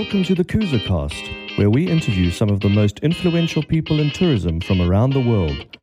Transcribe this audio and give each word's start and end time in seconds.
Welcome 0.00 0.24
to 0.24 0.34
the 0.34 0.44
Kusa 0.44 0.82
Cast, 0.86 1.58
where 1.58 1.68
we 1.68 1.86
interview 1.86 2.30
some 2.30 2.48
of 2.48 2.60
the 2.60 2.70
most 2.70 3.00
influential 3.00 3.62
people 3.62 4.00
in 4.00 4.10
tourism 4.10 4.58
from 4.58 4.80
around 4.80 5.12
the 5.12 5.20
world. 5.20 5.76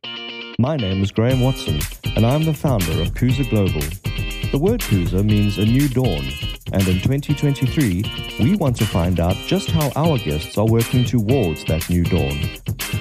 My 0.58 0.76
name 0.76 1.04
is 1.04 1.12
Graham 1.12 1.40
Watson, 1.40 1.78
and 2.16 2.26
I'm 2.26 2.42
the 2.42 2.52
founder 2.52 3.00
of 3.00 3.14
Kusa 3.14 3.48
Global. 3.48 3.80
The 4.50 4.58
word 4.58 4.80
Kusa 4.80 5.24
means 5.24 5.58
a 5.58 5.64
new 5.64 5.88
dawn, 5.88 6.32
and 6.72 6.88
in 6.88 7.00
2023, 7.00 8.02
we 8.40 8.56
want 8.56 8.74
to 8.78 8.86
find 8.86 9.20
out 9.20 9.36
just 9.46 9.70
how 9.70 9.92
our 9.94 10.18
guests 10.18 10.58
are 10.58 10.66
working 10.66 11.04
towards 11.04 11.62
that 11.66 11.88
new 11.88 12.02
dawn. 12.02 12.40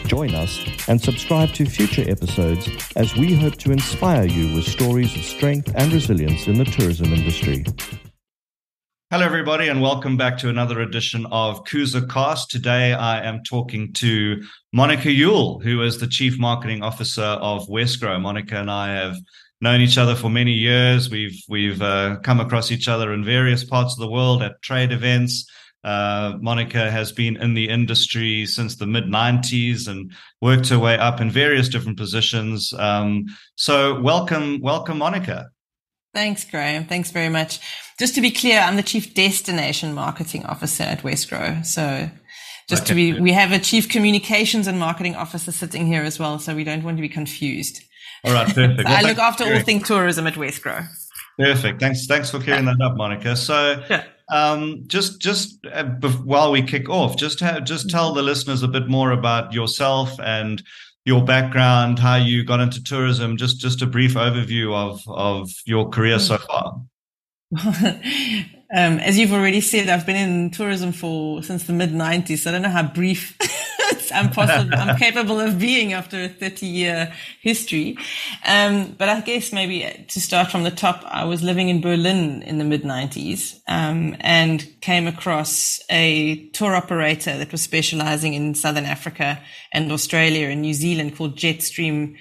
Join 0.05 0.36
us 0.36 0.63
and 0.88 1.02
subscribe 1.02 1.52
to 1.54 1.65
future 1.65 2.07
episodes 2.07 2.70
as 2.95 3.15
we 3.15 3.34
hope 3.34 3.55
to 3.55 3.71
inspire 3.71 4.27
you 4.27 4.54
with 4.54 4.68
stories 4.68 5.15
of 5.15 5.23
strength 5.23 5.71
and 5.73 5.91
resilience 5.91 6.45
in 6.45 6.59
the 6.59 6.65
tourism 6.65 7.11
industry. 7.11 7.65
Hello, 9.09 9.23
everybody, 9.25 9.69
and 9.69 9.81
welcome 9.81 10.17
back 10.17 10.37
to 10.39 10.50
another 10.50 10.82
edition 10.82 11.25
of 11.27 11.63
Kusa 11.63 12.09
Cast. 12.09 12.51
Today, 12.51 12.91
I 12.91 13.21
am 13.21 13.41
talking 13.41 13.93
to 13.93 14.43
Monika 14.75 15.18
Iuel, 15.18 15.63
who 15.63 15.82
is 15.82 15.97
the 15.97 16.07
Chief 16.07 16.37
Marketing 16.37 16.83
Officer 16.83 17.21
of 17.23 17.69
Wesgro. 17.69 18.19
Monika 18.19 18.59
and 18.59 18.69
I 18.69 18.89
have 18.89 19.15
known 19.61 19.79
each 19.79 19.97
other 19.97 20.13
for 20.13 20.29
many 20.29 20.51
years. 20.51 21.09
We've 21.09 21.41
we've 21.47 21.82
uh, 21.82 22.18
come 22.18 22.41
across 22.41 22.69
each 22.69 22.89
other 22.89 23.13
in 23.13 23.23
various 23.23 23.63
parts 23.63 23.93
of 23.93 23.99
the 23.99 24.11
world 24.11 24.43
at 24.43 24.61
trade 24.61 24.91
events. 24.91 25.49
Uh, 25.85 26.33
Monika 26.39 26.91
has 26.91 27.13
been 27.13 27.37
in 27.37 27.54
the 27.54 27.69
industry 27.69 28.46
since 28.46 28.75
the 28.75 28.87
mid 28.87 29.05
90s 29.05 29.87
and 29.87 30.11
worked 30.41 30.68
her 30.68 30.79
way 30.79 30.97
up 30.97 31.21
in 31.21 31.32
various 31.32 31.69
different 31.69 31.97
positions. 31.97 32.73
Um, 32.73 33.27
so, 33.55 34.02
welcome, 34.02 34.59
welcome, 34.59 34.99
Monika. 34.99 35.45
Thanks, 36.17 36.44
Graham. 36.45 36.85
Thanks 36.85 37.11
very 37.11 37.30
much. 37.30 37.59
Just 37.99 38.16
to 38.16 38.21
be 38.21 38.31
clear, 38.31 38.59
I'm 38.59 38.75
the 38.75 38.81
Chief 38.81 39.13
Destination 39.13 39.94
Marketing 39.94 40.43
Officer 40.47 40.81
at 40.81 41.03
Wesgro. 41.03 41.63
So, 41.63 42.09
just 42.67 42.81
okay. 42.81 42.87
to 42.87 42.95
be, 42.95 43.19
we 43.19 43.33
have 43.33 43.51
a 43.51 43.59
Chief 43.59 43.87
Communications 43.87 44.65
and 44.65 44.79
Marketing 44.79 45.15
Officer 45.15 45.51
sitting 45.51 45.85
here 45.85 46.01
as 46.01 46.17
well. 46.17 46.39
So, 46.39 46.55
we 46.55 46.63
don't 46.63 46.83
want 46.83 46.97
to 46.97 47.01
be 47.01 47.07
confused. 47.07 47.83
All 48.23 48.33
right, 48.33 48.47
perfect. 48.47 48.79
so 48.79 48.83
well, 48.85 49.05
I 49.05 49.07
look 49.07 49.19
after 49.19 49.43
all 49.43 49.59
things 49.59 49.87
tourism 49.87 50.25
at 50.25 50.33
Wesgro. 50.33 50.87
Perfect. 51.37 51.79
Thanks. 51.79 52.07
Thanks 52.07 52.31
for 52.31 52.39
clearing 52.39 52.65
that 52.65 52.81
up, 52.81 52.95
Monika. 52.95 53.37
So, 53.37 53.83
yeah. 53.87 54.05
um, 54.31 54.85
just 54.87 55.21
just 55.21 55.63
uh, 55.71 55.83
while 56.23 56.52
we 56.52 56.63
kick 56.63 56.89
off, 56.89 57.15
just 57.15 57.41
have, 57.41 57.63
just 57.63 57.91
tell 57.91 58.11
the 58.11 58.23
listeners 58.23 58.63
a 58.63 58.67
bit 58.67 58.87
more 58.87 59.11
about 59.11 59.53
yourself 59.53 60.19
and 60.19 60.63
your 61.08 61.23
background, 61.23 62.00
how 62.00 62.17
you 62.17 62.44
got 62.44 62.59
into 62.59 62.83
tourism. 62.83 63.38
Just 63.38 63.61
just 63.61 63.81
a 63.81 63.88
brief 63.88 64.16
overview 64.16 64.75
of 64.75 65.02
of 65.08 65.49
your 65.66 65.88
career 65.88 66.19
so 66.19 66.38
far. 66.38 66.81
um, 67.66 68.99
as 68.99 69.17
you've 69.17 69.31
already 69.31 69.61
said, 69.61 69.88
I've 69.88 70.05
been 70.05 70.17
in 70.17 70.52
tourism 70.52 70.91
for 70.91 71.41
since 71.44 71.64
the 71.64 71.72
mid 71.72 71.91
'90s. 71.91 72.39
So 72.39 72.49
I 72.49 72.53
don't 72.53 72.61
know 72.61 72.69
how 72.69 72.83
brief 72.83 73.38
I'm 74.11 74.30
possible, 74.31 74.73
I'm 74.73 74.97
capable 75.00 75.39
of 75.39 75.59
being 75.59 75.94
after 75.94 76.23
a 76.23 76.27
30 76.27 76.66
year 76.66 77.13
history. 77.41 77.97
Um, 78.45 78.95
but 78.97 79.09
I 79.09 79.22
guess 79.22 79.52
maybe 79.52 80.05
to 80.08 80.22
start 80.22 80.52
from 80.52 80.64
the 80.64 80.72
top, 80.72 81.03
I 81.05 81.25
was 81.25 81.44
living 81.44 81.69
in 81.69 81.81
Berlin 81.81 82.44
in 82.44 82.58
the 82.58 82.64
mid 82.64 82.83
90s, 82.83 83.59
um, 83.67 84.16
and 84.19 84.67
came 84.81 85.08
across 85.08 85.80
a 85.89 86.47
tour 86.49 86.75
operator 86.75 87.38
that 87.38 87.52
was 87.52 87.61
specializing 87.61 88.33
in 88.33 88.55
Southern 88.55 88.86
Africa 88.86 89.41
and 89.73 89.91
Australia 89.91 90.47
and 90.47 90.61
New 90.61 90.73
Zealand 90.73 91.16
called 91.16 91.36
Jetstream. 91.36 92.16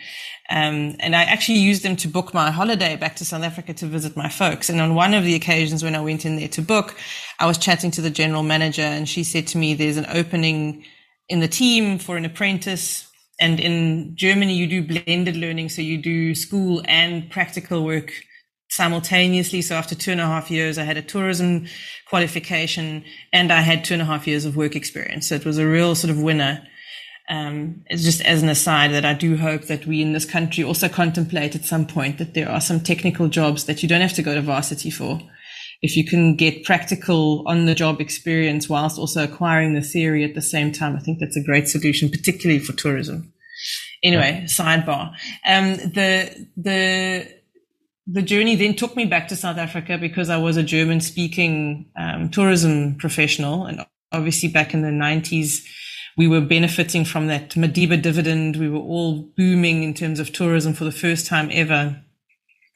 Um, 0.48 0.94
and 1.00 1.16
I 1.16 1.24
actually 1.24 1.58
used 1.58 1.82
them 1.82 1.96
to 1.96 2.08
book 2.08 2.32
my 2.32 2.50
holiday 2.50 2.96
back 2.96 3.16
to 3.16 3.24
South 3.24 3.42
Africa 3.42 3.74
to 3.74 3.86
visit 3.86 4.16
my 4.16 4.28
folks. 4.28 4.68
And 4.68 4.80
on 4.80 4.94
one 4.94 5.12
of 5.12 5.24
the 5.24 5.34
occasions 5.34 5.82
when 5.82 5.96
I 5.96 6.00
went 6.00 6.24
in 6.24 6.36
there 6.36 6.48
to 6.48 6.62
book, 6.62 6.96
I 7.40 7.46
was 7.46 7.58
chatting 7.58 7.90
to 7.92 8.00
the 8.00 8.10
general 8.10 8.42
manager 8.42 8.82
and 8.82 9.08
she 9.08 9.24
said 9.24 9.46
to 9.48 9.58
me, 9.58 9.74
there's 9.74 9.96
an 9.96 10.06
opening 10.08 10.84
in 11.28 11.40
the 11.40 11.48
team 11.48 11.98
for 11.98 12.16
an 12.16 12.24
apprentice. 12.24 13.08
And 13.40 13.60
in 13.60 14.16
Germany, 14.16 14.54
you 14.54 14.66
do 14.66 14.82
blended 14.82 15.36
learning. 15.36 15.68
So 15.68 15.82
you 15.82 15.98
do 15.98 16.34
school 16.34 16.82
and 16.86 17.30
practical 17.30 17.84
work 17.84 18.12
simultaneously. 18.68 19.62
So 19.62 19.74
after 19.74 19.94
two 19.94 20.12
and 20.12 20.20
a 20.20 20.26
half 20.26 20.50
years, 20.50 20.78
I 20.78 20.84
had 20.84 20.96
a 20.96 21.02
tourism 21.02 21.66
qualification 22.08 23.04
and 23.32 23.52
I 23.52 23.60
had 23.60 23.84
two 23.84 23.94
and 23.94 24.02
a 24.02 24.06
half 24.06 24.26
years 24.26 24.44
of 24.44 24.56
work 24.56 24.74
experience. 24.74 25.28
So 25.28 25.34
it 25.34 25.44
was 25.44 25.58
a 25.58 25.66
real 25.66 25.94
sort 25.94 26.10
of 26.10 26.20
winner. 26.20 26.66
Um, 27.28 27.82
it's 27.86 28.04
just 28.04 28.20
as 28.22 28.42
an 28.42 28.48
aside 28.48 28.92
that 28.92 29.04
I 29.04 29.12
do 29.12 29.36
hope 29.36 29.62
that 29.62 29.84
we 29.84 30.00
in 30.00 30.12
this 30.12 30.24
country 30.24 30.62
also 30.62 30.88
contemplate 30.88 31.56
at 31.56 31.64
some 31.64 31.86
point 31.86 32.18
that 32.18 32.34
there 32.34 32.48
are 32.48 32.60
some 32.60 32.80
technical 32.80 33.28
jobs 33.28 33.64
that 33.64 33.82
you 33.82 33.88
don't 33.88 34.00
have 34.00 34.14
to 34.14 34.22
go 34.22 34.34
to 34.34 34.42
varsity 34.42 34.90
for 34.90 35.20
if 35.82 35.96
you 35.96 36.04
can 36.04 36.36
get 36.36 36.64
practical 36.64 37.42
on 37.46 37.66
the 37.66 37.74
job 37.74 38.00
experience 38.00 38.68
whilst 38.68 38.98
also 38.98 39.24
acquiring 39.24 39.74
the 39.74 39.82
theory 39.82 40.24
at 40.24 40.34
the 40.34 40.42
same 40.42 40.72
time, 40.72 40.96
I 40.96 41.00
think 41.00 41.18
that's 41.18 41.36
a 41.36 41.42
great 41.42 41.68
solution, 41.68 42.08
particularly 42.08 42.60
for 42.60 42.72
tourism. 42.72 43.32
Anyway, 44.02 44.40
yeah. 44.40 44.44
sidebar. 44.44 45.12
Um, 45.46 45.76
the, 45.76 46.46
the, 46.56 47.28
the 48.06 48.22
journey 48.22 48.56
then 48.56 48.74
took 48.74 48.96
me 48.96 49.04
back 49.04 49.28
to 49.28 49.36
South 49.36 49.58
Africa 49.58 49.98
because 49.98 50.30
I 50.30 50.36
was 50.36 50.56
a 50.56 50.62
German 50.62 51.00
speaking 51.00 51.90
um, 51.96 52.30
tourism 52.30 52.96
professional. 52.96 53.66
And 53.66 53.84
obviously 54.12 54.48
back 54.48 54.74
in 54.74 54.82
the 54.82 54.88
90s, 54.88 55.62
we 56.16 56.28
were 56.28 56.40
benefiting 56.40 57.04
from 57.04 57.26
that 57.26 57.50
Madiba 57.50 58.00
dividend. 58.00 58.56
We 58.56 58.70
were 58.70 58.78
all 58.78 59.22
booming 59.36 59.82
in 59.82 59.92
terms 59.92 60.18
of 60.18 60.32
tourism 60.32 60.72
for 60.72 60.84
the 60.84 60.92
first 60.92 61.26
time 61.26 61.50
ever. 61.52 62.02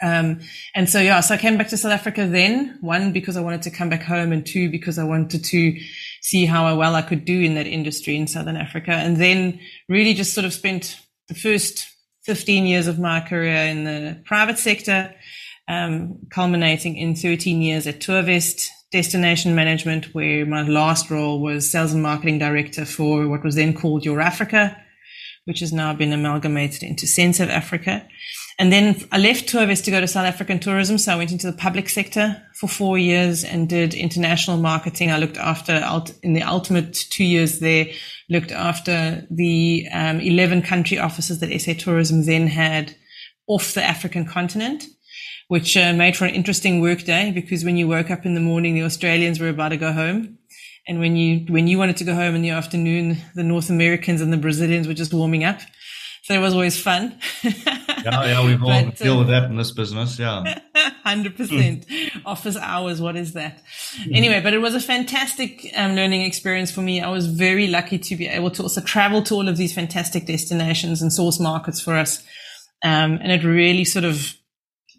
Um, 0.03 0.41
and 0.75 0.88
so, 0.88 1.00
yeah, 1.00 1.21
so 1.21 1.34
I 1.34 1.38
came 1.38 1.59
back 1.59 1.69
to 1.69 1.77
South 1.77 1.93
Africa 1.93 2.27
then, 2.27 2.78
one, 2.81 3.12
because 3.12 3.37
I 3.37 3.43
wanted 3.43 3.62
to 3.62 3.71
come 3.71 3.91
back 3.91 4.03
home 4.03 4.33
and 4.33 4.47
two, 4.47 4.71
because 4.71 4.99
I 4.99 5.05
wanted 5.05 5.44
to 5.44 5.78
see 6.22 6.47
how 6.47 6.77
well 6.77 6.94
I 6.94 7.03
could 7.03 7.25
do 7.25 7.41
in 7.41 7.55
that 7.55 7.66
industry 7.66 8.16
in 8.16 8.27
Southern 8.27 8.56
Africa. 8.56 8.93
And 8.93 9.19
then 9.19 9.60
really 9.89 10.15
just 10.15 10.34
sort 10.34 10.44
of 10.44 10.55
spent 10.55 10.99
the 11.28 11.34
first 11.34 11.87
15 12.25 12.66
years 12.66 12.87
of 12.87 12.99
my 12.99 13.21
career 13.21 13.65
in 13.66 13.84
the 13.84 14.22
private 14.25 14.59
sector, 14.59 15.15
um, 15.69 16.19
culminating 16.31 16.97
in 16.97 17.15
13 17.15 17.62
years 17.62 17.87
at 17.87 18.00
Tourvest 18.00 18.71
Destination 18.93 19.55
Management, 19.55 20.15
where 20.15 20.44
my 20.44 20.62
last 20.62 21.10
role 21.10 21.41
was 21.41 21.71
sales 21.71 21.93
and 21.93 22.03
marketing 22.03 22.39
director 22.39 22.84
for 22.84 23.28
what 23.28 23.44
was 23.44 23.55
then 23.55 23.72
called 23.72 24.05
Your 24.05 24.21
Africa, 24.21 24.77
which 25.44 25.60
has 25.60 25.72
now 25.72 25.94
been 25.94 26.12
amalgamated 26.12 26.83
into 26.83 27.06
Sense 27.06 27.39
of 27.41 27.49
Africa. 27.49 28.06
And 28.60 28.71
then 28.71 28.94
I 29.10 29.16
left 29.16 29.48
Tourvest 29.48 29.87
to 29.87 29.91
go 29.91 30.03
to 30.03 30.06
South 30.06 30.26
African 30.26 30.59
tourism. 30.59 30.98
So 30.98 31.15
I 31.15 31.16
went 31.16 31.32
into 31.32 31.50
the 31.50 31.56
public 31.56 31.88
sector 31.88 32.43
for 32.54 32.69
four 32.69 32.98
years 32.98 33.43
and 33.43 33.66
did 33.66 33.94
international 33.94 34.59
marketing. 34.59 35.10
I 35.10 35.16
looked 35.16 35.38
after, 35.38 35.82
in 36.22 36.34
the 36.34 36.43
ultimate 36.43 36.93
two 36.93 37.25
years 37.25 37.60
there, 37.60 37.87
looked 38.28 38.53
after 38.53 39.26
the 39.31 39.88
um, 39.94 40.21
11 40.21 40.60
country 40.60 40.98
offices 40.98 41.41
that 41.41 41.59
SA 41.59 41.72
Tourism 41.78 42.26
then 42.26 42.48
had 42.48 42.94
off 43.47 43.72
the 43.72 43.82
African 43.82 44.26
continent, 44.26 44.84
which 45.48 45.75
uh, 45.78 45.94
made 45.94 46.15
for 46.15 46.27
an 46.27 46.34
interesting 46.34 46.82
work 46.82 47.04
day 47.04 47.32
because 47.32 47.65
when 47.65 47.78
you 47.78 47.88
woke 47.88 48.10
up 48.10 48.27
in 48.27 48.34
the 48.34 48.41
morning, 48.41 48.75
the 48.75 48.82
Australians 48.82 49.41
were 49.41 49.48
about 49.48 49.71
to 49.71 49.78
go 49.78 49.91
home. 49.91 50.37
And 50.87 51.00
when 51.00 51.16
you, 51.16 51.47
when 51.48 51.66
you 51.66 51.78
wanted 51.78 51.97
to 51.97 52.04
go 52.04 52.15
home 52.15 52.34
in 52.34 52.42
the 52.42 52.50
afternoon, 52.50 53.16
the 53.34 53.42
North 53.42 53.71
Americans 53.71 54.21
and 54.21 54.31
the 54.31 54.37
Brazilians 54.37 54.87
were 54.87 54.92
just 54.92 55.15
warming 55.15 55.44
up. 55.44 55.60
So 56.31 56.37
it 56.37 56.39
was 56.39 56.55
always 56.55 56.81
fun. 56.81 57.19
yeah, 57.43 57.53
yeah, 58.05 58.47
we've 58.47 58.63
all 58.63 58.69
but, 58.69 58.97
deal 58.99 59.19
with 59.19 59.27
that 59.31 59.51
in 59.51 59.57
this 59.57 59.73
business. 59.73 60.17
Yeah. 60.17 60.61
100% 61.05 62.23
office 62.25 62.57
hours. 62.57 63.01
What 63.01 63.17
is 63.17 63.33
that? 63.33 63.61
Mm-hmm. 63.97 64.15
Anyway, 64.15 64.41
but 64.41 64.55
it 64.55 64.59
was 64.59 64.77
a 64.77 64.81
fantastic 64.81 65.67
um, 65.75 65.97
learning 65.97 66.21
experience 66.21 66.71
for 66.71 66.83
me. 66.83 67.01
I 67.01 67.11
was 67.11 67.27
very 67.27 67.67
lucky 67.67 67.99
to 67.99 68.15
be 68.15 68.29
able 68.29 68.53
to 68.53 68.63
also 68.63 68.81
travel 68.81 69.25
to 69.25 69.35
all 69.35 69.49
of 69.49 69.57
these 69.57 69.75
fantastic 69.75 70.27
destinations 70.27 71.03
and 71.03 71.13
source 71.13 71.41
markets 71.41 71.81
for 71.81 71.97
us. 71.97 72.23
Um, 72.85 73.19
and 73.21 73.33
it 73.33 73.43
really 73.43 73.85
sort 73.85 74.05
of 74.05 74.37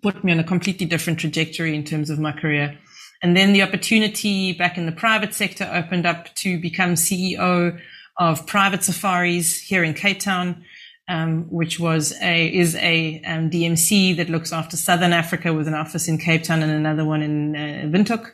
put 0.04 0.26
me 0.26 0.34
on 0.34 0.40
a 0.40 0.44
completely 0.44 0.86
different 0.86 1.18
trajectory 1.18 1.74
in 1.74 1.86
terms 1.86 2.10
of 2.10 2.20
my 2.20 2.34
career. 2.34 2.78
And 3.24 3.38
then 3.38 3.54
the 3.54 3.62
opportunity 3.62 4.52
back 4.52 4.78
in 4.78 4.86
the 4.86 4.92
private 4.92 5.34
sector 5.34 5.64
opened 5.74 6.06
up 6.06 6.36
to 6.36 6.60
become 6.60 6.96
CEO 6.96 7.80
of 8.18 8.46
private 8.48 8.84
safaris 8.84 9.58
here 9.58 9.86
in 9.86 9.94
Cape 9.94 10.20
Town 10.20 10.66
um, 11.12 11.44
which 11.50 11.78
was 11.78 12.14
a 12.22 12.48
is 12.48 12.76
a 12.76 13.22
um, 13.26 13.50
DMC 13.50 14.16
that 14.16 14.30
looks 14.30 14.54
after 14.54 14.78
Southern 14.78 15.12
Africa 15.12 15.54
with 15.54 15.68
an 15.68 15.74
office 15.74 16.08
in 16.08 16.18
Cape 16.18 16.44
Town 16.44 16.64
and 16.64 16.72
another 16.72 17.04
one 17.04 17.22
in 17.22 17.56
uh, 17.56 17.90
Windhoek. 17.94 18.32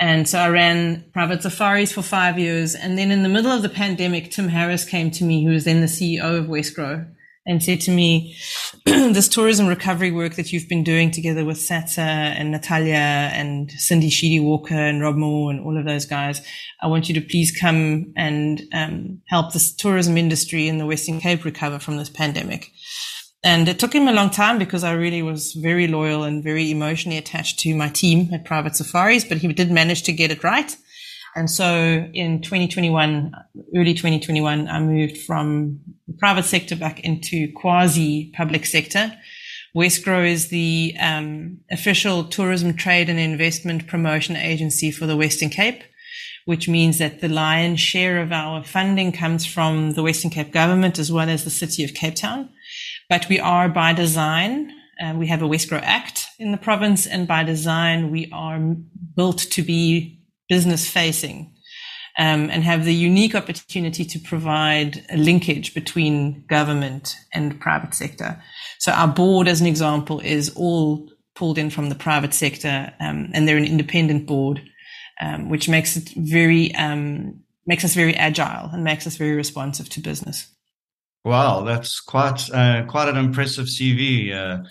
And 0.00 0.26
so 0.26 0.38
I 0.38 0.48
ran 0.48 1.04
private 1.12 1.42
safaris 1.42 1.92
for 1.92 2.02
five 2.02 2.38
years. 2.38 2.74
And 2.74 2.96
then 2.96 3.10
in 3.10 3.24
the 3.24 3.28
middle 3.28 3.50
of 3.50 3.62
the 3.62 3.68
pandemic, 3.68 4.30
Tim 4.30 4.48
Harris 4.48 4.84
came 4.84 5.10
to 5.10 5.24
me, 5.24 5.44
who 5.44 5.50
was 5.50 5.64
then 5.64 5.80
the 5.80 5.86
CEO 5.86 6.38
of 6.38 6.46
Wesgro 6.46 7.06
and 7.48 7.62
said 7.64 7.80
to 7.80 7.90
me, 7.90 8.36
this 8.84 9.26
tourism 9.26 9.66
recovery 9.66 10.10
work 10.10 10.34
that 10.34 10.52
you've 10.52 10.68
been 10.68 10.84
doing 10.84 11.10
together 11.10 11.44
with 11.44 11.56
Satsa 11.56 11.98
and 11.98 12.50
Natalia 12.50 13.30
and 13.32 13.72
Cindy 13.72 14.10
Sheedy 14.10 14.38
Walker 14.38 14.74
and 14.74 15.00
Rob 15.00 15.16
Moore 15.16 15.50
and 15.50 15.60
all 15.60 15.78
of 15.78 15.86
those 15.86 16.04
guys, 16.04 16.46
I 16.82 16.86
want 16.86 17.08
you 17.08 17.14
to 17.14 17.26
please 17.26 17.50
come 17.50 18.12
and 18.16 18.62
um, 18.74 19.22
help 19.28 19.52
this 19.52 19.74
tourism 19.74 20.18
industry 20.18 20.68
in 20.68 20.76
the 20.76 20.86
Western 20.86 21.20
Cape 21.20 21.44
recover 21.44 21.78
from 21.78 21.96
this 21.96 22.10
pandemic. 22.10 22.70
And 23.42 23.66
it 23.68 23.78
took 23.78 23.94
him 23.94 24.08
a 24.08 24.12
long 24.12 24.30
time 24.30 24.58
because 24.58 24.84
I 24.84 24.92
really 24.92 25.22
was 25.22 25.54
very 25.54 25.86
loyal 25.86 26.24
and 26.24 26.44
very 26.44 26.70
emotionally 26.70 27.16
attached 27.16 27.58
to 27.60 27.74
my 27.74 27.88
team 27.88 28.28
at 28.34 28.44
Private 28.44 28.76
Safaris, 28.76 29.24
but 29.24 29.38
he 29.38 29.50
did 29.52 29.70
manage 29.70 30.02
to 30.02 30.12
get 30.12 30.30
it 30.30 30.44
right. 30.44 30.76
And 31.38 31.48
so 31.48 32.10
in 32.12 32.42
2021, 32.42 33.32
early 33.76 33.94
2021, 33.94 34.66
I 34.66 34.80
moved 34.80 35.18
from 35.18 35.78
the 36.08 36.14
private 36.14 36.42
sector 36.42 36.74
back 36.74 36.98
into 37.04 37.52
quasi 37.52 38.32
public 38.36 38.66
sector. 38.66 39.16
Wesgro 39.76 40.28
is 40.28 40.48
the 40.48 40.96
um, 40.98 41.58
official 41.70 42.24
tourism 42.24 42.74
trade 42.74 43.08
and 43.08 43.20
investment 43.20 43.86
promotion 43.86 44.34
agency 44.34 44.90
for 44.90 45.06
the 45.06 45.16
Western 45.16 45.48
Cape, 45.48 45.84
which 46.46 46.68
means 46.68 46.98
that 46.98 47.20
the 47.20 47.28
lion's 47.28 47.78
share 47.78 48.20
of 48.20 48.32
our 48.32 48.64
funding 48.64 49.12
comes 49.12 49.46
from 49.46 49.92
the 49.92 50.02
Western 50.02 50.32
Cape 50.32 50.52
government 50.52 50.98
as 50.98 51.12
well 51.12 51.28
as 51.28 51.44
the 51.44 51.50
city 51.50 51.84
of 51.84 51.94
Cape 51.94 52.16
Town. 52.16 52.48
But 53.08 53.28
we 53.28 53.38
are 53.38 53.68
by 53.68 53.92
design, 53.92 54.72
uh, 55.00 55.14
we 55.16 55.28
have 55.28 55.42
a 55.42 55.48
Wesgro 55.48 55.80
Act 55.84 56.26
in 56.40 56.50
the 56.50 56.58
province, 56.58 57.06
and 57.06 57.28
by 57.28 57.44
design, 57.44 58.10
we 58.10 58.28
are 58.32 58.58
built 59.14 59.38
to 59.38 59.62
be 59.62 60.17
business 60.48 60.88
facing 60.88 61.52
um, 62.18 62.50
and 62.50 62.64
have 62.64 62.84
the 62.84 62.94
unique 62.94 63.34
opportunity 63.34 64.04
to 64.04 64.18
provide 64.18 65.06
a 65.10 65.16
linkage 65.16 65.72
between 65.72 66.44
government 66.46 67.16
and 67.32 67.60
private 67.60 67.94
sector. 67.94 68.42
So 68.78 68.92
our 68.92 69.08
board, 69.08 69.46
as 69.46 69.60
an 69.60 69.66
example, 69.68 70.20
is 70.20 70.50
all 70.56 71.08
pulled 71.36 71.58
in 71.58 71.70
from 71.70 71.88
the 71.88 71.94
private 71.94 72.34
sector, 72.34 72.92
um, 72.98 73.30
and 73.32 73.46
they're 73.46 73.56
an 73.56 73.64
independent 73.64 74.26
board, 74.26 74.60
um, 75.20 75.48
which 75.48 75.68
makes 75.68 75.96
it 75.96 76.10
very 76.16 76.74
um, 76.74 77.40
makes 77.66 77.84
us 77.84 77.94
very 77.94 78.16
agile 78.16 78.70
and 78.72 78.82
makes 78.82 79.06
us 79.06 79.16
very 79.16 79.36
responsive 79.36 79.88
to 79.90 80.00
business. 80.00 80.48
Wow, 81.24 81.62
that's 81.62 82.00
quite 82.00 82.50
uh, 82.52 82.84
quite 82.86 83.08
an 83.08 83.16
impressive 83.16 83.66
CV, 83.66 84.32
uh, 84.32 84.64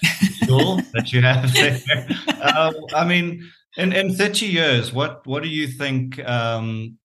that 0.94 1.14
you 1.14 1.22
have 1.22 1.54
there. 1.54 1.80
Uh, 2.40 2.72
I 2.94 3.04
mean, 3.04 3.44
in 3.78 3.94
in 3.94 4.14
30 4.14 4.46
years, 4.46 4.92
what 4.92 5.26
what 5.26 5.44
do 5.44 5.50
you 5.50 5.68
think? 5.68 6.20
Um, 6.28 6.98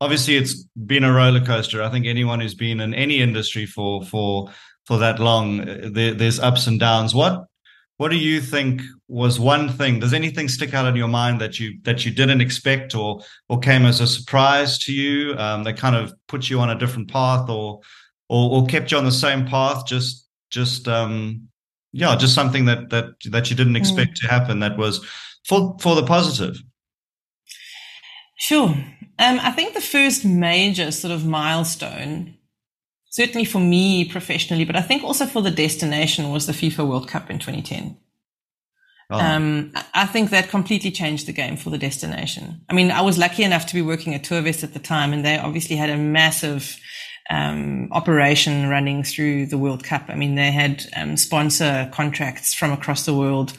obviously, 0.00 0.36
it's 0.36 0.64
been 0.86 1.04
a 1.04 1.12
roller 1.12 1.44
coaster. 1.44 1.82
I 1.82 1.90
think 1.90 2.06
anyone 2.06 2.40
who's 2.40 2.54
been 2.54 2.80
in 2.80 2.92
any 2.92 3.20
industry 3.20 3.66
for 3.66 4.04
for 4.04 4.50
for 4.86 4.98
that 4.98 5.20
long, 5.20 5.60
uh, 5.60 5.88
there, 5.92 6.14
there's 6.14 6.40
ups 6.40 6.66
and 6.66 6.80
downs. 6.80 7.14
What 7.14 7.44
what 7.98 8.10
do 8.10 8.16
you 8.16 8.40
think 8.40 8.82
was 9.06 9.40
one 9.40 9.68
thing? 9.68 10.00
Does 10.00 10.14
anything 10.14 10.48
stick 10.48 10.74
out 10.74 10.86
in 10.86 10.96
your 10.96 11.08
mind 11.08 11.40
that 11.40 11.58
you 11.60 11.78
that 11.82 12.04
you 12.04 12.12
didn't 12.12 12.40
expect 12.40 12.94
or 12.94 13.20
or 13.48 13.60
came 13.60 13.86
as 13.86 14.00
a 14.00 14.06
surprise 14.06 14.78
to 14.80 14.92
you? 14.92 15.36
Um, 15.38 15.62
that 15.64 15.76
kind 15.76 15.96
of 15.96 16.12
put 16.26 16.50
you 16.50 16.58
on 16.60 16.70
a 16.70 16.78
different 16.78 17.10
path 17.10 17.48
or 17.48 17.80
or, 18.28 18.60
or 18.60 18.66
kept 18.66 18.90
you 18.90 18.98
on 18.98 19.04
the 19.04 19.12
same 19.12 19.46
path? 19.46 19.86
Just 19.86 20.26
just 20.50 20.88
um, 20.88 21.48
yeah, 21.92 22.16
just 22.16 22.34
something 22.34 22.64
that 22.64 22.90
that 22.90 23.10
that 23.30 23.50
you 23.50 23.56
didn't 23.56 23.74
hmm. 23.74 23.82
expect 23.82 24.12
mm. 24.12 24.22
to 24.22 24.28
happen 24.28 24.60
that 24.60 24.76
was 24.76 25.04
for 25.48 25.76
for 25.80 25.96
the 25.96 26.04
positive? 26.04 26.62
Sure. 28.38 28.68
Um, 28.68 29.40
I 29.40 29.50
think 29.50 29.74
the 29.74 29.80
first 29.80 30.24
major 30.24 30.92
sort 30.92 31.12
of 31.12 31.26
milestone, 31.26 32.36
certainly 33.10 33.44
for 33.44 33.58
me 33.58 34.04
professionally, 34.04 34.64
but 34.64 34.76
I 34.76 34.80
think 34.80 35.02
also 35.02 35.26
for 35.26 35.42
the 35.42 35.50
destination, 35.50 36.30
was 36.30 36.46
the 36.46 36.52
FIFA 36.52 36.88
World 36.88 37.08
Cup 37.08 37.30
in 37.30 37.40
2010. 37.40 37.98
Oh. 39.10 39.18
Um, 39.18 39.72
I 39.94 40.06
think 40.06 40.30
that 40.30 40.50
completely 40.50 40.90
changed 40.90 41.26
the 41.26 41.32
game 41.32 41.56
for 41.56 41.70
the 41.70 41.78
destination. 41.78 42.60
I 42.68 42.74
mean, 42.74 42.90
I 42.90 43.00
was 43.00 43.18
lucky 43.18 43.42
enough 43.42 43.66
to 43.66 43.74
be 43.74 43.82
working 43.82 44.14
at 44.14 44.22
Tourvest 44.22 44.62
at 44.62 44.74
the 44.74 44.78
time, 44.78 45.12
and 45.12 45.24
they 45.24 45.38
obviously 45.38 45.76
had 45.76 45.90
a 45.90 45.96
massive 45.96 46.78
um, 47.30 47.88
operation 47.90 48.68
running 48.68 49.02
through 49.02 49.46
the 49.46 49.58
World 49.58 49.82
Cup. 49.82 50.04
I 50.08 50.14
mean, 50.14 50.34
they 50.34 50.52
had 50.52 50.86
um, 50.94 51.16
sponsor 51.16 51.90
contracts 51.92 52.54
from 52.54 52.70
across 52.70 53.04
the 53.04 53.14
world 53.14 53.54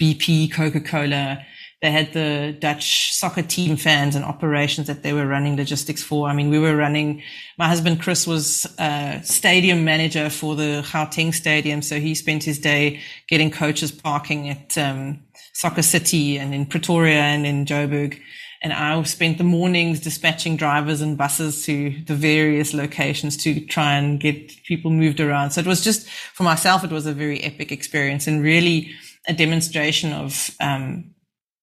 BP, 0.00 0.52
Coca 0.52 0.80
Cola. 0.80 1.44
They 1.82 1.90
had 1.90 2.14
the 2.14 2.56
Dutch 2.58 3.12
soccer 3.12 3.42
team 3.42 3.76
fans 3.76 4.16
and 4.16 4.24
operations 4.24 4.86
that 4.86 5.02
they 5.02 5.12
were 5.12 5.26
running 5.26 5.56
logistics 5.56 6.02
for. 6.02 6.28
I 6.28 6.32
mean, 6.32 6.48
we 6.48 6.58
were 6.58 6.74
running, 6.74 7.22
my 7.58 7.68
husband 7.68 8.00
Chris 8.00 8.26
was 8.26 8.66
a 8.78 9.20
stadium 9.22 9.84
manager 9.84 10.30
for 10.30 10.56
the 10.56 10.82
Gauteng 10.90 11.34
stadium. 11.34 11.82
So 11.82 12.00
he 12.00 12.14
spent 12.14 12.42
his 12.42 12.58
day 12.58 13.00
getting 13.28 13.50
coaches 13.50 13.92
parking 13.92 14.48
at 14.48 14.78
um, 14.78 15.20
Soccer 15.52 15.82
City 15.82 16.38
and 16.38 16.54
in 16.54 16.64
Pretoria 16.64 17.20
and 17.20 17.44
in 17.44 17.66
Joburg. 17.66 18.18
And 18.62 18.72
I 18.72 19.02
spent 19.02 19.36
the 19.36 19.44
mornings 19.44 20.00
dispatching 20.00 20.56
drivers 20.56 21.02
and 21.02 21.18
buses 21.18 21.66
to 21.66 22.02
the 22.06 22.14
various 22.14 22.72
locations 22.72 23.36
to 23.44 23.60
try 23.66 23.96
and 23.96 24.18
get 24.18 24.64
people 24.64 24.90
moved 24.90 25.20
around. 25.20 25.50
So 25.50 25.60
it 25.60 25.66
was 25.66 25.84
just, 25.84 26.08
for 26.08 26.44
myself, 26.44 26.82
it 26.82 26.90
was 26.90 27.04
a 27.04 27.12
very 27.12 27.42
epic 27.44 27.70
experience 27.70 28.26
and 28.26 28.42
really 28.42 28.90
a 29.26 29.32
demonstration 29.32 30.12
of, 30.12 30.50
um, 30.60 31.14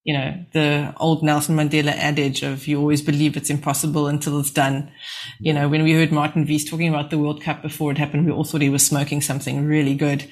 you 0.03 0.13
know, 0.13 0.45
the 0.53 0.93
old 0.97 1.21
Nelson 1.21 1.55
Mandela 1.55 1.91
adage 1.91 2.41
of 2.41 2.67
you 2.67 2.79
always 2.79 3.03
believe 3.03 3.37
it's 3.37 3.51
impossible 3.51 4.07
until 4.07 4.39
it's 4.39 4.49
done. 4.49 4.91
You 5.39 5.53
know, 5.53 5.69
when 5.69 5.83
we 5.83 5.93
heard 5.93 6.11
Martin 6.11 6.45
Wies 6.45 6.67
talking 6.67 6.89
about 6.89 7.11
the 7.11 7.19
World 7.19 7.41
Cup 7.43 7.61
before 7.61 7.91
it 7.91 7.99
happened, 7.99 8.25
we 8.25 8.31
all 8.31 8.43
thought 8.43 8.61
he 8.61 8.69
was 8.69 8.85
smoking 8.85 9.21
something 9.21 9.63
really 9.65 9.93
good. 9.93 10.23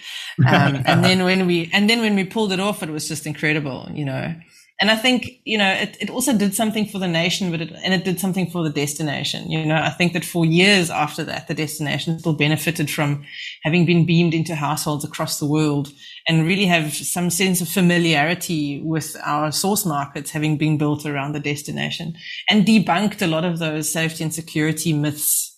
Um, 0.48 0.82
and 0.86 1.04
then 1.04 1.24
when 1.24 1.46
we, 1.46 1.70
and 1.72 1.88
then 1.88 2.00
when 2.00 2.16
we 2.16 2.24
pulled 2.24 2.52
it 2.52 2.60
off, 2.60 2.82
it 2.82 2.90
was 2.90 3.08
just 3.08 3.28
incredible, 3.28 3.90
you 3.94 4.06
know. 4.06 4.34
And 4.82 4.90
I 4.90 4.96
think, 4.96 5.42
you 5.44 5.58
know, 5.58 5.70
it, 5.70 5.98
it 6.00 6.10
also 6.10 6.38
did 6.38 6.56
something 6.56 6.86
for 6.86 7.00
the 7.00 7.08
nation, 7.08 7.52
but 7.52 7.60
it, 7.60 7.72
and 7.84 7.94
it 7.94 8.06
did 8.06 8.18
something 8.18 8.50
for 8.50 8.64
the 8.64 8.70
destination. 8.70 9.52
You 9.52 9.66
know, 9.66 9.76
I 9.76 9.90
think 9.90 10.14
that 10.14 10.24
for 10.24 10.46
years 10.46 10.90
after 10.90 11.24
that, 11.26 11.50
the 11.50 11.54
destination 11.54 12.18
still 12.18 12.34
benefited 12.34 12.90
from 12.90 13.26
having 13.64 13.86
been 13.86 14.06
beamed 14.06 14.34
into 14.34 14.56
households 14.56 15.04
across 15.04 15.38
the 15.40 15.46
world 15.46 15.92
and 16.30 16.48
really 16.48 16.66
have 16.66 16.94
some 16.94 17.30
sense 17.30 17.60
of 17.60 17.68
familiarity 17.68 18.82
with 18.82 19.18
our 19.24 19.52
source 19.52 19.86
markets 19.86 20.32
having 20.32 20.58
been 20.58 20.78
built 20.78 21.06
around 21.06 21.34
the 21.34 21.42
destination 21.42 22.16
and 22.50 22.66
debunked 22.66 23.22
a 23.22 23.28
lot 23.28 23.44
of 23.44 23.60
those 23.60 23.92
safety 23.92 24.24
and 24.24 24.34
security 24.34 24.94
myths 24.94 25.58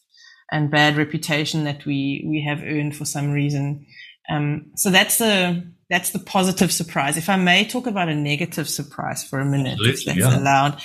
and 0.52 0.72
bad 0.72 0.98
reputation 0.98 1.64
that 1.64 1.86
we, 1.86 2.26
we 2.28 2.42
have 2.42 2.64
earned 2.64 2.96
for 2.96 3.06
some 3.06 3.32
reason. 3.32 3.86
Um, 4.30 4.72
so 4.76 4.90
that's 4.90 5.18
the, 5.18 5.64
that's 5.90 6.12
the 6.12 6.20
positive 6.20 6.72
surprise. 6.72 7.18
If 7.18 7.30
I 7.30 7.36
may 7.36 7.66
talk 7.66 7.86
about 7.86 8.10
a 8.10 8.16
negative 8.16 8.70
surprise 8.70 9.24
for 9.24 9.40
a 9.40 9.46
minute, 9.46 9.80
if 9.82 10.06
that's 10.06 10.18
yeah. 10.18 10.38
allowed. 10.38 10.82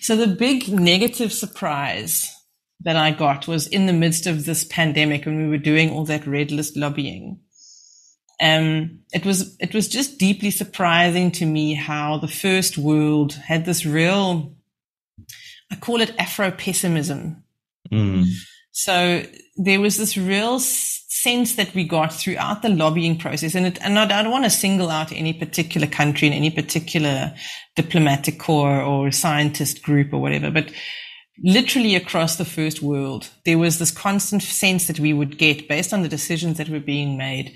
So 0.00 0.16
the 0.16 0.28
big 0.28 0.68
negative 0.68 1.32
surprise 1.32 2.30
that 2.80 2.96
I 2.96 3.10
got 3.10 3.48
was 3.48 3.66
in 3.66 3.86
the 3.86 3.92
midst 3.92 4.26
of 4.26 4.44
this 4.44 4.64
pandemic 4.64 5.26
when 5.26 5.38
we 5.38 5.48
were 5.48 5.58
doing 5.58 5.90
all 5.90 6.04
that 6.04 6.26
red 6.26 6.52
list 6.52 6.76
lobbying. 6.76 7.40
Um, 8.40 9.00
it 9.12 9.24
was 9.24 9.56
it 9.58 9.74
was 9.74 9.88
just 9.88 10.18
deeply 10.18 10.50
surprising 10.50 11.30
to 11.32 11.46
me 11.46 11.74
how 11.74 12.18
the 12.18 12.28
first 12.28 12.76
world 12.76 13.32
had 13.32 13.64
this 13.64 13.86
real, 13.86 14.54
I 15.70 15.76
call 15.76 16.00
it 16.00 16.14
Afro 16.18 16.50
pessimism. 16.50 17.44
Mm. 17.92 18.26
So 18.72 19.24
there 19.56 19.80
was 19.80 19.96
this 19.96 20.16
real 20.16 20.58
sense 21.24 21.56
that 21.56 21.74
we 21.74 21.84
got 21.84 22.12
throughout 22.12 22.62
the 22.62 22.68
lobbying 22.68 23.18
process, 23.18 23.54
and, 23.54 23.66
it, 23.66 23.78
and 23.80 23.98
I 23.98 24.22
don't 24.22 24.30
want 24.30 24.44
to 24.44 24.50
single 24.50 24.90
out 24.90 25.10
any 25.10 25.32
particular 25.32 25.86
country 25.86 26.28
and 26.28 26.36
any 26.36 26.50
particular 26.50 27.34
diplomatic 27.74 28.38
corps 28.38 28.82
or 28.82 29.10
scientist 29.10 29.82
group 29.82 30.12
or 30.12 30.20
whatever, 30.20 30.50
but 30.50 30.70
literally 31.42 31.96
across 31.96 32.36
the 32.36 32.44
first 32.44 32.82
world, 32.82 33.30
there 33.44 33.58
was 33.58 33.78
this 33.78 33.90
constant 33.90 34.42
sense 34.42 34.86
that 34.86 35.00
we 35.00 35.12
would 35.12 35.38
get 35.38 35.68
based 35.68 35.92
on 35.92 36.02
the 36.02 36.08
decisions 36.08 36.58
that 36.58 36.68
were 36.68 36.78
being 36.78 37.16
made 37.16 37.52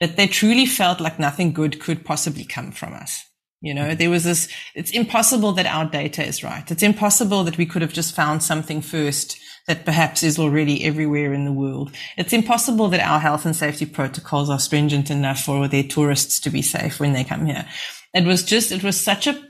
that 0.00 0.16
they 0.16 0.26
truly 0.26 0.64
felt 0.64 1.00
like 1.00 1.18
nothing 1.18 1.52
good 1.52 1.80
could 1.80 2.04
possibly 2.04 2.44
come 2.44 2.72
from 2.72 2.94
us. 2.94 3.24
You 3.60 3.74
know, 3.74 3.94
there 3.94 4.10
was 4.10 4.22
this, 4.22 4.48
it's 4.76 4.92
impossible 4.92 5.52
that 5.52 5.66
our 5.66 5.84
data 5.84 6.24
is 6.24 6.44
right. 6.44 6.70
It's 6.70 6.84
impossible 6.84 7.42
that 7.44 7.58
we 7.58 7.66
could 7.66 7.82
have 7.82 7.92
just 7.92 8.14
found 8.14 8.42
something 8.42 8.80
first 8.80 9.36
that 9.68 9.84
perhaps 9.84 10.22
is 10.22 10.38
already 10.38 10.84
everywhere 10.84 11.32
in 11.32 11.44
the 11.44 11.52
world. 11.52 11.92
It's 12.16 12.32
impossible 12.32 12.88
that 12.88 13.06
our 13.06 13.20
health 13.20 13.44
and 13.44 13.54
safety 13.54 13.86
protocols 13.86 14.50
are 14.50 14.58
stringent 14.58 15.10
enough 15.10 15.40
for 15.40 15.68
their 15.68 15.82
tourists 15.82 16.40
to 16.40 16.50
be 16.50 16.62
safe 16.62 16.98
when 16.98 17.12
they 17.12 17.22
come 17.22 17.46
here. 17.46 17.66
It 18.14 18.24
was 18.24 18.42
just, 18.42 18.72
it 18.72 18.82
was 18.82 18.98
such 18.98 19.26
a 19.26 19.40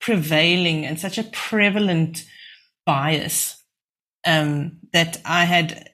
prevailing 0.00 0.86
and 0.86 0.98
such 0.98 1.18
a 1.18 1.24
prevalent 1.24 2.24
bias 2.86 3.62
um, 4.26 4.78
that 4.92 5.20
I 5.24 5.44
had 5.44 5.90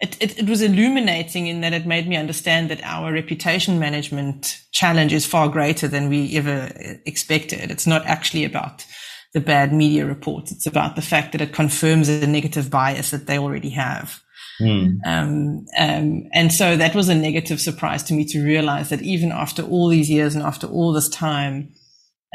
it, 0.00 0.16
it, 0.18 0.38
it, 0.38 0.48
was 0.48 0.62
illuminating 0.62 1.46
in 1.46 1.60
that 1.60 1.74
it 1.74 1.84
made 1.84 2.08
me 2.08 2.16
understand 2.16 2.70
that 2.70 2.82
our 2.84 3.12
reputation 3.12 3.78
management 3.78 4.62
challenge 4.72 5.12
is 5.12 5.26
far 5.26 5.48
greater 5.50 5.88
than 5.88 6.08
we 6.08 6.38
ever 6.38 6.72
expected. 7.04 7.70
It's 7.70 7.86
not 7.86 8.06
actually 8.06 8.44
about 8.44 8.86
the 9.32 9.40
bad 9.40 9.72
media 9.72 10.06
reports. 10.06 10.50
It's 10.50 10.66
about 10.66 10.96
the 10.96 11.02
fact 11.02 11.32
that 11.32 11.40
it 11.40 11.52
confirms 11.52 12.08
a 12.08 12.26
negative 12.26 12.70
bias 12.70 13.10
that 13.10 13.26
they 13.26 13.38
already 13.38 13.70
have. 13.70 14.22
Mm. 14.60 14.98
Um, 15.06 15.66
um, 15.78 16.28
and 16.32 16.52
so 16.52 16.76
that 16.76 16.94
was 16.94 17.08
a 17.08 17.14
negative 17.14 17.60
surprise 17.60 18.02
to 18.04 18.14
me 18.14 18.24
to 18.26 18.44
realize 18.44 18.90
that 18.90 19.02
even 19.02 19.32
after 19.32 19.62
all 19.62 19.88
these 19.88 20.10
years 20.10 20.34
and 20.34 20.44
after 20.44 20.66
all 20.66 20.92
this 20.92 21.08
time, 21.08 21.72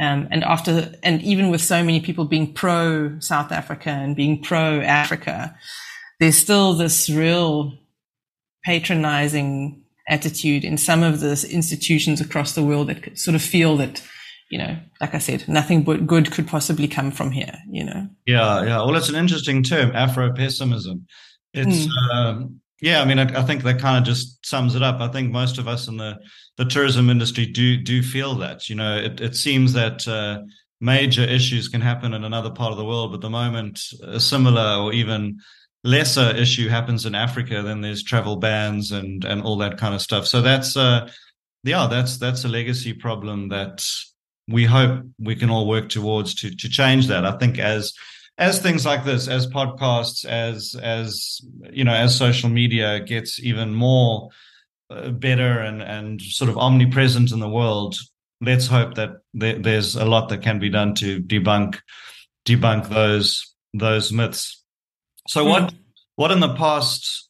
um, 0.02 0.28
and 0.32 0.44
after, 0.44 0.94
and 1.04 1.22
even 1.22 1.50
with 1.50 1.62
so 1.62 1.84
many 1.84 2.00
people 2.00 2.26
being 2.26 2.54
pro 2.54 3.18
South 3.20 3.52
Africa 3.52 3.90
and 3.90 4.16
being 4.16 4.42
pro 4.42 4.82
Africa, 4.82 5.56
there's 6.20 6.38
still 6.38 6.74
this 6.74 7.10
real 7.10 7.78
patronizing 8.66 9.84
attitude 10.08 10.64
in 10.64 10.78
some 10.78 11.04
of 11.04 11.20
the 11.20 11.48
institutions 11.50 12.20
across 12.22 12.54
the 12.54 12.64
world 12.64 12.88
that 12.88 13.18
sort 13.18 13.36
of 13.36 13.42
feel 13.42 13.78
that 13.78 14.02
you 14.50 14.58
know, 14.58 14.78
like 15.02 15.16
I 15.16 15.20
said, 15.20 15.48
nothing 15.48 15.84
but 15.84 16.06
good 16.06 16.32
could 16.32 16.48
possibly 16.48 16.88
come 16.88 17.12
from 17.12 17.32
here, 17.32 17.58
you 17.70 17.84
know? 17.84 18.08
Yeah, 18.26 18.64
yeah. 18.64 18.78
Well, 18.78 18.96
it's 18.96 19.10
an 19.10 19.16
interesting 19.16 19.64
term, 19.64 19.92
Afro 19.96 20.32
pessimism. 20.34 21.08
It's, 21.54 21.88
mm. 21.88 22.14
um, 22.14 22.62
yeah, 22.82 23.02
I 23.02 23.06
mean, 23.06 23.20
I, 23.20 23.40
I 23.40 23.44
think 23.44 23.64
that 23.64 23.80
kind 23.80 23.98
of 23.98 24.04
just 24.04 24.46
sums 24.46 24.76
it 24.76 24.84
up. 24.84 25.00
I 25.00 25.08
think 25.08 25.32
most 25.32 25.58
of 25.58 25.68
us 25.68 25.88
in 25.88 25.98
the, 25.98 26.20
the 26.58 26.66
tourism 26.66 27.10
industry 27.10 27.46
do 27.46 27.78
do 27.78 28.02
feel 28.02 28.36
that. 28.36 28.70
You 28.70 28.76
know, 28.76 28.98
it, 28.98 29.20
it 29.22 29.36
seems 29.36 29.74
that 29.74 30.08
uh, 30.08 30.42
major 30.80 31.24
issues 31.24 31.68
can 31.68 31.82
happen 31.82 32.14
in 32.14 32.24
another 32.24 32.52
part 32.52 32.72
of 32.72 32.78
the 32.78 32.86
world, 32.86 33.12
but 33.12 33.22
the 33.22 33.30
moment 33.30 33.82
a 34.04 34.20
similar 34.20 34.82
or 34.82 34.94
even 34.94 35.40
lesser 35.84 36.36
issue 36.36 36.68
happens 36.68 37.06
in 37.06 37.16
Africa, 37.16 37.62
then 37.62 37.82
there's 37.82 38.04
travel 38.04 38.38
bans 38.38 38.92
and 38.92 39.24
and 39.26 39.42
all 39.42 39.58
that 39.58 39.78
kind 39.78 39.96
of 39.96 40.02
stuff. 40.02 40.28
So 40.28 40.42
that's 40.42 40.78
uh, 40.78 41.10
yeah, 41.64 41.88
that's 41.90 42.18
that's 42.18 42.46
a 42.46 42.50
legacy 42.50 42.94
problem 42.94 43.50
that 43.50 43.86
we 44.48 44.66
hope 44.66 45.06
we 45.20 45.36
can 45.36 45.50
all 45.50 45.68
work 45.68 45.90
towards 45.90 46.36
to 46.36 46.56
to 46.56 46.70
change 46.70 47.08
that. 47.08 47.26
I 47.26 47.38
think 47.38 47.60
as 47.60 47.94
as 48.38 48.60
things 48.60 48.86
like 48.86 49.06
this, 49.06 49.28
as 49.28 49.48
podcasts, 49.48 50.26
as 50.26 50.76
as 50.82 51.42
you 51.72 51.84
know, 51.84 51.94
as 51.94 52.18
social 52.18 52.50
media 52.50 53.00
gets 53.00 53.40
even 53.40 53.74
more 53.74 54.30
uh, 54.90 55.10
better 55.10 55.60
and 55.60 55.82
and 55.82 56.22
sort 56.22 56.50
of 56.50 56.58
omnipresent 56.58 57.32
in 57.32 57.40
the 57.40 57.50
world, 57.50 57.96
let's 58.42 58.68
hope 58.68 58.96
that 58.96 59.12
there, 59.34 59.58
there's 59.58 59.96
a 59.96 60.06
lot 60.06 60.30
that 60.30 60.42
can 60.42 60.60
be 60.60 60.70
done 60.70 60.94
to 60.96 61.22
debunk 61.22 61.80
debunk 62.46 62.90
those 62.90 63.56
those 63.74 64.12
myths. 64.12 64.64
So, 65.28 65.46
mm. 65.46 65.50
what 65.50 65.74
what 66.16 66.32
in 66.32 66.40
the 66.40 66.56
past 66.56 67.30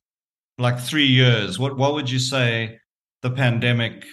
like 0.58 0.80
three 0.80 1.08
years? 1.08 1.60
What 1.60 1.78
what 1.78 1.94
would 1.94 2.10
you 2.10 2.20
say 2.20 2.80
the 3.22 3.32
pandemic 3.32 4.06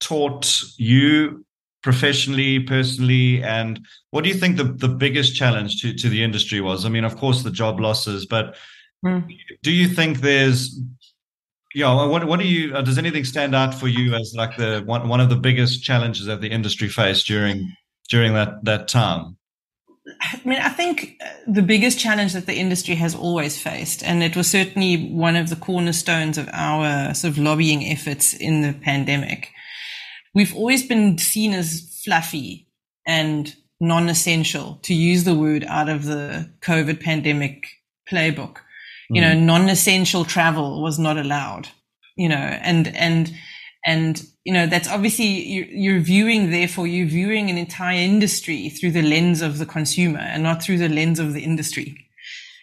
taught 0.00 0.60
you 0.76 1.45
professionally, 1.86 2.58
personally, 2.58 3.40
and 3.44 3.78
what 4.10 4.24
do 4.24 4.28
you 4.28 4.34
think 4.34 4.56
the, 4.56 4.64
the 4.64 4.88
biggest 4.88 5.36
challenge 5.36 5.80
to, 5.80 5.94
to 5.94 6.08
the 6.08 6.20
industry 6.20 6.60
was? 6.60 6.84
I 6.84 6.88
mean, 6.88 7.04
of 7.04 7.16
course, 7.16 7.44
the 7.44 7.50
job 7.52 7.78
losses, 7.78 8.26
but 8.26 8.56
mm. 9.04 9.24
do 9.62 9.70
you 9.70 9.86
think 9.86 10.18
there's, 10.18 10.80
yeah, 11.76 11.92
you 11.92 11.96
know, 11.96 12.08
what 12.08 12.24
what 12.26 12.40
do 12.40 12.46
you? 12.48 12.74
Uh, 12.74 12.82
does 12.82 12.98
anything 12.98 13.24
stand 13.24 13.54
out 13.54 13.72
for 13.72 13.86
you 13.86 14.16
as 14.16 14.34
like 14.36 14.56
the 14.56 14.82
one 14.84 15.08
one 15.08 15.20
of 15.20 15.28
the 15.28 15.36
biggest 15.36 15.84
challenges 15.84 16.26
that 16.26 16.40
the 16.40 16.50
industry 16.50 16.88
faced 16.88 17.28
during 17.28 17.72
during 18.10 18.34
that 18.34 18.64
that 18.64 18.88
time? 18.88 19.36
I 20.20 20.40
mean, 20.44 20.58
I 20.58 20.70
think 20.70 21.22
uh, 21.24 21.28
the 21.46 21.62
biggest 21.62 22.00
challenge 22.00 22.32
that 22.32 22.46
the 22.46 22.58
industry 22.58 22.96
has 22.96 23.14
always 23.14 23.62
faced, 23.62 24.02
and 24.02 24.24
it 24.24 24.34
was 24.34 24.50
certainly 24.50 25.08
one 25.12 25.36
of 25.36 25.50
the 25.50 25.56
cornerstones 25.68 26.36
of 26.36 26.48
our 26.52 27.14
sort 27.14 27.30
of 27.30 27.38
lobbying 27.38 27.86
efforts 27.86 28.34
in 28.34 28.62
the 28.62 28.72
pandemic, 28.72 29.52
we've 30.36 30.54
always 30.54 30.86
been 30.86 31.16
seen 31.16 31.54
as 31.54 31.98
fluffy 32.04 32.68
and 33.06 33.56
non-essential 33.80 34.78
to 34.82 34.92
use 34.92 35.24
the 35.24 35.34
word 35.34 35.64
out 35.64 35.88
of 35.88 36.04
the 36.04 36.48
COVID 36.60 37.02
pandemic 37.02 37.66
playbook. 38.08 38.58
You 39.08 39.20
know, 39.20 39.32
mm. 39.32 39.42
non-essential 39.42 40.24
travel 40.24 40.82
was 40.82 40.98
not 40.98 41.16
allowed, 41.16 41.68
you 42.16 42.28
know, 42.28 42.34
and, 42.34 42.88
and, 42.88 43.32
and, 43.86 44.22
you 44.44 44.52
know, 44.52 44.66
that's 44.66 44.88
obviously 44.88 45.26
you're, 45.26 45.66
you're 45.66 46.00
viewing, 46.00 46.50
therefore 46.50 46.86
you're 46.86 47.06
viewing 47.06 47.48
an 47.48 47.56
entire 47.56 47.98
industry 47.98 48.68
through 48.68 48.90
the 48.90 49.02
lens 49.02 49.42
of 49.42 49.58
the 49.58 49.66
consumer 49.66 50.18
and 50.18 50.42
not 50.42 50.62
through 50.62 50.78
the 50.78 50.88
lens 50.88 51.18
of 51.18 51.34
the 51.34 51.44
industry. 51.44 52.08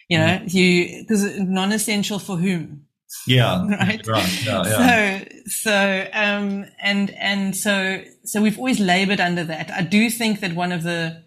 You 0.08 0.18
know, 0.18 0.38
mm. 0.44 0.54
you, 0.54 1.02
because 1.02 1.40
non-essential 1.40 2.18
for 2.18 2.36
whom? 2.36 2.86
Yeah. 3.26 3.66
Right. 3.68 4.06
right. 4.06 4.44
Yeah, 4.44 4.62
yeah. 4.64 5.18
So, 5.18 5.24
so, 5.46 6.08
um, 6.12 6.66
and, 6.80 7.10
and 7.10 7.56
so, 7.56 8.02
so 8.24 8.42
we've 8.42 8.58
always 8.58 8.80
labored 8.80 9.20
under 9.20 9.44
that. 9.44 9.70
I 9.70 9.82
do 9.82 10.10
think 10.10 10.40
that 10.40 10.54
one 10.54 10.72
of 10.72 10.82
the 10.82 11.22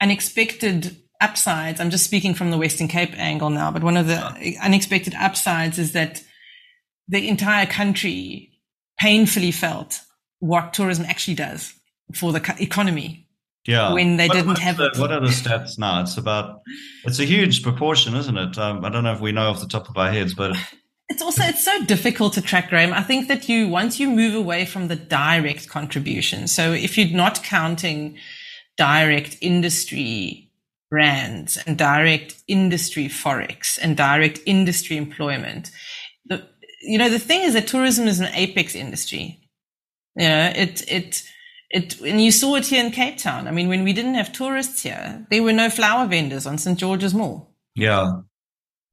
unexpected 0.00 0.96
upsides, 1.20 1.80
I'm 1.80 1.90
just 1.90 2.04
speaking 2.04 2.34
from 2.34 2.50
the 2.50 2.58
Western 2.58 2.88
Cape 2.88 3.18
angle 3.18 3.50
now, 3.50 3.70
but 3.70 3.82
one 3.82 3.96
of 3.96 4.06
the 4.06 4.34
yeah. 4.40 4.64
unexpected 4.64 5.14
upsides 5.14 5.78
is 5.78 5.92
that 5.92 6.22
the 7.08 7.28
entire 7.28 7.66
country 7.66 8.50
painfully 8.98 9.50
felt 9.50 10.00
what 10.38 10.74
tourism 10.74 11.04
actually 11.06 11.34
does 11.34 11.74
for 12.14 12.32
the 12.32 12.56
economy. 12.58 13.28
Yeah. 13.66 13.94
When 13.94 14.18
they 14.18 14.28
what, 14.28 14.34
didn't 14.34 14.58
have 14.58 14.76
the, 14.76 14.90
What 14.96 15.10
are 15.10 15.20
the 15.20 15.28
stats 15.28 15.78
now? 15.78 16.02
It's 16.02 16.18
about, 16.18 16.60
it's 17.04 17.18
a 17.18 17.24
huge 17.34 17.62
proportion, 17.62 18.14
isn't 18.14 18.36
it? 18.36 18.58
Um, 18.58 18.84
I 18.84 18.90
don't 18.90 19.04
know 19.04 19.12
if 19.14 19.20
we 19.20 19.32
know 19.32 19.48
off 19.48 19.60
the 19.60 19.66
top 19.66 19.88
of 19.88 19.96
our 19.96 20.10
heads, 20.10 20.34
but 20.34 20.54
it's 21.08 21.22
also 21.22 21.42
it's 21.44 21.64
so 21.64 21.84
difficult 21.84 22.32
to 22.34 22.42
track 22.42 22.70
graham. 22.70 22.92
I 22.92 23.02
think 23.02 23.28
that 23.28 23.48
you 23.48 23.68
once 23.68 24.00
you 24.00 24.10
move 24.10 24.34
away 24.34 24.64
from 24.64 24.88
the 24.88 24.96
direct 24.96 25.68
contribution 25.68 26.48
so 26.48 26.72
if 26.72 26.96
you're 26.96 27.16
not 27.16 27.42
counting 27.42 28.18
direct 28.76 29.36
industry 29.40 30.50
brands 30.90 31.56
and 31.66 31.76
direct 31.76 32.42
industry 32.48 33.08
forex 33.08 33.78
and 33.80 33.96
direct 33.96 34.40
industry 34.46 34.96
employment 34.96 35.70
the, 36.26 36.46
you 36.82 36.98
know 36.98 37.08
the 37.08 37.18
thing 37.18 37.42
is 37.42 37.54
that 37.54 37.66
tourism 37.66 38.06
is 38.08 38.20
an 38.20 38.32
apex 38.34 38.74
industry. 38.74 39.40
You 40.16 40.28
know 40.28 40.52
it 40.54 40.90
it 40.90 41.22
it 41.70 42.00
and 42.00 42.22
you 42.22 42.30
saw 42.30 42.54
it 42.56 42.66
here 42.66 42.84
in 42.84 42.92
cape 42.92 43.18
town. 43.18 43.46
I 43.46 43.50
mean 43.50 43.68
when 43.68 43.84
we 43.84 43.92
didn't 43.92 44.14
have 44.14 44.32
tourists 44.32 44.82
here 44.82 45.26
there 45.30 45.42
were 45.42 45.52
no 45.52 45.68
flower 45.68 46.06
vendors 46.06 46.46
on 46.46 46.56
st 46.58 46.78
george's 46.78 47.14
mall. 47.14 47.54
Yeah 47.74 48.20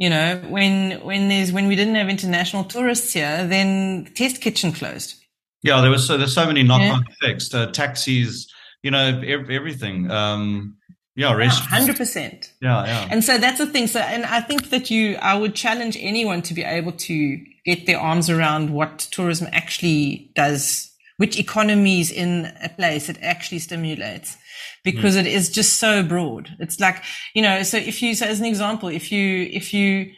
you 0.01 0.09
know, 0.09 0.41
when 0.49 0.93
when 1.05 1.29
there's 1.29 1.51
when 1.51 1.67
we 1.67 1.75
didn't 1.75 1.93
have 1.93 2.09
international 2.09 2.63
tourists 2.63 3.13
here, 3.13 3.45
then 3.45 4.09
Test 4.15 4.41
Kitchen 4.41 4.71
closed. 4.71 5.13
Yeah, 5.61 5.79
there 5.81 5.91
was 5.91 6.07
so 6.07 6.17
there's 6.17 6.33
so 6.33 6.47
many 6.47 6.63
knock-on 6.63 7.05
yeah. 7.05 7.13
effects. 7.21 7.53
Uh, 7.53 7.67
taxis, 7.67 8.51
you 8.81 8.89
know, 8.89 9.21
everything. 9.23 10.09
Um, 10.09 10.77
yeah, 11.15 11.37
hundred 11.49 11.97
percent. 11.97 12.51
Yeah, 12.63 12.83
yeah. 12.83 13.07
And 13.11 13.23
so 13.23 13.37
that's 13.37 13.59
the 13.59 13.67
thing. 13.67 13.85
So, 13.85 13.99
and 13.99 14.25
I 14.25 14.41
think 14.41 14.71
that 14.71 14.89
you, 14.89 15.17
I 15.17 15.35
would 15.35 15.53
challenge 15.53 15.95
anyone 15.99 16.41
to 16.43 16.55
be 16.55 16.63
able 16.63 16.93
to 16.93 17.37
get 17.63 17.85
their 17.85 17.99
arms 17.99 18.27
around 18.27 18.71
what 18.71 18.97
tourism 19.11 19.49
actually 19.51 20.31
does, 20.33 20.91
which 21.17 21.37
economies 21.37 22.11
in 22.11 22.51
a 22.63 22.69
place 22.69 23.07
it 23.07 23.19
actually 23.21 23.59
stimulates 23.59 24.35
because 24.83 25.15
mm. 25.15 25.21
it 25.21 25.27
is 25.27 25.49
just 25.49 25.79
so 25.79 26.03
broad. 26.03 26.49
It's 26.59 26.79
like, 26.79 27.03
you 27.33 27.41
know, 27.41 27.63
so 27.63 27.77
if 27.77 28.01
you, 28.01 28.15
so 28.15 28.25
as 28.25 28.39
an 28.39 28.45
example, 28.45 28.89
if 28.89 29.11
you, 29.11 29.49
if 29.51 29.73
you, 29.73 30.11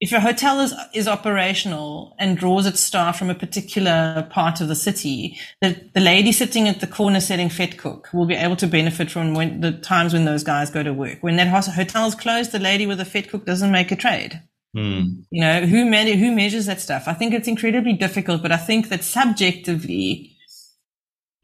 if 0.00 0.12
a 0.12 0.20
hotel 0.20 0.60
is, 0.60 0.74
is 0.92 1.08
operational 1.08 2.14
and 2.18 2.36
draws 2.36 2.66
its 2.66 2.80
staff 2.80 3.18
from 3.18 3.30
a 3.30 3.34
particular 3.34 4.26
part 4.30 4.60
of 4.60 4.68
the 4.68 4.74
city, 4.74 5.38
the, 5.62 5.80
the 5.94 6.00
lady 6.00 6.32
sitting 6.32 6.68
at 6.68 6.80
the 6.80 6.86
corner 6.86 7.20
selling 7.20 7.48
cook 7.48 8.08
will 8.12 8.26
be 8.26 8.34
able 8.34 8.56
to 8.56 8.66
benefit 8.66 9.10
from 9.10 9.34
when, 9.34 9.60
the 9.60 9.72
times 9.72 10.12
when 10.12 10.24
those 10.24 10.44
guys 10.44 10.70
go 10.70 10.82
to 10.82 10.92
work. 10.92 11.18
When 11.22 11.36
that 11.36 11.48
hotel 11.48 12.06
is 12.06 12.14
closed, 12.14 12.52
the 12.52 12.58
lady 12.58 12.86
with 12.86 12.98
the 12.98 13.22
cook 13.22 13.46
doesn't 13.46 13.70
make 13.70 13.92
a 13.92 13.96
trade. 13.96 14.42
Mm. 14.76 15.24
You 15.30 15.40
know, 15.40 15.60
who, 15.60 15.84
who 15.84 16.34
measures 16.34 16.66
that 16.66 16.80
stuff? 16.80 17.04
I 17.06 17.14
think 17.14 17.32
it's 17.32 17.48
incredibly 17.48 17.92
difficult, 17.92 18.42
but 18.42 18.52
I 18.52 18.56
think 18.56 18.88
that 18.88 19.04
subjectively, 19.04 20.33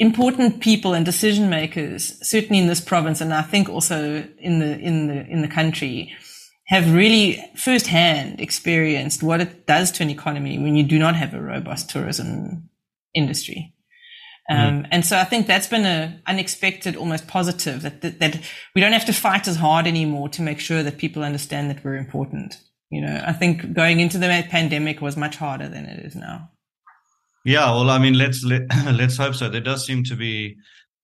important 0.01 0.61
people 0.61 0.95
and 0.95 1.05
decision 1.05 1.51
makers, 1.51 2.17
certainly 2.29 2.59
in 2.59 2.67
this 2.67 2.81
province, 2.81 3.21
and 3.21 3.33
I 3.33 3.43
think 3.43 3.69
also 3.69 4.25
in 4.39 4.59
the 4.59 4.79
in 4.79 5.07
the 5.07 5.27
in 5.27 5.43
the 5.43 5.49
country, 5.49 6.13
have 6.67 6.93
really 6.93 7.39
firsthand 7.55 8.41
experienced 8.41 9.23
what 9.23 9.41
it 9.41 9.67
does 9.67 9.93
to 9.93 10.03
an 10.03 10.11
economy 10.11 10.59
when 10.59 10.75
you 10.75 10.83
do 10.83 10.99
not 10.99 11.15
have 11.15 11.35
a 11.35 11.41
robust 11.41 11.91
tourism 11.91 12.71
industry. 13.15 13.75
Um, 14.49 14.83
mm. 14.83 14.89
And 14.91 15.05
so 15.05 15.19
I 15.19 15.25
think 15.25 15.47
that's 15.47 15.69
been 15.69 15.85
an 15.85 16.23
unexpected, 16.27 16.97
almost 16.97 17.29
positive 17.29 17.83
that, 17.83 18.01
that, 18.01 18.19
that 18.19 18.41
we 18.75 18.81
don't 18.81 18.93
have 18.93 19.05
to 19.05 19.13
fight 19.13 19.47
as 19.47 19.57
hard 19.57 19.87
anymore 19.87 20.29
to 20.31 20.43
make 20.43 20.59
sure 20.61 20.83
that 20.83 20.99
people 20.99 21.23
understand 21.23 21.71
that 21.71 21.85
we're 21.85 21.97
important. 21.97 22.59
You 22.91 23.03
know, 23.03 23.23
I 23.25 23.33
think 23.33 23.75
going 23.75 24.01
into 24.01 24.19
the 24.19 24.27
pandemic 24.49 25.01
was 25.01 25.17
much 25.17 25.37
harder 25.37 25.69
than 25.69 25.85
it 25.85 26.05
is 26.05 26.17
now. 26.17 26.51
Yeah, 27.45 27.71
well, 27.71 27.91
I 27.91 27.99
mean, 27.99 28.15
let's 28.15 28.45
let, 28.45 28.63
let's 28.95 29.17
hope 29.17 29.35
so. 29.35 29.49
There 29.49 29.61
does 29.61 29.87
seem 29.87 30.05
to 30.05 30.17
be, 30.17 30.57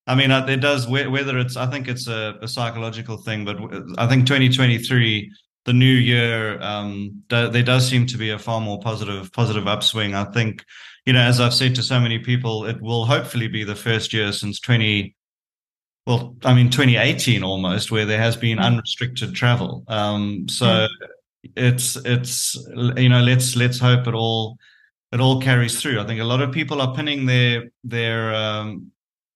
I 0.06 0.14
mean, 0.14 0.30
uh, 0.30 0.44
there 0.44 0.56
does 0.56 0.86
whether 0.86 1.38
it's 1.38 1.56
I 1.56 1.66
think 1.66 1.88
it's 1.88 2.06
a, 2.06 2.38
a 2.42 2.48
psychological 2.48 3.16
thing, 3.16 3.44
but 3.44 3.56
I 3.98 4.06
think 4.06 4.26
2023, 4.26 5.30
the 5.64 5.72
new 5.72 5.86
year, 5.86 6.60
um, 6.62 7.22
there 7.28 7.62
does 7.62 7.88
seem 7.88 8.06
to 8.06 8.16
be 8.16 8.30
a 8.30 8.38
far 8.38 8.60
more 8.60 8.78
positive 8.80 9.32
positive 9.32 9.66
upswing. 9.66 10.14
I 10.14 10.24
think, 10.24 10.64
you 11.06 11.12
know, 11.12 11.20
as 11.20 11.40
I've 11.40 11.54
said 11.54 11.74
to 11.74 11.82
so 11.82 11.98
many 11.98 12.20
people, 12.20 12.66
it 12.66 12.80
will 12.80 13.04
hopefully 13.04 13.48
be 13.48 13.64
the 13.64 13.74
first 13.74 14.12
year 14.12 14.32
since 14.32 14.60
20. 14.60 15.14
Well, 16.06 16.36
I 16.44 16.54
mean, 16.54 16.70
2018 16.70 17.42
almost, 17.42 17.90
where 17.90 18.06
there 18.06 18.20
has 18.20 18.36
been 18.36 18.58
mm. 18.58 18.64
unrestricted 18.64 19.34
travel. 19.34 19.82
Um, 19.88 20.48
so 20.48 20.66
mm. 20.66 20.88
it's 21.56 21.96
it's 21.96 22.54
you 22.96 23.08
know, 23.08 23.22
let's 23.22 23.56
let's 23.56 23.80
hope 23.80 24.06
it 24.06 24.14
all 24.14 24.56
it 25.12 25.20
all 25.20 25.40
carries 25.40 25.80
through. 25.80 26.00
I 26.00 26.06
think 26.06 26.20
a 26.20 26.24
lot 26.24 26.40
of 26.40 26.52
people 26.52 26.80
are 26.80 26.94
pinning 26.94 27.26
their 27.26 27.70
their 27.84 28.34
um, 28.34 28.90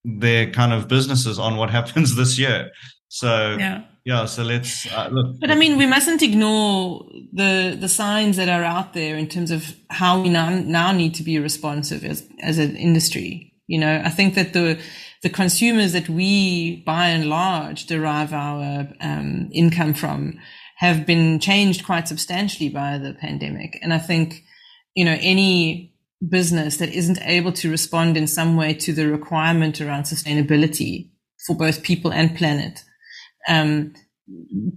their 0.04 0.50
kind 0.50 0.72
of 0.72 0.88
businesses 0.88 1.38
on 1.38 1.56
what 1.56 1.70
happens 1.78 2.16
this 2.16 2.38
year. 2.38 2.70
So 3.08 3.56
yeah, 3.58 3.84
yeah. 4.04 4.26
So 4.26 4.42
let's 4.42 4.90
uh, 4.92 5.08
look. 5.10 5.40
But 5.40 5.50
I 5.50 5.54
mean, 5.54 5.76
we 5.76 5.86
mustn't 5.86 6.22
ignore 6.22 7.04
the 7.32 7.76
the 7.78 7.88
signs 7.88 8.36
that 8.36 8.48
are 8.48 8.64
out 8.64 8.94
there 8.94 9.16
in 9.16 9.28
terms 9.28 9.50
of 9.50 9.76
how 9.88 10.20
we 10.20 10.28
now 10.28 10.50
now 10.50 10.92
need 10.92 11.14
to 11.14 11.22
be 11.22 11.38
responsive 11.38 12.04
as 12.04 12.26
as 12.40 12.58
an 12.58 12.76
industry. 12.76 13.52
You 13.66 13.78
know, 13.78 14.02
I 14.04 14.10
think 14.10 14.34
that 14.34 14.52
the 14.52 14.80
the 15.22 15.30
consumers 15.30 15.92
that 15.92 16.08
we, 16.08 16.82
by 16.86 17.08
and 17.08 17.28
large, 17.28 17.86
derive 17.86 18.32
our 18.32 18.88
um, 19.00 19.50
income 19.52 19.92
from 19.92 20.38
have 20.76 21.04
been 21.04 21.38
changed 21.38 21.84
quite 21.84 22.08
substantially 22.08 22.70
by 22.70 22.96
the 22.96 23.12
pandemic. 23.12 23.78
And 23.82 23.92
I 23.92 23.98
think, 23.98 24.44
you 24.94 25.04
know, 25.04 25.16
any 25.20 25.94
business 26.28 26.76
that 26.78 26.92
isn't 26.92 27.18
able 27.22 27.52
to 27.52 27.70
respond 27.70 28.16
in 28.16 28.26
some 28.26 28.56
way 28.56 28.74
to 28.74 28.92
the 28.92 29.06
requirement 29.08 29.80
around 29.80 30.04
sustainability 30.04 31.10
for 31.46 31.56
both 31.56 31.82
people 31.82 32.12
and 32.12 32.36
planet, 32.36 32.84
um, 33.48 33.94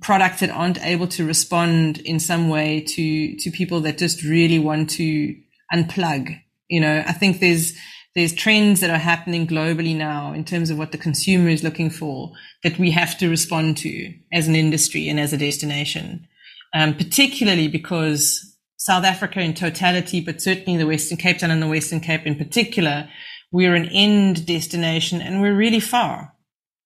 products 0.01 0.39
that 0.39 0.49
aren't 0.49 0.83
able 0.85 1.07
to 1.07 1.25
respond 1.25 1.99
in 1.99 2.19
some 2.19 2.49
way 2.49 2.81
to 2.81 3.35
to 3.37 3.51
people 3.51 3.81
that 3.81 3.97
just 3.97 4.23
really 4.23 4.59
want 4.59 4.89
to 4.89 5.35
unplug. 5.73 6.39
You 6.69 6.81
know, 6.81 7.03
I 7.05 7.11
think 7.11 7.39
there's 7.39 7.73
there's 8.15 8.33
trends 8.33 8.79
that 8.79 8.91
are 8.91 8.97
happening 8.97 9.47
globally 9.47 9.95
now 9.95 10.33
in 10.33 10.45
terms 10.45 10.69
of 10.69 10.77
what 10.77 10.91
the 10.91 10.97
consumer 10.97 11.49
is 11.49 11.63
looking 11.63 11.89
for 11.89 12.31
that 12.63 12.77
we 12.77 12.91
have 12.91 13.17
to 13.17 13.29
respond 13.29 13.77
to 13.77 14.13
as 14.31 14.47
an 14.47 14.55
industry 14.55 15.09
and 15.09 15.19
as 15.19 15.33
a 15.33 15.37
destination, 15.37 16.27
um, 16.73 16.93
particularly 16.93 17.67
because 17.67 18.52
South 18.77 19.05
Africa 19.05 19.39
in 19.39 19.53
totality, 19.53 20.19
but 20.19 20.41
certainly 20.41 20.77
the 20.77 20.87
Western 20.87 21.17
Cape 21.17 21.39
Town 21.39 21.51
and 21.51 21.61
the 21.61 21.67
Western 21.67 21.99
Cape 21.99 22.25
in 22.25 22.35
particular, 22.35 23.09
we're 23.51 23.75
an 23.75 23.87
end 23.89 24.45
destination 24.45 25.21
and 25.21 25.41
we're 25.41 25.55
really 25.55 25.79
far. 25.79 26.33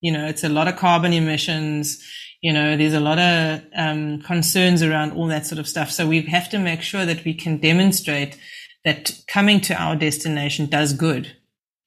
You 0.01 0.12
know, 0.12 0.27
it's 0.27 0.44
a 0.44 0.50
lot 0.50 0.67
of 0.67 0.75
carbon 0.75 1.13
emissions. 1.13 2.03
You 2.41 2.53
know, 2.53 2.77
there's 2.77 2.94
a 2.94 3.00
lot 3.00 3.17
of 3.17 3.62
um, 3.75 4.22
concerns 4.22 4.84
around 4.84 5.13
all 5.13 5.27
that 5.27 5.48
sort 5.48 5.60
of 5.60 5.67
stuff. 5.67 5.89
So 5.89 6.08
we 6.08 6.22
have 6.24 6.50
to 6.51 6.60
make 6.60 6.82
sure 6.82 7.06
that 7.06 7.25
we 7.25 7.34
can 7.34 7.58
demonstrate 7.58 8.38
that 8.86 9.20
coming 9.27 9.60
to 9.62 9.74
our 9.74 9.96
destination 9.96 10.67
does 10.67 10.94
good. 10.94 11.36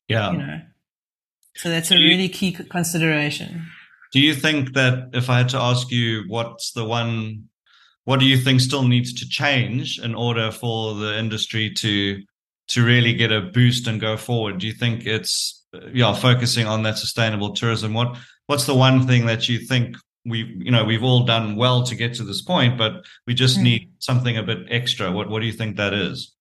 Yeah. 0.09 0.33
You 0.33 0.38
know, 0.38 0.61
so 1.54 1.69
that's 1.69 1.90
a 1.90 1.97
really 1.97 2.28
key 2.28 2.52
consideration. 2.52 3.66
Do 4.12 4.21
you 4.21 4.35
think 4.35 4.73
that 4.75 5.11
if 5.12 5.30
I 5.30 5.38
had 5.38 5.50
to 5.50 5.59
ask 5.59 5.90
you 5.90 6.25
what's 6.26 6.73
the 6.73 6.85
one, 6.85 7.50
what 8.04 8.21
do 8.21 8.26
you 8.26 8.37
think 8.37 8.61
still 8.61 8.87
needs 8.87 9.12
to 9.14 9.28
change 9.28 9.99
in 9.99 10.14
order 10.14 10.50
for 10.50 10.95
the 10.95 11.19
industry 11.19 11.71
to 11.75 12.23
to 12.69 12.85
really 12.85 13.12
get 13.12 13.33
a 13.33 13.40
boost 13.40 13.87
and 13.87 14.00
go 14.00 14.16
forward? 14.16 14.59
Do 14.59 14.66
you 14.66 14.73
think 14.73 15.07
it's 15.07 15.64
yeah 15.92 16.14
focusing 16.14 16.66
on 16.66 16.83
that 16.85 16.99
sustainable 16.99 17.52
tourism? 17.52 17.95
What 17.95 18.16
what's 18.47 18.66
the 18.66 18.75
one 18.75 19.07
thing 19.07 19.26
that 19.26 19.49
you 19.49 19.59
think 19.59 19.97
we 20.25 20.45
you 20.59 20.71
know 20.71 20.85
we've 20.85 21.04
all 21.04 21.25
done 21.25 21.57
well 21.57 21.83
to 21.85 21.95
get 21.95 22.14
to 22.14 22.25
this 22.25 22.42
point, 22.42 22.78
but 22.78 23.04
we 23.26 23.35
just 23.35 23.59
mm. 23.59 23.62
need 23.62 23.92
something 23.99 24.37
a 24.37 24.42
bit 24.42 24.66
extra? 24.71 25.12
What 25.12 25.28
what 25.28 25.40
do 25.40 25.47
you 25.47 25.52
think 25.52 25.76
that 25.76 25.92
is? 25.92 26.35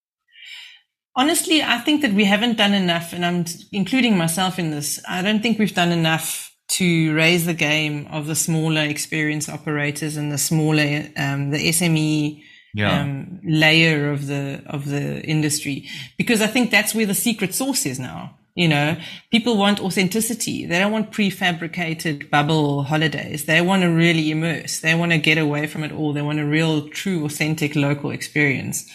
Honestly, 1.16 1.62
I 1.62 1.80
think 1.80 2.01
that 2.01 2.13
we 2.13 2.24
haven't 2.24 2.58
done 2.58 2.74
enough, 2.74 3.12
and 3.12 3.25
I'm 3.25 3.46
including 3.74 4.18
myself 4.18 4.58
in 4.58 4.72
this. 4.72 5.01
I 5.08 5.22
don't 5.22 5.42
think 5.42 5.60
we've 5.60 5.75
done 5.75 5.92
enough 5.92 6.49
to 6.70 7.16
raise 7.16 7.46
the 7.46 7.54
game 7.54 8.08
of 8.12 8.28
the 8.28 8.36
smaller 8.36 8.82
experience 8.82 9.50
operators 9.50 10.18
and 10.18 10.32
the 10.32 10.38
smaller, 10.38 11.10
um, 11.18 11.50
the 11.50 11.70
SME 11.70 12.44
yeah. 12.74 13.02
um, 13.02 13.40
layer 13.44 14.12
of 14.12 14.28
the 14.28 14.62
of 14.68 14.88
the 14.88 15.22
industry, 15.24 15.88
because 16.18 16.42
I 16.42 16.48
think 16.48 16.72
that's 16.72 16.94
where 16.94 17.06
the 17.06 17.16
secret 17.16 17.54
sauce 17.54 17.86
is 17.86 18.00
now. 18.00 18.36
You 18.56 18.68
know, 18.68 18.98
people 19.32 19.58
want 19.58 19.80
authenticity. 19.80 20.66
They 20.66 20.80
don't 20.80 20.92
want 20.92 21.12
prefabricated 21.12 22.30
bubble 22.30 22.84
holidays. 22.84 23.46
They 23.46 23.62
want 23.62 23.84
to 23.84 23.88
really 23.88 24.32
immerse. 24.32 24.82
They 24.82 24.96
want 24.96 25.14
to 25.14 25.18
get 25.18 25.38
away 25.38 25.66
from 25.66 25.84
it 25.84 25.94
all. 25.94 26.12
They 26.12 26.22
want 26.22 26.40
a 26.40 26.46
real, 26.46 26.90
true, 26.90 27.24
authentic 27.24 27.76
local 27.78 28.12
experience, 28.12 28.86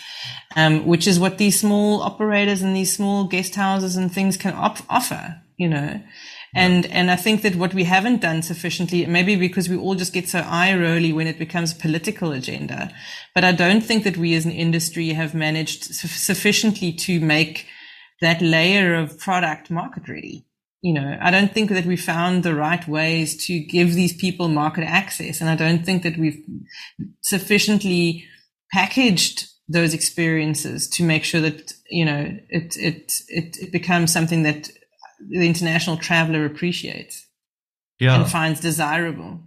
um, 0.54 0.84
which 0.84 1.06
is 1.06 1.18
what 1.18 1.38
these 1.38 1.58
small 1.58 2.02
operators 2.02 2.60
and 2.60 2.76
these 2.76 2.94
small 2.94 3.24
guest 3.24 3.54
houses 3.54 3.96
and 3.96 4.12
things 4.12 4.36
can 4.36 4.52
op- 4.52 4.84
offer, 4.90 5.40
you 5.56 5.68
know. 5.68 5.98
And, 6.54 6.86
and 6.86 7.10
I 7.10 7.16
think 7.16 7.42
that 7.42 7.56
what 7.56 7.74
we 7.74 7.84
haven't 7.84 8.20
done 8.20 8.42
sufficiently, 8.42 9.04
maybe 9.06 9.34
because 9.34 9.68
we 9.68 9.76
all 9.76 9.96
just 9.96 10.12
get 10.12 10.28
so 10.28 10.38
eye 10.38 10.74
rolly 10.74 11.12
when 11.12 11.26
it 11.26 11.38
becomes 11.38 11.74
political 11.74 12.30
agenda, 12.32 12.92
but 13.34 13.44
I 13.44 13.52
don't 13.52 13.80
think 13.80 14.04
that 14.04 14.16
we 14.16 14.34
as 14.34 14.44
an 14.44 14.52
industry 14.52 15.08
have 15.08 15.34
managed 15.34 15.84
su- 15.84 16.08
sufficiently 16.08 16.92
to 16.92 17.18
make 17.18 17.66
that 18.20 18.40
layer 18.40 18.94
of 18.94 19.18
product 19.18 19.70
market 19.70 20.08
ready. 20.08 20.46
You 20.80 20.92
know, 20.92 21.18
I 21.20 21.30
don't 21.30 21.52
think 21.52 21.70
that 21.70 21.86
we 21.86 21.96
found 21.96 22.42
the 22.42 22.54
right 22.54 22.86
ways 22.86 23.46
to 23.46 23.58
give 23.58 23.94
these 23.94 24.12
people 24.14 24.48
market 24.48 24.84
access. 24.84 25.40
And 25.40 25.48
I 25.48 25.56
don't 25.56 25.84
think 25.84 26.02
that 26.02 26.18
we've 26.18 26.42
sufficiently 27.22 28.26
packaged 28.70 29.48
those 29.66 29.94
experiences 29.94 30.88
to 30.90 31.02
make 31.02 31.24
sure 31.24 31.40
that, 31.40 31.72
you 31.88 32.04
know, 32.04 32.36
it, 32.50 32.76
it, 32.76 33.14
it, 33.28 33.56
it 33.56 33.72
becomes 33.72 34.12
something 34.12 34.42
that 34.42 34.68
the 35.28 35.46
international 35.46 35.96
traveler 35.96 36.44
appreciates 36.44 37.26
yeah. 37.98 38.20
and 38.20 38.30
finds 38.30 38.60
desirable. 38.60 39.40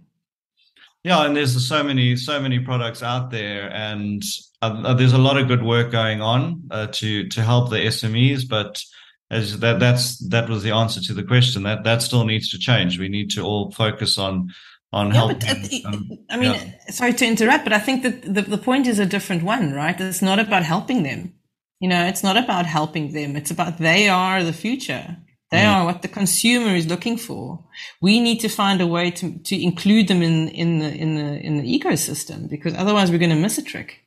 Yeah, 1.04 1.24
and 1.24 1.36
there's 1.36 1.66
so 1.66 1.82
many 1.82 2.16
so 2.16 2.40
many 2.40 2.58
products 2.58 3.02
out 3.02 3.30
there, 3.30 3.72
and 3.72 4.22
uh, 4.60 4.82
uh, 4.84 4.94
there's 4.94 5.12
a 5.12 5.18
lot 5.18 5.38
of 5.38 5.48
good 5.48 5.62
work 5.62 5.92
going 5.92 6.20
on 6.20 6.64
uh, 6.70 6.88
to 6.92 7.28
to 7.28 7.42
help 7.42 7.70
the 7.70 7.76
SMEs. 7.76 8.48
But 8.48 8.82
as 9.30 9.60
that 9.60 9.78
that's 9.78 10.18
that 10.28 10.48
was 10.48 10.62
the 10.62 10.72
answer 10.72 11.00
to 11.00 11.14
the 11.14 11.22
question. 11.22 11.62
That 11.62 11.84
that 11.84 12.02
still 12.02 12.24
needs 12.24 12.50
to 12.50 12.58
change. 12.58 12.98
We 12.98 13.08
need 13.08 13.30
to 13.30 13.42
all 13.42 13.70
focus 13.70 14.18
on 14.18 14.50
on 14.92 15.08
yeah, 15.08 15.14
helping. 15.14 15.38
But, 15.38 15.84
uh, 15.84 15.88
um, 15.88 16.10
I 16.30 16.36
mean, 16.36 16.52
yeah. 16.52 16.90
sorry 16.90 17.12
to 17.12 17.26
interrupt, 17.26 17.64
but 17.64 17.72
I 17.72 17.78
think 17.78 18.02
that 18.02 18.22
the, 18.22 18.42
the 18.42 18.58
point 18.58 18.86
is 18.86 18.98
a 18.98 19.06
different 19.06 19.44
one, 19.44 19.72
right? 19.72 19.98
It's 20.00 20.22
not 20.22 20.38
about 20.38 20.64
helping 20.64 21.04
them. 21.04 21.34
You 21.80 21.88
know, 21.88 22.06
it's 22.06 22.24
not 22.24 22.36
about 22.36 22.66
helping 22.66 23.12
them. 23.12 23.36
It's 23.36 23.52
about 23.52 23.78
they 23.78 24.08
are 24.08 24.42
the 24.42 24.52
future. 24.52 25.16
They 25.50 25.58
mm. 25.58 25.74
are 25.74 25.86
what 25.86 26.02
the 26.02 26.08
consumer 26.08 26.74
is 26.74 26.86
looking 26.86 27.16
for. 27.16 27.64
We 28.02 28.20
need 28.20 28.38
to 28.40 28.48
find 28.48 28.80
a 28.80 28.86
way 28.86 29.10
to, 29.12 29.38
to 29.38 29.62
include 29.62 30.08
them 30.08 30.22
in, 30.22 30.48
in 30.48 30.78
the, 30.80 30.94
in 30.94 31.14
the, 31.14 31.40
in 31.40 31.56
the 31.58 31.78
ecosystem 31.78 32.50
because 32.50 32.74
otherwise 32.74 33.10
we're 33.10 33.18
going 33.18 33.30
to 33.30 33.36
miss 33.36 33.56
a 33.56 33.62
trick. 33.62 34.04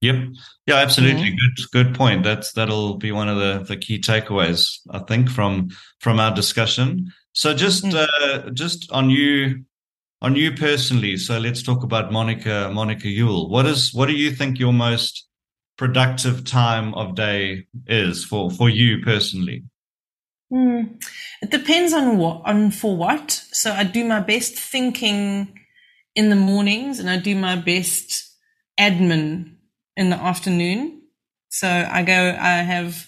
Yep. 0.00 0.16
Yeah, 0.66 0.76
absolutely. 0.76 1.30
Good, 1.30 1.70
good 1.72 1.94
point. 1.94 2.24
That's, 2.24 2.52
that'll 2.52 2.94
be 2.94 3.12
one 3.12 3.28
of 3.28 3.36
the, 3.36 3.64
the 3.66 3.76
key 3.76 3.98
takeaways, 4.00 4.78
I 4.90 5.00
think, 5.00 5.28
from, 5.28 5.70
from 5.98 6.20
our 6.20 6.34
discussion. 6.34 7.12
So 7.32 7.52
just, 7.52 7.84
mm. 7.84 8.06
uh, 8.22 8.50
just 8.50 8.90
on 8.92 9.10
you, 9.10 9.64
on 10.22 10.36
you 10.36 10.52
personally. 10.52 11.16
So 11.16 11.38
let's 11.38 11.62
talk 11.62 11.82
about 11.82 12.10
Monika, 12.10 12.70
Monika 12.72 13.04
Iuel. 13.04 13.50
What 13.50 13.66
is, 13.66 13.92
what 13.92 14.06
do 14.06 14.14
you 14.14 14.30
think 14.30 14.58
your 14.58 14.72
most 14.72 15.26
productive 15.76 16.44
time 16.44 16.94
of 16.94 17.14
day 17.14 17.66
is 17.86 18.24
for, 18.24 18.50
for 18.50 18.70
you 18.70 19.02
personally? 19.02 19.64
Mm. 20.52 21.02
It 21.42 21.50
depends 21.50 21.92
on 21.92 22.18
what, 22.18 22.42
on 22.44 22.70
for 22.70 22.96
what. 22.96 23.30
So 23.52 23.72
I 23.72 23.84
do 23.84 24.04
my 24.04 24.20
best 24.20 24.54
thinking 24.54 25.58
in 26.14 26.30
the 26.30 26.36
mornings 26.36 26.98
and 26.98 27.08
I 27.08 27.18
do 27.18 27.34
my 27.36 27.56
best 27.56 28.28
admin 28.78 29.54
in 29.96 30.10
the 30.10 30.16
afternoon. 30.16 31.02
So 31.48 31.68
I 31.68 32.02
go, 32.02 32.36
I 32.38 32.62
have, 32.62 33.06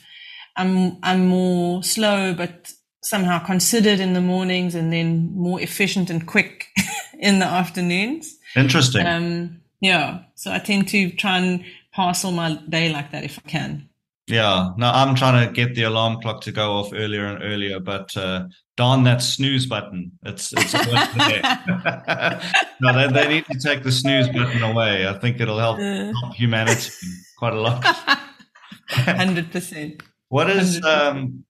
I'm, 0.57 0.99
I'm 1.03 1.27
more 1.27 1.83
slow, 1.83 2.35
but 2.35 2.73
somehow 3.03 3.39
considered 3.45 4.01
in 4.01 4.13
the 4.13 4.21
mornings 4.21 4.75
and 4.75 4.93
then 4.93 5.33
more 5.35 5.61
efficient 5.61 6.11
and 6.11 6.27
quick 6.27 6.69
in 7.19 7.39
the 7.41 7.47
afternoons. 7.47 8.37
Interesting. 8.55 9.07
Um, 9.07 9.61
yeah. 9.81 10.21
So 10.37 10.53
I 10.53 10.59
tend 10.59 10.89
to 10.89 11.11
try 11.11 11.39
and 11.39 11.65
parcel 11.93 12.31
my 12.31 12.55
day 12.69 12.93
like 12.93 13.11
that 13.11 13.25
if 13.25 13.39
I 13.45 13.49
can. 13.49 13.89
Yeah, 14.29 14.71
no, 14.77 14.89
I'm 14.89 15.17
trying 15.17 15.47
to 15.47 15.53
get 15.53 15.75
the 15.75 15.83
alarm 15.83 16.21
clock 16.21 16.43
to 16.43 16.53
go 16.53 16.75
off 16.75 16.93
earlier 16.95 17.27
and 17.27 17.43
earlier, 17.43 17.81
but 17.81 18.17
uh, 18.17 18.47
darn 18.77 19.03
that 19.05 19.21
snooze 19.21 19.67
button. 19.67 20.13
It's 20.25 20.53
it's 20.53 20.73
no, 22.81 22.93
they, 22.93 23.09
No 23.09 23.11
they 23.11 23.29
need 23.29 23.47
to 23.47 23.59
take 23.59 23.83
the 23.83 23.91
snooze 23.91 24.29
button 24.29 24.63
away. 24.63 25.09
I 25.09 25.19
think 25.19 25.41
it'll 25.41 25.59
help, 25.59 25.79
uh. 25.79 26.13
help 26.21 26.35
humanity 26.35 26.91
quite 27.37 27.55
a 27.55 27.61
lot. 27.61 27.85
Hundred 28.89 29.51
percent. 29.51 30.03
What 30.29 30.51
is 30.51 30.83
um? 30.85 31.45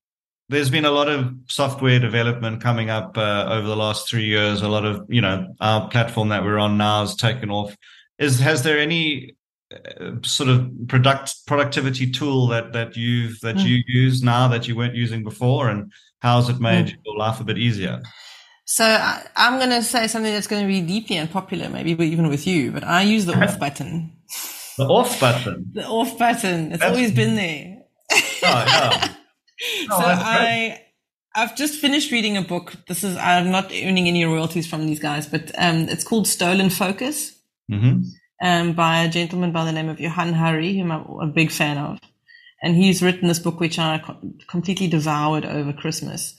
There's 0.49 0.71
been 0.71 0.85
a 0.85 0.91
lot 0.91 1.09
of 1.09 1.33
software 1.49 1.99
development 1.99 2.63
coming 2.63 2.91
up 2.91 3.17
uh, 3.17 3.47
over 3.49 3.67
the 3.67 3.77
last 3.77 4.09
three 4.09 4.25
years. 4.25 4.63
A 4.63 4.69
lot 4.69 4.87
of 4.87 5.05
you 5.09 5.21
know 5.21 5.55
our 5.61 5.91
platform 5.91 6.31
that 6.31 6.43
we're 6.43 6.59
on 6.59 6.79
now 6.79 7.01
has 7.01 7.17
taken 7.17 7.51
off. 7.51 7.77
Is 8.19 8.41
has 8.41 8.63
there 8.63 8.79
any 8.79 9.35
sort 10.23 10.49
of 10.49 10.71
product 10.89 11.47
productivity 11.47 12.11
tool 12.11 12.47
that 12.49 12.73
that 12.73 12.97
you've 12.97 13.41
that 13.41 13.57
mm. 13.57 13.65
you 13.65 13.83
use 13.87 14.23
now 14.23 14.49
that 14.49 14.69
you 14.69 14.77
weren't 14.77 14.95
using 14.95 15.23
before, 15.23 15.69
and 15.69 15.93
how's 16.21 16.49
it 16.49 16.61
made 16.61 16.87
mm. 16.87 16.97
your 17.05 17.17
life 17.17 17.41
a 17.41 17.45
bit 17.45 17.59
easier? 17.59 18.03
So 18.65 18.85
I, 18.85 19.27
am 19.37 19.59
going 19.59 19.71
to 19.71 19.83
say 19.83 20.07
something 20.07 20.33
that's 20.33 20.47
going 20.47 20.63
to 20.63 20.69
be 20.69 20.81
deeply 20.81 21.19
unpopular, 21.19 21.69
maybe 21.69 21.93
even 22.05 22.29
with 22.29 22.47
you, 22.47 22.71
but 22.71 22.85
I 22.85 23.03
use 23.03 23.27
the 23.27 23.35
off 23.35 23.59
button. 23.61 24.13
The 24.79 24.87
off 24.87 25.21
button. 25.21 25.71
the 25.75 25.87
off 25.87 26.17
button. 26.17 26.73
It's 26.73 26.81
that's... 26.81 26.91
always 26.91 27.13
been 27.13 27.37
there. 27.37 27.83
oh, 28.13 28.19
yeah. 28.43 29.09
Oh, 29.89 30.01
so 30.01 30.05
I. 30.05 30.83
I've 31.37 31.57
just 31.57 31.81
finished 31.81 32.11
reading 32.11 32.37
a 32.37 32.43
book. 32.43 32.75
This 32.89 33.05
is 33.05 33.17
I'm 33.17 33.51
not 33.53 33.67
earning 33.67 34.09
any 34.09 34.25
royalties 34.25 34.67
from 34.67 34.87
these 34.87 34.99
guys, 34.99 35.27
but 35.27 35.53
um, 35.57 35.89
it's 35.89 36.03
called 36.03 36.27
Stolen 36.27 36.69
Focus. 36.69 37.39
Mm-hmm 37.71 38.01
um, 38.43 38.73
by 38.73 39.05
a 39.05 39.09
gentleman 39.09 39.53
by 39.53 39.65
the 39.65 39.73
name 39.73 39.89
of 39.89 40.01
Johann 40.01 40.35
Hari, 40.35 40.77
whom 40.77 40.91
I'm 40.91 41.07
a 41.21 41.33
big 41.33 41.51
fan 41.51 41.79
of. 41.79 41.99
And 42.63 42.77
he's 42.77 43.03
written 43.03 43.29
this 43.29 43.39
book, 43.39 43.61
which 43.61 43.79
I 43.79 44.03
completely 44.49 44.89
devoured 44.89 45.47
over 45.47 45.73
Christmas. 45.73 46.35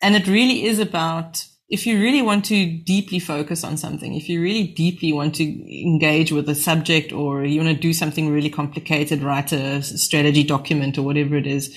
and 0.00 0.16
it 0.16 0.26
really 0.26 0.64
is 0.64 0.80
about 0.80 1.46
if 1.68 1.86
you 1.86 1.98
really 1.98 2.20
want 2.20 2.44
to 2.46 2.66
deeply 2.66 3.18
focus 3.18 3.64
on 3.64 3.78
something, 3.78 4.14
if 4.14 4.28
you 4.28 4.42
really 4.42 4.66
deeply 4.66 5.10
want 5.10 5.34
to 5.36 5.44
engage 5.82 6.30
with 6.30 6.46
a 6.50 6.54
subject 6.54 7.12
or 7.12 7.44
you 7.44 7.62
want 7.62 7.74
to 7.74 7.80
do 7.80 7.94
something 7.94 8.28
really 8.28 8.50
complicated, 8.50 9.22
write 9.22 9.52
a 9.52 9.82
strategy 9.82 10.42
document 10.42 10.98
or 10.98 11.02
whatever 11.02 11.34
it 11.34 11.46
is, 11.46 11.74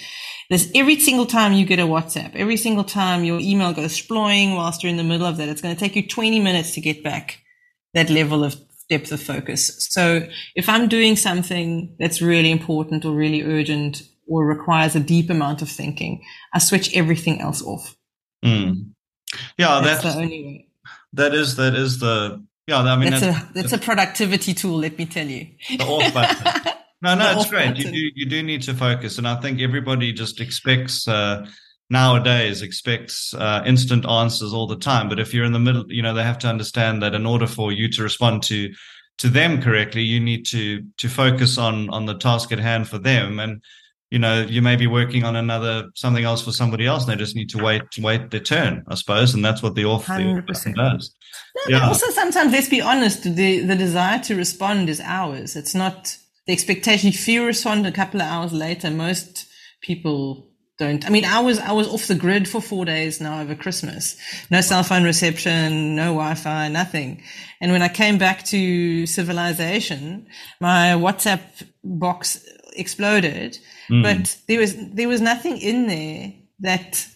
there's 0.49 0.69
every 0.75 0.99
single 0.99 1.25
time 1.25 1.53
you 1.53 1.65
get 1.65 1.79
a 1.79 1.83
WhatsApp, 1.83 2.35
every 2.35 2.57
single 2.57 2.83
time 2.83 3.23
your 3.23 3.39
email 3.39 3.71
goes 3.71 3.99
sploying 3.99 4.55
whilst 4.55 4.83
you're 4.83 4.89
in 4.89 4.97
the 4.97 5.03
middle 5.03 5.27
of 5.27 5.37
that, 5.37 5.47
it's 5.47 5.61
going 5.61 5.73
to 5.73 5.79
take 5.79 5.95
you 5.95 6.05
20 6.05 6.41
minutes 6.41 6.73
to 6.73 6.81
get 6.81 7.01
back 7.01 7.39
that 7.93 8.09
level 8.09 8.43
of 8.43 8.64
depth 8.89 9.11
of 9.11 9.21
focus. 9.21 9.87
So 9.89 10.27
if 10.55 10.69
I'm 10.69 10.87
doing 10.87 11.15
something 11.15 11.95
that's 11.99 12.21
really 12.21 12.51
important 12.51 13.05
or 13.05 13.11
really 13.11 13.43
urgent 13.43 14.03
or 14.27 14.45
requires 14.45 14.95
a 14.95 14.99
deep 14.99 15.29
amount 15.29 15.61
of 15.61 15.69
thinking, 15.69 16.23
I 16.53 16.59
switch 16.59 16.95
everything 16.95 17.41
else 17.41 17.61
off. 17.63 17.95
Mm. 18.43 18.91
Yeah, 19.57 19.81
that's, 19.83 20.03
that's, 20.03 20.15
the 20.15 20.21
only 20.21 20.43
way. 20.43 20.67
That 21.13 21.33
is 21.33 21.55
that 21.55 21.75
is 21.75 21.99
the 21.99 22.43
yeah. 22.67 22.79
I 22.79 22.95
mean, 22.97 23.11
that's, 23.11 23.25
that's 23.25 23.49
a 23.49 23.53
that's 23.53 23.73
a 23.73 23.77
productivity 23.77 24.53
tool. 24.53 24.77
Let 24.77 24.97
me 24.97 25.05
tell 25.05 25.27
you. 25.27 25.47
The 25.69 25.83
off 25.83 26.13
button. 26.13 26.73
No, 27.01 27.13
no, 27.13 27.33
it's 27.33 27.49
great. 27.49 27.75
Button. 27.75 27.93
You 27.93 28.11
do 28.11 28.11
you 28.15 28.25
do 28.25 28.41
need 28.41 28.63
to 28.63 28.73
focus, 28.73 29.19
and 29.19 29.27
I 29.27 29.39
think 29.39 29.61
everybody 29.61 30.11
just 30.11 30.41
expects. 30.41 31.07
Uh, 31.07 31.45
nowadays 31.89 32.61
expects 32.61 33.33
uh, 33.35 33.61
instant 33.65 34.05
answers 34.07 34.53
all 34.53 34.67
the 34.67 34.75
time 34.75 35.07
but 35.07 35.19
if 35.19 35.33
you're 35.33 35.45
in 35.45 35.53
the 35.53 35.59
middle 35.59 35.85
you 35.87 36.01
know 36.01 36.13
they 36.13 36.23
have 36.23 36.39
to 36.39 36.47
understand 36.47 37.01
that 37.01 37.13
in 37.13 37.25
order 37.25 37.47
for 37.47 37.71
you 37.71 37.89
to 37.89 38.01
respond 38.01 38.41
to 38.41 38.73
to 39.17 39.29
them 39.29 39.61
correctly 39.61 40.01
you 40.01 40.19
need 40.19 40.45
to 40.45 40.83
to 40.97 41.07
focus 41.07 41.57
on 41.57 41.89
on 41.89 42.05
the 42.05 42.17
task 42.17 42.51
at 42.51 42.59
hand 42.59 42.87
for 42.87 42.97
them 42.97 43.39
and 43.39 43.61
you 44.11 44.19
know, 44.19 44.43
you 44.43 44.61
may 44.61 44.75
be 44.75 44.87
working 44.87 45.23
on 45.23 45.35
another 45.35 45.89
something 45.95 46.23
else 46.23 46.41
for 46.41 46.51
somebody 46.51 46.85
else, 46.85 47.03
and 47.03 47.11
they 47.11 47.17
just 47.17 47.35
need 47.35 47.49
to 47.49 47.61
wait 47.61 47.81
wait 47.99 48.29
their 48.29 48.39
turn, 48.39 48.83
I 48.87 48.95
suppose, 48.95 49.33
and 49.33 49.43
that's 49.43 49.63
what 49.63 49.75
the 49.75 49.85
author, 49.85 50.43
the 50.47 50.73
does. 50.73 51.13
No, 51.55 51.77
yeah. 51.77 51.87
Also, 51.87 52.09
sometimes 52.11 52.51
let's 52.51 52.69
be 52.69 52.81
honest, 52.81 53.23
the 53.23 53.59
the 53.59 53.75
desire 53.75 54.19
to 54.19 54.35
respond 54.35 54.89
is 54.89 55.01
ours. 55.01 55.55
It's 55.55 55.73
not 55.73 56.17
the 56.45 56.53
expectation. 56.53 57.09
If 57.09 57.27
you 57.27 57.45
respond 57.45 57.87
a 57.87 57.91
couple 57.91 58.21
of 58.21 58.27
hours 58.27 58.53
later, 58.53 58.91
most 58.91 59.47
people 59.81 60.47
don't. 60.77 61.05
I 61.05 61.09
mean, 61.09 61.25
I 61.25 61.39
was 61.39 61.59
I 61.59 61.71
was 61.71 61.87
off 61.87 62.07
the 62.07 62.15
grid 62.15 62.47
for 62.47 62.61
four 62.61 62.85
days 62.85 63.21
now 63.21 63.41
over 63.41 63.55
Christmas. 63.55 64.17
No 64.49 64.61
cell 64.61 64.83
phone 64.83 65.03
reception, 65.03 65.95
no 65.95 66.13
Wi-Fi, 66.13 66.67
nothing. 66.69 67.21
And 67.61 67.71
when 67.71 67.81
I 67.81 67.87
came 67.87 68.17
back 68.17 68.43
to 68.45 69.05
civilization, 69.05 70.27
my 70.59 70.93
WhatsApp 70.93 71.41
box 71.83 72.45
exploded 72.75 73.57
Mm. 73.89 74.03
But 74.03 74.37
there 74.47 74.59
was 74.59 74.75
there 74.93 75.07
was 75.07 75.21
nothing 75.21 75.57
in 75.57 75.87
there 75.87 76.33
that 76.59 77.07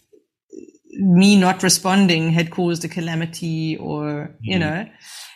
me 0.91 1.35
not 1.39 1.63
responding 1.63 2.31
had 2.31 2.51
caused 2.51 2.83
a 2.83 2.87
calamity 2.87 3.77
or 3.77 4.35
you 4.41 4.57
mm. 4.57 4.59
know 4.59 4.85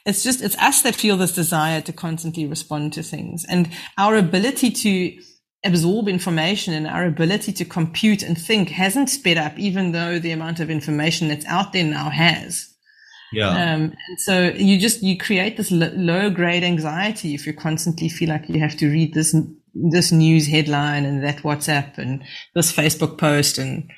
it's 0.05 0.23
just 0.23 0.41
it's 0.41 0.57
us 0.57 0.81
that 0.81 0.95
feel 0.95 1.15
this 1.15 1.33
desire 1.33 1.79
to 1.79 1.93
constantly 1.93 2.45
respond 2.45 2.91
to 2.91 3.03
things 3.03 3.45
and 3.47 3.69
our 3.97 4.17
ability 4.17 4.69
to 4.71 5.17
absorb 5.65 6.07
information 6.07 6.73
and 6.73 6.87
our 6.87 7.05
ability 7.05 7.53
to 7.53 7.65
compute 7.65 8.21
and 8.21 8.37
think 8.37 8.69
hasn't 8.69 9.09
sped 9.09 9.37
up 9.37 9.57
even 9.57 9.91
though 9.91 10.19
the 10.19 10.31
amount 10.31 10.59
of 10.59 10.69
information 10.69 11.27
that's 11.29 11.45
out 11.45 11.71
there 11.73 11.85
now 11.85 12.09
has 12.09 12.73
yeah 13.31 13.49
um, 13.49 13.93
and 14.07 14.19
so 14.19 14.49
you 14.55 14.77
just 14.77 15.01
you 15.01 15.17
create 15.17 15.55
this 15.57 15.71
low 15.71 16.29
grade 16.29 16.63
anxiety 16.63 17.33
if 17.33 17.47
you 17.47 17.53
constantly 17.53 18.09
feel 18.09 18.29
like 18.29 18.49
you 18.49 18.59
have 18.59 18.75
to 18.75 18.89
read 18.89 19.13
this 19.13 19.33
this 19.73 20.11
news 20.11 20.47
headline 20.47 21.05
and 21.05 21.23
that 21.23 21.37
WhatsApp 21.37 21.97
and 21.97 22.23
this 22.53 22.71
Facebook 22.71 23.17
post 23.17 23.57
and 23.57 23.89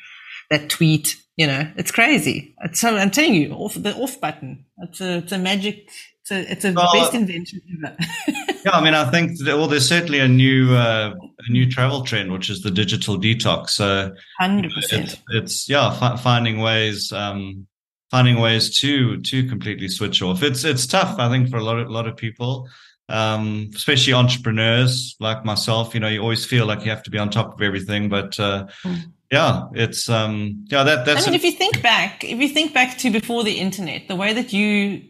that 0.50 0.70
tweet. 0.70 1.18
You 1.36 1.48
know, 1.48 1.70
it's 1.76 1.92
crazy. 1.92 2.56
It's, 2.64 2.80
so 2.80 2.96
I'm 2.96 3.12
telling 3.12 3.34
you, 3.34 3.52
off 3.54 3.74
the 3.74 3.94
off 3.96 4.22
button. 4.22 4.66
It's 4.78 5.02
a 5.02 5.18
it's 5.18 5.32
a 5.34 5.38
magic. 5.38 5.90
It's 6.22 6.32
a 6.32 6.52
it's 6.52 6.66
a 6.66 6.72
well, 6.72 6.94
best 6.94 7.14
invention 7.14 7.62
ever. 7.84 7.98
yeah, 8.66 8.72
I 8.72 8.84
mean, 8.84 8.94
I 8.94 9.10
think 9.12 9.40
that, 9.46 9.58
well, 9.58 9.68
there's 9.68 9.88
certainly 9.88 10.20
a 10.20 10.28
new 10.28 10.74
uh, 10.74 11.14
a 11.48 11.52
new 11.52 11.70
travel 11.70 12.02
trend, 12.04 12.32
which 12.32 12.50
is 12.50 12.62
the 12.62 12.72
digital 12.72 13.18
detox. 13.18 13.70
So, 13.72 14.14
hundred 14.40 14.74
percent. 14.74 15.22
It's 15.30 15.70
yeah, 15.70 15.98
f- 16.02 16.22
finding 16.22 16.60
ways. 16.60 17.12
Um, 17.12 17.68
finding 18.12 18.40
ways 18.40 18.78
to 18.80 19.22
to 19.22 19.48
completely 19.48 19.88
switch 19.88 20.22
off. 20.22 20.44
It's 20.44 20.64
it's 20.64 20.88
tough, 20.88 21.20
I 21.20 21.30
think, 21.30 21.50
for 21.50 21.58
a 21.58 21.64
lot 21.64 21.80
of 21.80 21.88
a 21.88 21.92
lot 21.92 22.08
of 22.08 22.18
people 22.18 22.68
um, 23.10 23.70
especially 23.76 24.14
entrepreneurs 24.14 25.16
like 25.20 25.46
myself. 25.46 25.94
You 25.94 26.00
know, 26.00 26.08
you 26.08 26.22
always 26.22 26.46
feel 26.46 26.66
like 26.66 26.84
you 26.84 26.90
have 26.90 27.04
to 27.04 27.12
be 27.12 27.18
on 27.18 27.30
top 27.30 27.54
of 27.54 27.62
everything, 27.62 28.10
but 28.10 28.40
uh, 28.40 28.68
mm. 28.84 29.04
yeah, 29.32 29.64
it's 29.74 30.10
um, 30.10 30.66
yeah. 30.70 30.84
That 30.84 31.06
that's. 31.06 31.28
I 31.28 31.32
mean, 31.32 31.36
if 31.36 31.44
you 31.44 31.52
think 31.52 31.82
back, 31.82 32.24
if 32.24 32.40
you 32.40 32.50
think 32.50 32.74
back 32.74 32.98
to 33.00 33.12
before 33.12 33.44
the 33.44 33.60
internet, 33.60 34.08
the 34.08 34.16
way 34.16 34.34
that 34.34 34.54
you 34.54 35.04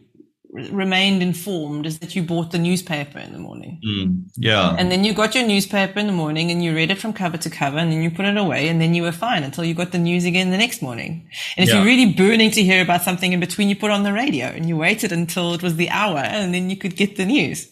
remained 0.56 1.22
informed 1.22 1.86
is 1.86 1.98
that 1.98 2.16
you 2.16 2.22
bought 2.22 2.50
the 2.50 2.58
newspaper 2.58 3.18
in 3.18 3.32
the 3.32 3.38
morning. 3.38 3.80
Mm, 3.86 4.24
yeah. 4.36 4.74
And 4.78 4.90
then 4.90 5.04
you 5.04 5.12
got 5.12 5.34
your 5.34 5.46
newspaper 5.46 5.98
in 5.98 6.06
the 6.06 6.12
morning 6.12 6.50
and 6.50 6.64
you 6.64 6.74
read 6.74 6.90
it 6.90 6.98
from 6.98 7.12
cover 7.12 7.36
to 7.36 7.50
cover 7.50 7.76
and 7.76 7.92
then 7.92 8.02
you 8.02 8.10
put 8.10 8.24
it 8.24 8.36
away 8.36 8.68
and 8.68 8.80
then 8.80 8.94
you 8.94 9.02
were 9.02 9.12
fine 9.12 9.44
until 9.44 9.64
you 9.64 9.74
got 9.74 9.92
the 9.92 9.98
news 9.98 10.24
again 10.24 10.50
the 10.50 10.56
next 10.56 10.80
morning. 10.80 11.28
And 11.56 11.68
if 11.68 11.68
yeah. 11.68 11.76
you're 11.76 11.84
really 11.84 12.12
burning 12.12 12.50
to 12.52 12.62
hear 12.62 12.82
about 12.82 13.02
something 13.02 13.32
in 13.32 13.40
between, 13.40 13.68
you 13.68 13.76
put 13.76 13.90
on 13.90 14.02
the 14.02 14.12
radio 14.12 14.46
and 14.46 14.66
you 14.68 14.76
waited 14.76 15.12
until 15.12 15.54
it 15.54 15.62
was 15.62 15.76
the 15.76 15.90
hour 15.90 16.18
and 16.18 16.54
then 16.54 16.70
you 16.70 16.76
could 16.76 16.96
get 16.96 17.16
the 17.16 17.26
news. 17.26 17.70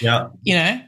Yeah. 0.00 0.28
You 0.42 0.54
know? 0.54 0.80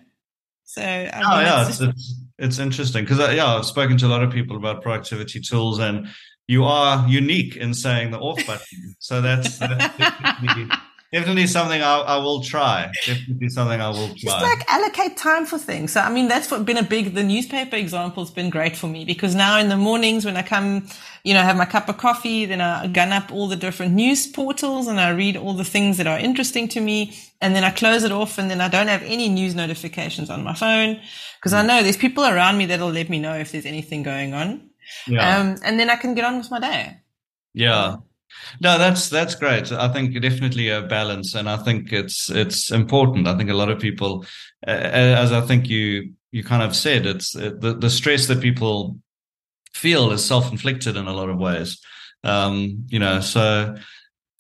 So, 0.64 0.82
I 0.82 1.02
mean, 1.04 1.24
oh, 1.26 1.40
yeah, 1.40 1.64
just... 1.66 1.82
it's, 1.82 2.14
it's 2.38 2.58
interesting 2.58 3.04
because, 3.04 3.20
uh, 3.20 3.32
yeah, 3.34 3.56
I've 3.56 3.66
spoken 3.66 3.98
to 3.98 4.06
a 4.06 4.08
lot 4.08 4.22
of 4.22 4.32
people 4.32 4.56
about 4.56 4.82
productivity 4.82 5.40
tools 5.40 5.78
and 5.78 6.08
you 6.46 6.64
are 6.64 7.06
unique 7.08 7.56
in 7.56 7.74
saying 7.74 8.10
the 8.10 8.18
off 8.18 8.46
button. 8.46 8.96
So 8.98 9.20
that's, 9.20 9.58
that's 9.58 9.98
definitely 11.12 11.46
something 11.46 11.82
I, 11.82 11.98
I, 11.98 12.16
will 12.16 12.42
try. 12.42 12.90
Definitely 13.06 13.48
something 13.50 13.80
I 13.80 13.90
will 13.90 14.08
try. 14.08 14.16
Just 14.16 14.42
like 14.42 14.70
allocate 14.70 15.16
time 15.16 15.46
for 15.46 15.58
things. 15.58 15.92
So 15.92 16.00
I 16.00 16.10
mean, 16.10 16.28
that's 16.28 16.50
what 16.50 16.64
been 16.64 16.78
a 16.78 16.82
big. 16.82 17.14
The 17.14 17.22
newspaper 17.22 17.76
example's 17.76 18.30
been 18.30 18.50
great 18.50 18.76
for 18.76 18.86
me 18.86 19.04
because 19.04 19.34
now 19.34 19.58
in 19.58 19.68
the 19.68 19.76
mornings 19.76 20.24
when 20.24 20.36
I 20.36 20.42
come, 20.42 20.88
you 21.22 21.34
know, 21.34 21.42
have 21.42 21.56
my 21.56 21.66
cup 21.66 21.88
of 21.88 21.98
coffee, 21.98 22.46
then 22.46 22.60
I 22.60 22.86
gun 22.86 23.12
up 23.12 23.30
all 23.30 23.46
the 23.46 23.56
different 23.56 23.94
news 23.94 24.26
portals 24.26 24.86
and 24.86 24.98
I 24.98 25.10
read 25.10 25.36
all 25.36 25.54
the 25.54 25.64
things 25.64 25.98
that 25.98 26.06
are 26.06 26.18
interesting 26.18 26.66
to 26.68 26.80
me, 26.80 27.16
and 27.40 27.54
then 27.54 27.64
I 27.64 27.70
close 27.70 28.02
it 28.04 28.12
off, 28.12 28.38
and 28.38 28.50
then 28.50 28.60
I 28.60 28.68
don't 28.68 28.88
have 28.88 29.02
any 29.02 29.28
news 29.28 29.54
notifications 29.54 30.30
on 30.30 30.42
my 30.42 30.54
phone 30.54 31.00
because 31.38 31.52
I 31.52 31.64
know 31.64 31.82
there's 31.82 31.96
people 31.96 32.24
around 32.24 32.56
me 32.56 32.66
that'll 32.66 32.90
let 32.90 33.10
me 33.10 33.18
know 33.18 33.34
if 33.34 33.52
there's 33.52 33.66
anything 33.66 34.02
going 34.02 34.32
on. 34.34 34.70
Yeah. 35.06 35.38
Um, 35.38 35.56
and 35.64 35.78
then 35.78 35.90
I 35.90 35.96
can 35.96 36.14
get 36.14 36.24
on 36.24 36.38
with 36.38 36.50
my 36.50 36.60
day. 36.60 36.98
Yeah. 37.54 37.96
No, 38.60 38.78
that's 38.78 39.08
that's 39.08 39.34
great. 39.34 39.72
I 39.72 39.88
think 39.88 40.20
definitely 40.20 40.68
a 40.68 40.82
balance, 40.82 41.34
and 41.34 41.48
I 41.48 41.56
think 41.56 41.92
it's 41.92 42.30
it's 42.30 42.70
important. 42.70 43.26
I 43.26 43.36
think 43.36 43.50
a 43.50 43.54
lot 43.54 43.70
of 43.70 43.78
people, 43.80 44.24
uh, 44.66 44.70
as 44.70 45.32
I 45.32 45.40
think 45.40 45.68
you 45.68 46.12
you 46.30 46.44
kind 46.44 46.62
of 46.62 46.74
said, 46.76 47.06
it's 47.06 47.36
uh, 47.36 47.52
the 47.58 47.74
the 47.74 47.90
stress 47.90 48.26
that 48.26 48.40
people 48.40 48.98
feel 49.74 50.12
is 50.12 50.24
self 50.24 50.50
inflicted 50.50 50.96
in 50.96 51.06
a 51.06 51.12
lot 51.12 51.28
of 51.28 51.38
ways. 51.38 51.80
Um, 52.24 52.86
you 52.88 52.98
know, 52.98 53.20
so. 53.20 53.76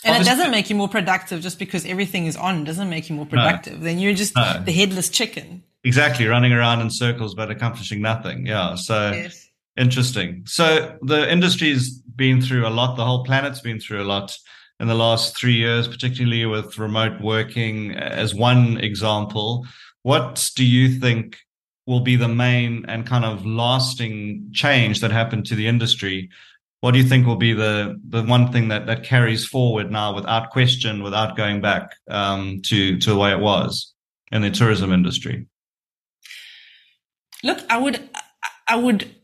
And 0.04 0.20
it 0.20 0.26
doesn't 0.26 0.50
make 0.50 0.68
you 0.68 0.74
more 0.74 0.88
productive 0.88 1.42
just 1.42 1.60
because 1.60 1.86
everything 1.86 2.26
is 2.26 2.36
on. 2.36 2.64
Doesn't 2.64 2.90
make 2.90 3.08
you 3.08 3.14
more 3.14 3.26
productive. 3.26 3.78
No, 3.78 3.84
then 3.84 4.00
you're 4.00 4.14
just 4.14 4.34
no. 4.34 4.60
the 4.64 4.72
headless 4.72 5.08
chicken. 5.08 5.62
Exactly, 5.84 6.26
running 6.26 6.52
around 6.52 6.80
in 6.80 6.90
circles 6.90 7.36
but 7.36 7.50
accomplishing 7.50 8.00
nothing. 8.00 8.46
Yeah. 8.46 8.74
So 8.74 9.12
yes. 9.12 9.41
Interesting. 9.76 10.42
So 10.46 10.96
the 11.02 11.30
industry's 11.30 11.98
been 11.98 12.40
through 12.42 12.66
a 12.66 12.70
lot. 12.70 12.96
The 12.96 13.04
whole 13.04 13.24
planet's 13.24 13.60
been 13.60 13.80
through 13.80 14.02
a 14.02 14.04
lot 14.04 14.36
in 14.80 14.88
the 14.88 14.94
last 14.94 15.36
three 15.36 15.54
years, 15.54 15.88
particularly 15.88 16.44
with 16.44 16.78
remote 16.78 17.20
working 17.20 17.92
as 17.92 18.34
one 18.34 18.78
example. 18.78 19.66
What 20.02 20.50
do 20.56 20.64
you 20.64 20.98
think 20.98 21.38
will 21.86 22.00
be 22.00 22.16
the 22.16 22.28
main 22.28 22.84
and 22.86 23.06
kind 23.06 23.24
of 23.24 23.46
lasting 23.46 24.50
change 24.52 25.00
that 25.00 25.10
happened 25.10 25.46
to 25.46 25.54
the 25.54 25.68
industry? 25.68 26.30
What 26.80 26.92
do 26.92 26.98
you 26.98 27.04
think 27.04 27.26
will 27.26 27.36
be 27.36 27.52
the 27.52 28.00
the 28.08 28.24
one 28.24 28.50
thing 28.50 28.68
that 28.68 28.86
that 28.86 29.04
carries 29.04 29.46
forward 29.46 29.90
now, 29.92 30.14
without 30.14 30.50
question, 30.50 31.04
without 31.04 31.36
going 31.36 31.60
back 31.60 31.94
um, 32.10 32.60
to 32.62 32.98
to 32.98 33.10
the 33.10 33.16
way 33.16 33.30
it 33.30 33.38
was 33.38 33.94
in 34.32 34.42
the 34.42 34.50
tourism 34.50 34.92
industry? 34.92 35.46
Look, 37.44 37.60
I 37.70 37.78
would 37.78 38.10
I 38.68 38.74
would 38.74 39.14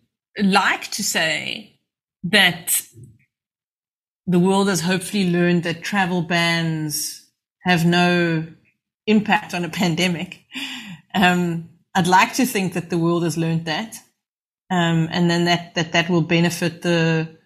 like 0.42 0.90
to 0.92 1.03
say 1.03 1.81
that 2.24 2.83
the 4.27 4.38
world 4.38 4.68
has 4.68 4.81
hopefully 4.81 5.31
learned 5.31 5.62
that 5.62 5.83
travel 5.83 6.22
bans 6.22 7.27
have 7.62 7.85
no 7.85 8.46
impact 9.07 9.55
on 9.55 9.64
a 9.64 9.68
pandemic. 9.83 10.44
Um, 11.14 11.70
I'd 11.94 12.07
like 12.07 12.35
to 12.35 12.46
think 12.46 12.74
that 12.74 12.90
the 12.90 12.98
world 12.98 13.24
has 13.24 13.37
learned 13.37 13.64
that, 13.64 13.96
um, 14.70 15.09
and 15.11 15.31
then 15.31 15.46
that, 15.46 15.74
that 15.74 15.92
that 15.92 16.09
will 16.09 16.22
benefit 16.22 16.83
the 16.83 17.37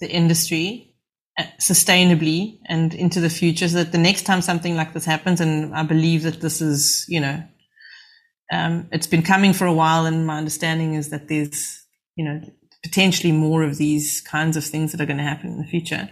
the 0.00 0.10
industry 0.10 0.94
uh, 1.38 1.44
sustainably 1.60 2.58
and 2.66 2.94
into 2.94 3.20
the 3.20 3.30
future, 3.30 3.68
so 3.68 3.78
that 3.78 3.92
the 3.92 3.98
next 3.98 4.22
time 4.22 4.42
something 4.42 4.76
like 4.76 4.92
this 4.92 5.04
happens, 5.04 5.40
and 5.40 5.74
I 5.74 5.82
believe 5.84 6.24
that 6.24 6.40
this 6.40 6.60
is, 6.60 7.06
you 7.08 7.20
know, 7.20 7.42
um, 8.52 8.88
it's 8.92 9.06
been 9.06 9.22
coming 9.22 9.52
for 9.52 9.66
a 9.66 9.72
while, 9.72 10.06
and 10.06 10.26
my 10.26 10.38
understanding 10.38 10.94
is 10.94 11.10
that 11.10 11.28
there's, 11.28 11.83
you 12.16 12.24
know, 12.24 12.40
potentially 12.82 13.32
more 13.32 13.62
of 13.62 13.78
these 13.78 14.20
kinds 14.20 14.56
of 14.56 14.64
things 14.64 14.92
that 14.92 15.00
are 15.00 15.06
going 15.06 15.18
to 15.18 15.24
happen 15.24 15.50
in 15.50 15.58
the 15.58 15.64
future. 15.64 16.08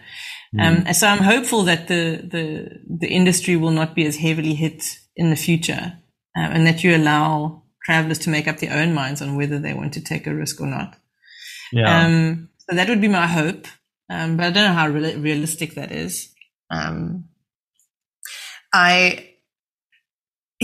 Mm. 0.54 0.86
Um, 0.88 0.94
so 0.94 1.06
I'm 1.06 1.22
hopeful 1.22 1.62
that 1.64 1.88
the, 1.88 2.16
the, 2.22 2.80
the 2.88 3.08
industry 3.08 3.56
will 3.56 3.70
not 3.70 3.94
be 3.94 4.06
as 4.06 4.16
heavily 4.16 4.54
hit 4.54 4.98
in 5.16 5.30
the 5.30 5.36
future 5.36 5.98
uh, 6.36 6.40
and 6.40 6.66
that 6.66 6.82
you 6.82 6.96
allow 6.96 7.62
travelers 7.84 8.18
to 8.20 8.30
make 8.30 8.48
up 8.48 8.58
their 8.58 8.76
own 8.76 8.94
minds 8.94 9.20
on 9.20 9.36
whether 9.36 9.58
they 9.58 9.74
want 9.74 9.92
to 9.94 10.00
take 10.00 10.26
a 10.26 10.34
risk 10.34 10.60
or 10.60 10.66
not. 10.66 10.96
Yeah. 11.72 12.04
Um, 12.04 12.48
so 12.58 12.76
that 12.76 12.88
would 12.88 13.00
be 13.00 13.08
my 13.08 13.26
hope. 13.26 13.66
Um, 14.08 14.36
but 14.36 14.46
I 14.46 14.50
don't 14.50 14.64
know 14.64 14.74
how 14.74 14.88
re- 14.88 15.16
realistic 15.16 15.74
that 15.74 15.92
is. 15.92 16.32
Um, 16.70 17.28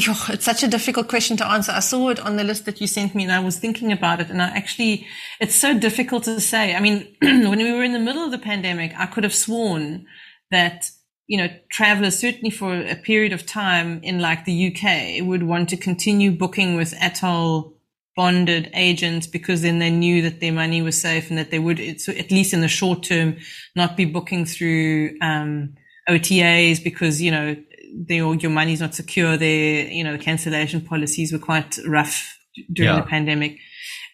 I, 0.07 0.33
it's 0.35 0.45
such 0.45 0.63
a 0.63 0.69
difficult 0.69 1.09
question 1.09 1.37
to 1.39 1.47
answer. 1.47 1.73
I 1.73 1.81
saw 1.81 2.11
it 2.11 2.21
on 2.21 2.37
the 2.37 2.45
list 2.45 2.67
that 2.67 2.81
you 2.81 2.87
sent 2.87 3.15
me 3.15 3.25
and 3.25 3.33
I 3.33 3.41
was 3.41 3.59
thinking 3.59 3.91
about 3.91 4.21
it 4.21 4.31
and 4.31 4.41
I 4.41 4.49
actually, 4.49 5.07
it's 5.41 5.55
so 5.55 5.79
difficult 5.79 6.25
to 6.25 6.41
say. 6.41 6.75
I 6.75 6.81
mean, 6.81 7.17
when 7.21 7.59
we 7.59 7.73
were 7.73 7.83
in 7.83 7.95
the 7.95 7.99
middle 7.99 8.25
of 8.25 8.31
the 8.31 8.39
pandemic, 8.39 8.93
I 8.97 9.07
could 9.07 9.25
have 9.25 9.35
sworn 9.35 10.07
that, 10.51 10.91
you 11.27 11.39
know, 11.39 11.49
travelers 11.71 12.19
certainly 12.19 12.51
for 12.51 12.75
a 12.75 12.95
period 12.95 13.33
of 13.33 13.47
time 13.47 14.01
in 14.03 14.21
like 14.21 14.45
the 14.45 14.73
UK 14.73 15.27
would 15.27 15.43
want 15.43 15.69
to 15.71 15.77
continue 15.77 16.31
booking 16.31 16.77
with 16.77 16.95
ATOL 16.95 17.75
bonded 18.15 18.71
agents 18.75 19.27
because 19.27 19.63
then 19.63 19.79
they 19.79 19.91
knew 19.91 20.23
that 20.23 20.41
their 20.41 20.53
money 20.53 20.83
was 20.83 21.01
safe 21.01 21.29
and 21.29 21.39
that 21.39 21.51
they 21.51 21.59
would, 21.59 21.81
at 21.81 22.31
least 22.31 22.53
in 22.53 22.61
the 22.61 22.69
short 22.69 23.03
term, 23.03 23.37
not 23.75 23.97
be 23.97 24.05
booking 24.05 24.45
through, 24.45 25.17
um, 25.21 25.75
OTAs 26.09 26.83
because, 26.83 27.21
you 27.21 27.31
know, 27.31 27.55
your, 28.09 28.35
your 28.35 28.51
money's 28.51 28.81
not 28.81 28.95
secure 28.95 29.37
there. 29.37 29.87
You 29.87 30.05
know, 30.05 30.13
the 30.13 30.23
cancellation 30.23 30.81
policies 30.81 31.33
were 31.33 31.39
quite 31.39 31.79
rough 31.87 32.39
during 32.73 32.95
yeah. 32.95 33.01
the 33.01 33.07
pandemic. 33.07 33.59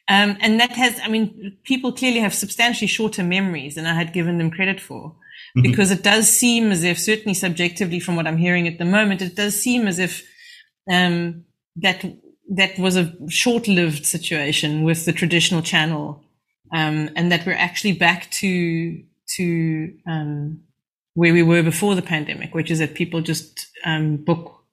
Um, 0.08 0.36
and 0.40 0.60
that 0.60 0.72
has, 0.72 1.00
I 1.02 1.08
mean, 1.08 1.56
people 1.64 1.92
clearly 1.92 2.20
have 2.20 2.34
substantially 2.34 2.88
shorter 2.88 3.22
memories 3.22 3.74
than 3.74 3.86
I 3.86 3.94
had 3.94 4.12
given 4.12 4.38
them 4.38 4.50
credit 4.50 4.80
for. 4.80 5.16
Mm-hmm. 5.56 5.62
Because 5.62 5.90
it 5.90 6.02
does 6.02 6.28
seem 6.28 6.72
as 6.72 6.82
if, 6.82 6.98
certainly 6.98 7.34
subjectively 7.34 8.00
from 8.00 8.16
what 8.16 8.26
I'm 8.26 8.36
hearing 8.36 8.66
at 8.66 8.78
the 8.78 8.84
moment, 8.84 9.22
it 9.22 9.36
does 9.36 9.60
seem 9.60 9.86
as 9.86 9.98
if 9.98 10.22
um, 10.90 11.44
that 11.76 12.04
that 12.50 12.78
was 12.78 12.96
a 12.96 13.14
short-lived 13.28 14.04
situation 14.04 14.82
with 14.82 15.04
the 15.04 15.12
traditional 15.12 15.62
channel, 15.62 16.22
um, 16.72 17.08
and 17.16 17.30
that 17.30 17.46
we're 17.46 17.52
actually 17.52 17.92
back 17.92 18.30
to 18.32 19.02
to 19.36 19.94
um, 20.06 20.60
where 21.14 21.32
we 21.32 21.42
were 21.42 21.62
before 21.62 21.94
the 21.94 22.02
pandemic, 22.02 22.54
which 22.54 22.70
is 22.70 22.80
that 22.80 22.94
people 22.94 23.20
just 23.20 23.66
um, 23.84 24.16
book, 24.16 24.64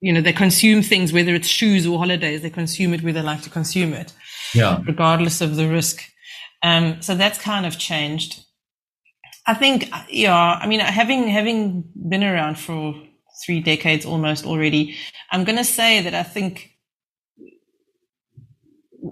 you 0.00 0.12
know, 0.12 0.20
they 0.20 0.32
consume 0.32 0.82
things, 0.82 1.12
whether 1.12 1.34
it's 1.34 1.48
shoes 1.48 1.86
or 1.86 1.98
holidays, 1.98 2.42
they 2.42 2.50
consume 2.50 2.94
it 2.94 3.02
where 3.02 3.12
they 3.12 3.22
like 3.22 3.42
to 3.42 3.50
consume 3.50 3.92
it, 3.92 4.12
yeah, 4.54 4.80
regardless 4.86 5.40
of 5.40 5.56
the 5.56 5.68
risk. 5.68 6.02
Um, 6.62 7.02
so 7.02 7.14
that's 7.14 7.38
kind 7.38 7.66
of 7.66 7.78
changed. 7.78 8.44
I 9.46 9.54
think, 9.54 9.90
yeah, 10.08 10.58
I 10.62 10.66
mean, 10.66 10.80
having 10.80 11.28
having 11.28 11.84
been 12.08 12.22
around 12.22 12.58
for 12.58 12.94
three 13.44 13.60
decades 13.60 14.06
almost 14.06 14.46
already, 14.46 14.96
I'm 15.32 15.44
going 15.44 15.58
to 15.58 15.64
say 15.64 16.02
that 16.02 16.14
I 16.14 16.22
think 16.22 16.70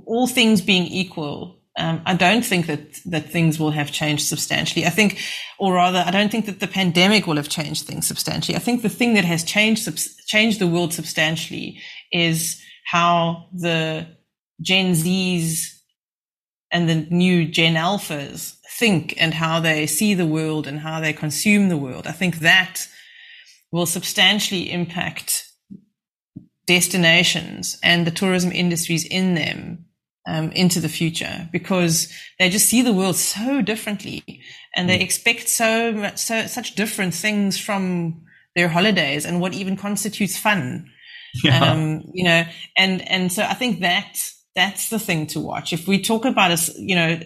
all 0.07 0.27
things 0.27 0.61
being 0.61 0.85
equal, 0.85 1.58
um, 1.78 2.02
I 2.04 2.14
don't 2.14 2.44
think 2.44 2.66
that 2.66 2.98
that 3.06 3.30
things 3.30 3.58
will 3.58 3.70
have 3.70 3.92
changed 3.92 4.26
substantially. 4.26 4.84
I 4.84 4.90
think, 4.90 5.20
or 5.58 5.74
rather, 5.74 6.02
I 6.04 6.10
don't 6.10 6.30
think 6.30 6.46
that 6.46 6.60
the 6.60 6.66
pandemic 6.66 7.26
will 7.26 7.36
have 7.36 7.48
changed 7.48 7.86
things 7.86 8.06
substantially. 8.06 8.56
I 8.56 8.60
think 8.60 8.82
the 8.82 8.88
thing 8.88 9.14
that 9.14 9.24
has 9.24 9.44
changed 9.44 9.88
changed 10.26 10.58
the 10.58 10.66
world 10.66 10.92
substantially 10.92 11.80
is 12.12 12.60
how 12.84 13.46
the 13.52 14.08
Gen 14.60 14.92
Zs 14.92 15.60
and 16.70 16.88
the 16.88 17.06
new 17.10 17.46
Gen 17.46 17.74
Alphas 17.74 18.56
think 18.78 19.14
and 19.16 19.34
how 19.34 19.60
they 19.60 19.86
see 19.86 20.14
the 20.14 20.26
world 20.26 20.66
and 20.66 20.80
how 20.80 21.00
they 21.00 21.12
consume 21.12 21.68
the 21.68 21.76
world. 21.76 22.06
I 22.06 22.12
think 22.12 22.40
that 22.40 22.86
will 23.70 23.86
substantially 23.86 24.70
impact 24.70 25.44
destinations 26.66 27.78
and 27.82 28.06
the 28.06 28.10
tourism 28.10 28.52
industries 28.52 29.04
in 29.04 29.34
them 29.34 29.86
um, 30.26 30.50
into 30.52 30.81
the 30.81 30.88
future 30.88 31.48
because 31.52 32.12
they 32.38 32.50
just 32.50 32.68
see 32.68 32.83
the 32.83 32.92
world 32.92 33.16
so 33.16 33.62
differently 33.62 34.42
and 34.76 34.88
they 34.88 34.98
mm. 34.98 35.02
expect 35.02 35.48
so 35.48 35.92
much, 35.92 36.18
so 36.18 36.46
such 36.46 36.74
different 36.74 37.14
things 37.14 37.59
from 37.59 38.22
their 38.54 38.68
holidays 38.68 39.24
and 39.24 39.40
what 39.40 39.54
even 39.54 39.76
constitutes 39.76 40.37
fun. 40.37 40.90
Yeah. 41.42 41.59
Um, 41.61 42.04
you 42.12 42.24
know, 42.24 42.44
and, 42.76 43.07
and 43.09 43.33
so 43.33 43.42
I 43.42 43.54
think 43.54 43.81
that 43.81 44.18
that's 44.54 44.88
the 44.88 44.98
thing 44.98 45.26
to 45.28 45.40
watch. 45.40 45.72
If 45.72 45.87
we 45.87 46.02
talk 46.02 46.24
about 46.24 46.50
a, 46.50 46.72
you 46.76 46.96
know, 46.96 47.20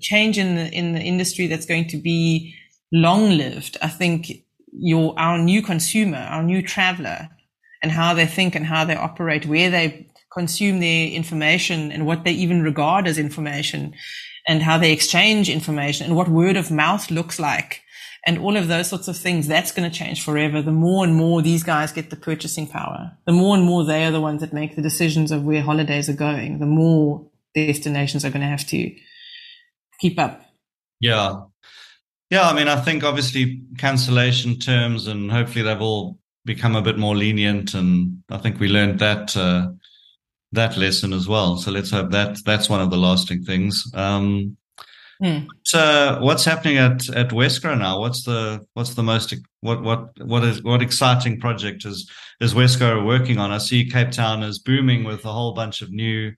change 0.00 0.38
in 0.38 0.56
the, 0.56 0.70
in 0.70 0.92
the 0.92 1.00
industry 1.00 1.46
that's 1.46 1.66
going 1.66 1.88
to 1.88 1.96
be 1.96 2.54
long 2.92 3.36
lived, 3.36 3.76
I 3.82 3.88
think 3.88 4.30
your, 4.72 5.18
our 5.18 5.38
new 5.38 5.62
consumer, 5.62 6.18
our 6.18 6.42
new 6.42 6.62
traveler 6.62 7.28
and 7.82 7.90
how 7.90 8.14
they 8.14 8.26
think 8.26 8.54
and 8.54 8.66
how 8.66 8.84
they 8.84 8.96
operate, 8.96 9.46
where 9.46 9.70
they 9.70 10.08
consume 10.38 10.80
their 10.80 11.08
information 11.08 11.90
and 11.92 12.06
what 12.06 12.24
they 12.24 12.32
even 12.32 12.62
regard 12.62 13.06
as 13.06 13.18
information 13.18 13.94
and 14.46 14.62
how 14.62 14.78
they 14.78 14.92
exchange 14.92 15.48
information 15.48 16.06
and 16.06 16.16
what 16.16 16.28
word 16.28 16.56
of 16.56 16.70
mouth 16.70 17.10
looks 17.10 17.38
like 17.38 17.82
and 18.26 18.38
all 18.38 18.56
of 18.56 18.68
those 18.68 18.88
sorts 18.88 19.08
of 19.08 19.16
things, 19.16 19.46
that's 19.46 19.72
going 19.72 19.90
to 19.90 19.96
change 19.96 20.22
forever. 20.22 20.60
The 20.60 20.70
more 20.70 21.04
and 21.04 21.14
more 21.14 21.40
these 21.40 21.62
guys 21.62 21.92
get 21.92 22.10
the 22.10 22.16
purchasing 22.16 22.66
power, 22.66 23.16
the 23.26 23.32
more 23.32 23.56
and 23.56 23.64
more 23.64 23.84
they 23.84 24.04
are 24.04 24.10
the 24.10 24.20
ones 24.20 24.40
that 24.40 24.52
make 24.52 24.76
the 24.76 24.82
decisions 24.82 25.30
of 25.30 25.44
where 25.44 25.62
holidays 25.62 26.08
are 26.08 26.14
going, 26.28 26.58
the 26.58 26.66
more 26.66 27.26
destinations 27.54 28.24
are 28.24 28.30
going 28.30 28.42
to 28.42 28.46
have 28.46 28.66
to 28.66 28.94
keep 30.00 30.18
up. 30.18 30.42
Yeah. 31.00 31.42
Yeah. 32.30 32.48
I 32.48 32.54
mean, 32.54 32.68
I 32.68 32.76
think 32.76 33.04
obviously 33.04 33.62
cancellation 33.78 34.58
terms 34.58 35.06
and 35.06 35.30
hopefully 35.30 35.62
they've 35.62 35.80
all 35.80 36.18
become 36.44 36.76
a 36.76 36.82
bit 36.82 36.98
more 36.98 37.16
lenient. 37.16 37.74
And 37.74 38.22
I 38.30 38.38
think 38.38 38.60
we 38.60 38.68
learned 38.68 38.98
that, 38.98 39.36
uh, 39.36 39.68
that 40.52 40.76
lesson 40.76 41.12
as 41.12 41.28
well. 41.28 41.56
So 41.56 41.70
let's 41.70 41.90
hope 41.90 42.10
that 42.10 42.38
that's 42.44 42.68
one 42.68 42.80
of 42.80 42.90
the 42.90 42.96
lasting 42.96 43.44
things. 43.44 43.84
Um, 43.94 44.56
mm. 45.22 45.46
So 45.64 46.18
what's 46.20 46.44
happening 46.44 46.78
at 46.78 47.08
at 47.10 47.30
Wesgro 47.30 47.78
now? 47.78 48.00
What's 48.00 48.24
the 48.24 48.64
what's 48.74 48.94
the 48.94 49.02
most 49.02 49.34
what 49.60 49.82
what 49.82 50.10
what 50.20 50.44
is 50.44 50.62
what 50.62 50.82
exciting 50.82 51.40
project 51.40 51.84
is 51.84 52.10
is 52.40 52.54
Wesgro 52.54 53.04
working 53.04 53.38
on? 53.38 53.50
I 53.50 53.58
see 53.58 53.88
Cape 53.88 54.10
Town 54.10 54.42
is 54.42 54.58
booming 54.58 55.04
with 55.04 55.24
a 55.24 55.32
whole 55.32 55.52
bunch 55.52 55.82
of 55.82 55.90
new 55.90 56.32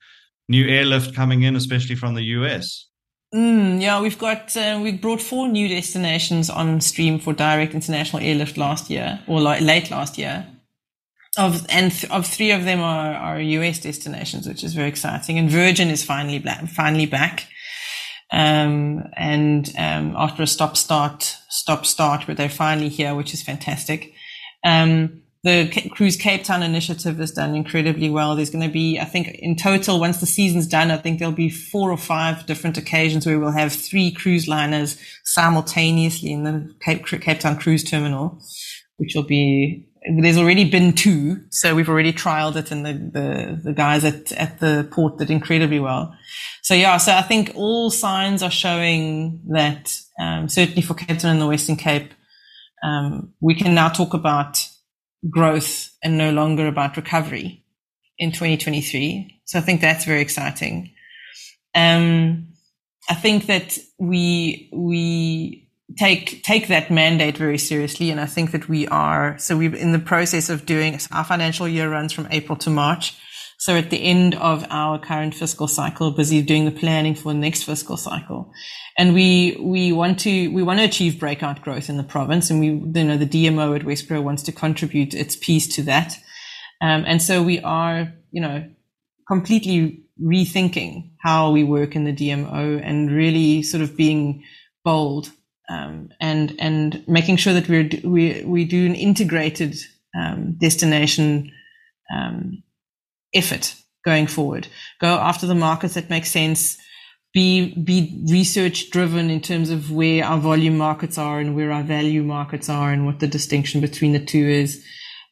new 0.49 0.67
airlift 0.67 1.15
coming 1.15 1.43
in, 1.43 1.55
especially 1.55 1.95
from 1.95 2.15
the 2.15 2.25
US. 2.25 2.87
Mm, 3.33 3.81
yeah, 3.81 4.01
we've 4.01 4.19
got 4.19 4.57
uh, 4.57 4.81
we 4.83 4.91
brought 4.91 5.23
four 5.23 5.47
new 5.47 5.69
destinations 5.69 6.51
on 6.51 6.81
stream 6.81 7.21
for 7.21 7.33
direct 7.33 7.75
international 7.75 8.21
airlift 8.21 8.57
last 8.57 8.91
year 8.91 9.21
or 9.29 9.41
like 9.41 9.61
late 9.61 9.89
last 9.89 10.19
year 10.19 10.45
of 11.41 11.67
and 11.71 11.91
th- 11.91 12.13
of 12.13 12.27
three 12.27 12.51
of 12.53 12.65
them 12.65 12.81
are, 12.81 13.15
are 13.15 13.41
US 13.41 13.81
destinations, 13.81 14.47
which 14.47 14.63
is 14.63 14.75
very 14.75 14.89
exciting. 14.89 15.39
And 15.39 15.51
Virgin 15.51 15.89
is 15.89 16.05
finally 16.05 16.39
black, 16.39 16.67
finally 16.69 17.07
back. 17.07 17.47
Um, 18.33 19.09
and 19.17 19.73
um, 19.77 20.15
after 20.17 20.43
a 20.43 20.47
stop 20.47 20.77
start 20.77 21.37
stop 21.49 21.85
start, 21.87 22.25
but 22.27 22.37
they're 22.37 22.49
finally 22.49 22.89
here, 22.89 23.15
which 23.15 23.35
is 23.35 23.43
fantastic. 23.43 24.13
Um, 24.65 25.23
the 25.43 25.71
C- 25.73 25.89
Cruise 25.89 26.17
Cape 26.17 26.45
Town 26.45 26.63
initiative 26.63 27.17
has 27.17 27.33
done 27.33 27.57
incredibly 27.57 28.11
well. 28.11 28.37
There's 28.37 28.51
going 28.51 28.67
to 28.67 28.73
be, 28.73 29.01
I 29.01 29.07
think, 29.07 29.29
in 29.29 29.57
total, 29.57 29.99
once 29.99 30.21
the 30.21 30.27
season's 30.27 30.67
done, 30.67 30.91
I 30.91 30.99
think 30.99 31.19
there'll 31.19 31.33
be 31.33 31.49
four 31.49 31.91
or 31.91 31.97
five 31.97 32.45
different 32.45 32.77
occasions 32.77 33.27
where 33.27 33.41
we'll 33.41 33.53
have 33.53 33.73
three 33.73 34.13
cruise 34.13 34.47
liners 34.47 34.99
simultaneously 35.25 36.31
in 36.31 36.45
the 36.45 36.71
Cape, 36.83 37.07
Cape 37.07 37.41
Town 37.41 37.57
cruise 37.57 37.83
terminal, 37.83 38.39
which 38.99 39.15
will 39.15 39.25
be 39.25 39.90
there's 40.03 40.39
already 40.39 40.69
been 40.69 40.95
two, 40.95 41.45
so 41.51 41.75
we've 41.75 41.89
already 41.89 42.13
trialed 42.13 42.57
it, 42.57 42.71
and 42.71 42.87
the, 42.87 42.93
the, 42.93 43.61
the 43.65 43.73
guys 43.73 44.05
at, 44.05 44.33
at 44.33 44.59
the 44.59 44.89
port 44.91 45.19
did 45.19 45.31
incredibly 45.31 45.79
well. 45.79 46.15
So 46.63 46.75
yeah, 46.75 46.97
so 46.97 47.13
I 47.13 47.23
think 47.23 47.53
all 47.55 47.91
signs 47.91 48.43
are 48.43 48.51
showing 48.51 49.43
that 49.49 49.95
um, 50.19 50.49
certainly 50.49 50.83
for 50.83 50.95
Cape 50.95 51.19
Town 51.19 51.33
and 51.33 51.41
the 51.41 51.47
Western 51.47 51.77
Cape, 51.77 52.13
um, 52.83 53.35
we 53.41 53.55
can 53.55 53.75
now 53.75 53.89
talk 53.91 54.15
about 54.15 54.67
growth 55.29 55.91
and 56.03 56.17
no 56.17 56.31
longer 56.31 56.67
about 56.67 56.97
recovery 56.97 57.65
in 58.19 58.31
2023. 58.31 59.43
So 59.45 59.59
I 59.59 59.63
think 59.63 59.81
that's 59.81 60.07
very 60.07 60.23
exciting. 60.23 60.95
Um, 61.75 62.49
I 63.09 63.15
think 63.15 63.47
that 63.47 63.79
we 63.99 64.71
we 64.73 65.70
take 65.99 66.43
take 66.43 66.69
that 66.69 66.91
mandate 66.91 67.37
very 67.37 67.59
seriously. 67.59 68.11
And 68.11 68.21
i 68.21 68.27
think 68.27 68.53
that 68.53 68.69
we 68.69 68.87
are 68.89 69.39
so 69.39 69.57
we're 69.57 69.75
in 69.75 69.93
the 69.93 69.99
process 69.99 70.51
of 70.51 70.67
doing 70.67 70.99
our 71.13 71.25
financial 71.25 71.69
year 71.69 71.91
runs 71.91 72.13
from 72.13 72.29
april 72.31 72.57
to 72.59 72.71
march. 72.71 73.17
So 73.59 73.77
at 73.77 73.91
the 73.91 74.03
end 74.03 74.35
of 74.37 74.65
our 74.71 74.99
current 74.99 75.35
fiscal 75.35 75.69
cycle 75.69 76.11
busy 76.13 76.43
doing 76.43 76.65
the 76.65 76.71
planning 76.71 77.15
for 77.15 77.33
the 77.33 77.39
next 77.39 77.65
fiscal 77.65 77.97
cycle. 77.97 78.53
And 78.99 79.15
we 79.15 79.57
we 79.61 79.93
want 79.93 80.21
to 80.21 80.49
we 80.49 80.63
want 80.63 80.79
to 80.81 80.85
achieve 80.85 81.21
breakout 81.21 81.63
growth 81.63 81.89
in 81.89 81.97
the 81.97 82.03
province. 82.03 82.51
And 82.51 82.61
we 82.61 82.69
you 82.69 83.05
know 83.05 83.17
the 83.17 83.27
dmo 83.27 83.77
at 83.77 83.83
Wesgro 83.83 84.23
wants 84.23 84.43
to 84.45 84.53
contribute 84.53 85.15
its 85.15 85.37
piece 85.37 85.69
to 85.77 85.83
that. 85.83 86.17
Um, 86.83 87.05
and 87.07 87.21
so 87.21 87.43
we 87.43 87.61
are 87.61 88.13
you 88.31 88.41
know 88.41 88.69
completely 89.29 90.05
rethinking 90.21 91.13
how 91.21 91.51
we 91.51 91.65
work 91.65 91.97
in 91.97 92.05
the 92.05 92.13
DMO 92.13 92.81
and 92.83 93.11
really 93.11 93.63
sort 93.63 93.83
of 93.83 93.97
being 93.97 94.45
bold 94.85 95.31
um, 95.71 96.09
and 96.21 96.55
and 96.59 97.05
making 97.07 97.37
sure 97.37 97.55
that 97.55 97.69
we're 97.69 97.89
we 98.03 98.43
we 98.45 98.65
do 98.65 98.85
an 98.87 98.97
integrated 98.97 99.77
um, 100.19 100.57
destination 100.61 101.53
um, 102.15 102.63
effort 103.33 103.77
going 104.05 104.27
forward. 104.27 104.67
Go 105.01 105.15
after 105.15 105.47
the 105.47 105.55
markets 105.55 105.95
that 105.95 106.11
make 106.11 106.27
sense. 106.27 106.77
Be 107.33 107.73
be 107.75 108.25
research 108.29 108.91
driven 108.91 109.31
in 109.31 109.41
terms 109.41 109.71
of 109.71 109.93
where 109.93 110.25
our 110.25 110.39
volume 110.39 110.77
markets 110.77 111.17
are 111.17 111.39
and 111.39 111.55
where 111.55 111.71
our 111.71 111.85
value 111.85 112.25
markets 112.25 112.69
are 112.69 112.93
and 112.93 113.07
what 113.07 113.21
the 113.21 113.29
distinction 113.29 113.81
between 113.81 114.13
the 114.13 114.25
two 114.25 114.45
is. 114.45 114.85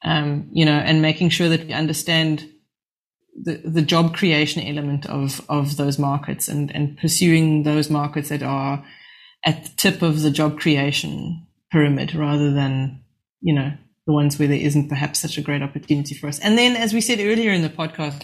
Um, 0.05 0.49
you 0.53 0.65
know, 0.65 0.79
and 0.79 1.03
making 1.03 1.31
sure 1.31 1.49
that 1.49 1.67
we 1.67 1.73
understand 1.73 2.49
the, 3.35 3.61
the 3.65 3.83
job 3.83 4.15
creation 4.15 4.63
element 4.63 5.07
of 5.07 5.45
of 5.49 5.77
those 5.77 5.99
markets 5.99 6.47
and 6.47 6.73
and 6.73 6.97
pursuing 6.97 7.65
those 7.65 7.91
markets 7.91 8.29
that 8.29 8.45
are 8.45 8.85
at 9.45 9.65
the 9.65 9.71
tip 9.77 10.03
of 10.03 10.23
the 10.23 10.31
job 10.31 10.59
creation 10.59 11.47
pyramid 11.71 12.15
rather 12.15 12.53
than 12.53 13.03
you 13.41 13.55
know 13.55 13.73
the 14.07 14.13
ones 14.13 14.39
where 14.39 14.49
there 14.49 14.59
isn't 14.59 14.89
perhaps 14.89 15.19
such 15.19 15.37
a 15.37 15.43
great 15.43 15.63
opportunity 15.63 16.15
for 16.15 16.29
us. 16.29 16.39
And 16.39 16.57
then, 16.57 16.77
as 16.77 16.95
we 16.95 17.03
said 17.03 17.21
earlier 17.21 17.53
in 17.53 17.61
the 17.61 17.69
podcast, 17.69 18.23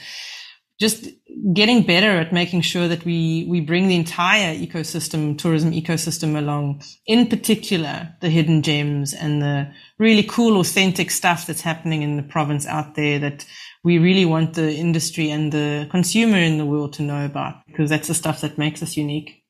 just 0.81 1.07
getting 1.53 1.85
better 1.85 2.11
at 2.11 2.33
making 2.33 2.63
sure 2.63 2.89
that 2.89 3.05
we 3.05 3.47
we 3.49 3.61
bring 3.61 3.87
the 3.89 3.95
entire 3.95 4.57
ecosystem, 4.57 5.39
tourism 5.39 5.73
ecosystem 5.73 6.37
along. 6.37 6.83
In 7.07 7.29
particular, 7.29 8.15
the 8.21 8.31
hidden 8.31 8.63
gems 8.63 9.13
and 9.13 9.41
the 9.41 9.71
really 9.99 10.25
cool, 10.25 10.59
authentic 10.59 11.11
stuff 11.11 11.47
that's 11.47 11.61
happening 11.61 12.03
in 12.03 12.17
the 12.17 12.23
province 12.23 12.67
out 12.67 12.95
there 12.95 13.19
that 13.21 13.45
we 13.85 13.99
really 13.99 14.25
want 14.25 14.55
the 14.55 14.73
industry 14.73 15.31
and 15.31 15.53
the 15.53 15.87
consumer 15.91 16.39
in 16.39 16.59
the 16.59 16.67
world 16.67 16.95
to 16.95 17.03
know 17.03 17.25
about 17.25 17.65
because 17.67 17.91
that's 17.91 18.09
the 18.09 18.15
stuff 18.15 18.41
that 18.41 18.59
makes 18.59 18.83
us 18.83 18.97
unique. 18.97 19.44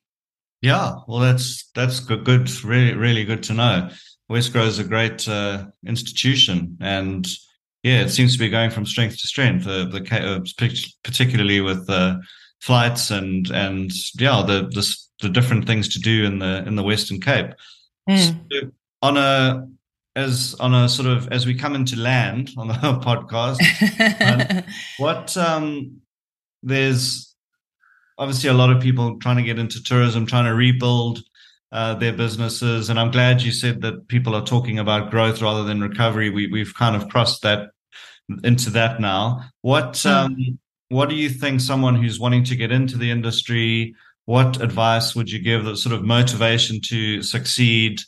Yeah, 0.64 0.94
well, 1.06 1.20
that's 1.20 1.68
that's 1.74 2.00
good, 2.00 2.24
good 2.24 2.64
really, 2.64 2.94
really 2.94 3.26
good 3.26 3.42
to 3.42 3.52
know. 3.52 3.90
Wesgro 4.30 4.66
is 4.66 4.78
a 4.78 4.84
great 4.84 5.28
uh, 5.28 5.66
institution, 5.86 6.78
and 6.80 7.28
yeah, 7.82 8.00
it 8.00 8.08
seems 8.08 8.32
to 8.32 8.38
be 8.38 8.48
going 8.48 8.70
from 8.70 8.86
strength 8.86 9.20
to 9.20 9.26
strength. 9.26 9.66
Uh, 9.66 9.84
the 9.84 10.00
uh, 10.10 10.40
particularly 11.02 11.60
with 11.60 11.90
uh, 11.90 12.16
flights 12.62 13.10
and 13.10 13.50
and 13.50 13.92
yeah, 14.18 14.42
the, 14.46 14.62
the, 14.72 14.96
the 15.20 15.28
different 15.28 15.66
things 15.66 15.86
to 15.90 15.98
do 15.98 16.24
in 16.24 16.38
the 16.38 16.64
in 16.66 16.76
the 16.76 16.82
Western 16.82 17.20
Cape. 17.20 17.50
Mm. 18.08 18.40
So 18.50 18.70
on 19.02 19.18
a 19.18 19.68
as 20.16 20.56
on 20.60 20.72
a 20.72 20.88
sort 20.88 21.08
of 21.08 21.28
as 21.28 21.44
we 21.44 21.54
come 21.54 21.74
into 21.74 21.96
land 21.96 22.52
on 22.56 22.68
the 22.68 22.74
podcast, 23.04 23.60
um, 24.62 24.64
what 24.96 25.36
um, 25.36 26.00
there's 26.62 27.33
obviously 28.18 28.50
a 28.50 28.54
lot 28.54 28.70
of 28.70 28.82
people 28.82 29.18
trying 29.18 29.36
to 29.36 29.42
get 29.42 29.58
into 29.58 29.82
tourism, 29.82 30.26
trying 30.26 30.44
to 30.44 30.54
rebuild 30.54 31.22
uh, 31.72 31.94
their 31.94 32.12
businesses. 32.12 32.88
And 32.88 32.98
I'm 32.98 33.10
glad 33.10 33.42
you 33.42 33.52
said 33.52 33.80
that 33.82 34.08
people 34.08 34.34
are 34.34 34.44
talking 34.44 34.78
about 34.78 35.10
growth 35.10 35.42
rather 35.42 35.64
than 35.64 35.80
recovery. 35.80 36.30
We, 36.30 36.46
we've 36.46 36.74
kind 36.74 36.94
of 36.94 37.08
crossed 37.08 37.42
that 37.42 37.70
into 38.42 38.70
that 38.70 39.00
now. 39.00 39.44
What 39.62 39.94
mm. 39.94 40.10
um, 40.10 40.58
what 40.88 41.08
do 41.08 41.16
you 41.16 41.28
think 41.28 41.60
someone 41.60 41.96
who's 41.96 42.20
wanting 42.20 42.44
to 42.44 42.56
get 42.56 42.70
into 42.70 42.96
the 42.96 43.10
industry? 43.10 43.94
What 44.26 44.62
advice 44.62 45.14
would 45.14 45.30
you 45.30 45.40
give 45.40 45.64
that 45.64 45.76
sort 45.76 45.94
of 45.94 46.04
motivation 46.04 46.80
to 46.82 47.22
succeed? 47.22 48.00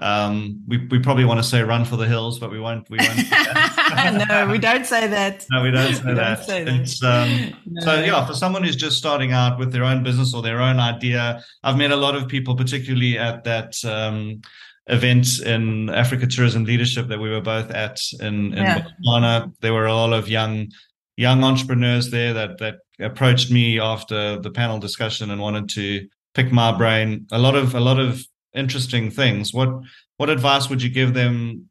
Um, 0.00 0.62
we 0.66 0.78
we 0.86 0.98
probably 0.98 1.26
want 1.26 1.40
to 1.40 1.44
say 1.44 1.62
run 1.62 1.84
for 1.84 1.96
the 1.96 2.06
hills, 2.06 2.38
but 2.38 2.50
we 2.50 2.58
won't. 2.58 2.88
We 2.88 2.96
won't. 2.96 4.28
no, 4.28 4.48
we 4.50 4.58
don't 4.58 4.86
say 4.86 5.06
that. 5.06 5.44
No, 5.50 5.62
we 5.62 5.70
don't 5.70 5.94
say 5.94 6.02
we 6.06 6.14
that. 6.14 6.38
Don't 6.38 6.46
say 6.46 6.64
that. 6.64 7.52
Um, 7.52 7.60
no. 7.66 7.82
So 7.82 8.00
yeah, 8.00 8.26
for 8.26 8.32
someone 8.32 8.64
who's 8.64 8.76
just 8.76 8.96
starting 8.96 9.32
out 9.32 9.58
with 9.58 9.72
their 9.72 9.84
own 9.84 10.02
business 10.02 10.32
or 10.32 10.40
their 10.40 10.60
own 10.60 10.80
idea, 10.80 11.44
I've 11.62 11.76
met 11.76 11.90
a 11.90 11.96
lot 11.96 12.16
of 12.16 12.28
people, 12.28 12.56
particularly 12.56 13.18
at 13.18 13.44
that 13.44 13.76
um, 13.84 14.40
event 14.86 15.40
in 15.40 15.90
Africa 15.90 16.26
Tourism 16.26 16.64
Leadership 16.64 17.08
that 17.08 17.18
we 17.18 17.28
were 17.28 17.42
both 17.42 17.70
at 17.70 18.00
in, 18.20 18.54
in 18.54 18.64
yeah. 18.64 18.86
Botswana. 19.04 19.52
There 19.60 19.74
were 19.74 19.86
a 19.86 19.94
lot 19.94 20.14
of 20.14 20.30
young 20.30 20.70
young 21.18 21.44
entrepreneurs 21.44 22.10
there 22.10 22.32
that 22.32 22.56
that 22.56 22.76
approached 23.00 23.50
me 23.50 23.78
after 23.78 24.38
the 24.40 24.50
panel 24.50 24.78
discussion 24.78 25.30
and 25.30 25.42
wanted 25.42 25.68
to 25.70 26.08
pick 26.34 26.50
my 26.50 26.72
brain. 26.72 27.26
A 27.32 27.38
lot 27.38 27.54
of 27.54 27.74
a 27.74 27.80
lot 27.80 28.00
of 28.00 28.24
interesting 28.54 29.10
things. 29.10 29.52
What 29.52 29.70
what 30.16 30.30
advice 30.30 30.68
would 30.68 30.82
you 30.82 30.90
give 30.90 31.14
them 31.14 31.68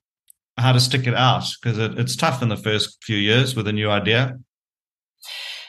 how 0.57 0.71
to 0.71 0.79
stick 0.79 1.07
it 1.07 1.15
out? 1.15 1.45
Because 1.61 1.77
it, 1.77 1.97
it's 1.99 2.15
tough 2.15 2.41
in 2.41 2.49
the 2.49 2.57
first 2.57 3.03
few 3.03 3.17
years 3.17 3.55
with 3.55 3.67
a 3.67 3.73
new 3.73 3.89
idea. 3.89 4.39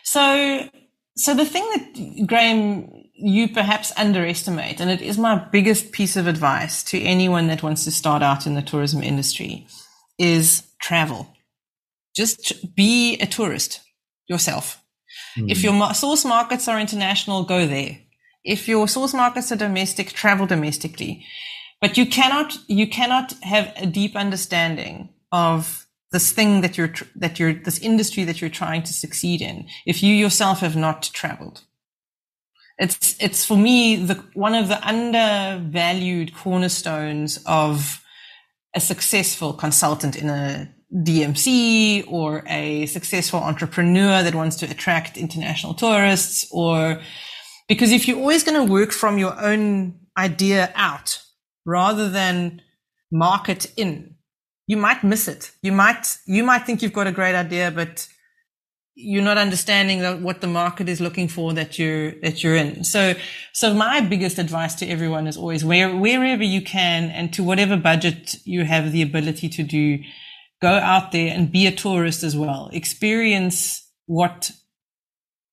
So 0.04 0.68
so 1.16 1.34
the 1.34 1.44
thing 1.44 1.68
that 1.70 2.26
Graham 2.26 2.88
you 3.22 3.48
perhaps 3.48 3.92
underestimate, 3.96 4.80
and 4.80 4.90
it 4.90 5.02
is 5.02 5.18
my 5.18 5.36
biggest 5.52 5.92
piece 5.92 6.16
of 6.16 6.26
advice 6.26 6.82
to 6.84 7.00
anyone 7.00 7.48
that 7.48 7.62
wants 7.62 7.84
to 7.84 7.90
start 7.90 8.22
out 8.22 8.46
in 8.46 8.54
the 8.54 8.62
tourism 8.62 9.02
industry, 9.02 9.66
is 10.18 10.62
travel. 10.80 11.28
Just 12.16 12.74
be 12.74 13.18
a 13.20 13.26
tourist 13.26 13.80
yourself. 14.26 14.82
Mm. 15.38 15.50
If 15.50 15.62
your 15.62 15.94
source 15.94 16.24
markets 16.24 16.66
are 16.66 16.80
international, 16.80 17.44
go 17.44 17.66
there. 17.66 17.98
If 18.44 18.68
your 18.68 18.88
source 18.88 19.14
markets 19.14 19.52
are 19.52 19.56
domestic, 19.56 20.12
travel 20.12 20.46
domestically. 20.46 21.24
But 21.80 21.96
you 21.96 22.06
cannot, 22.06 22.56
you 22.68 22.86
cannot 22.88 23.32
have 23.42 23.72
a 23.76 23.86
deep 23.86 24.16
understanding 24.16 25.10
of 25.32 25.86
this 26.12 26.32
thing 26.32 26.60
that 26.60 26.76
you're, 26.76 26.92
that 27.16 27.38
you're, 27.38 27.54
this 27.54 27.78
industry 27.78 28.24
that 28.24 28.40
you're 28.40 28.50
trying 28.50 28.82
to 28.82 28.92
succeed 28.92 29.40
in 29.40 29.68
if 29.86 30.02
you 30.02 30.14
yourself 30.14 30.60
have 30.60 30.76
not 30.76 31.02
traveled. 31.14 31.62
It's, 32.78 33.16
it's 33.20 33.44
for 33.44 33.56
me, 33.56 33.96
the, 33.96 34.14
one 34.34 34.54
of 34.54 34.68
the 34.68 34.86
undervalued 34.86 36.34
cornerstones 36.34 37.38
of 37.46 38.02
a 38.74 38.80
successful 38.80 39.52
consultant 39.52 40.16
in 40.16 40.30
a 40.30 40.74
DMC 40.92 42.10
or 42.10 42.42
a 42.48 42.86
successful 42.86 43.40
entrepreneur 43.40 44.22
that 44.22 44.34
wants 44.34 44.56
to 44.56 44.66
attract 44.66 45.16
international 45.16 45.74
tourists 45.74 46.48
or 46.50 47.00
because 47.70 47.92
if 47.92 48.08
you're 48.08 48.18
always 48.18 48.42
going 48.42 48.66
to 48.66 48.72
work 48.72 48.90
from 48.90 49.16
your 49.16 49.40
own 49.40 49.94
idea 50.18 50.72
out 50.74 51.22
rather 51.64 52.10
than 52.10 52.60
market 53.12 53.72
in, 53.76 54.16
you 54.66 54.76
might 54.76 55.04
miss 55.04 55.28
it. 55.28 55.52
You 55.62 55.70
might, 55.70 56.16
you 56.26 56.42
might 56.42 56.66
think 56.66 56.82
you've 56.82 56.92
got 56.92 57.06
a 57.06 57.12
great 57.12 57.36
idea, 57.36 57.70
but 57.70 58.08
you're 58.96 59.22
not 59.22 59.38
understanding 59.38 60.02
what 60.24 60.40
the 60.40 60.48
market 60.48 60.88
is 60.88 61.00
looking 61.00 61.28
for 61.28 61.52
that 61.52 61.78
you're 61.78 62.10
that 62.22 62.42
you're 62.42 62.56
in. 62.56 62.82
So, 62.82 63.14
so 63.52 63.72
my 63.72 64.00
biggest 64.00 64.40
advice 64.40 64.74
to 64.76 64.86
everyone 64.86 65.28
is 65.28 65.36
always 65.36 65.64
where 65.64 65.94
wherever 65.94 66.42
you 66.42 66.62
can 66.62 67.04
and 67.10 67.32
to 67.34 67.44
whatever 67.44 67.76
budget 67.76 68.34
you 68.44 68.64
have 68.64 68.90
the 68.90 69.02
ability 69.02 69.48
to 69.48 69.62
do, 69.62 70.00
go 70.60 70.72
out 70.72 71.12
there 71.12 71.32
and 71.32 71.52
be 71.52 71.68
a 71.68 71.72
tourist 71.72 72.24
as 72.24 72.36
well. 72.36 72.68
Experience 72.72 73.88
what 74.06 74.50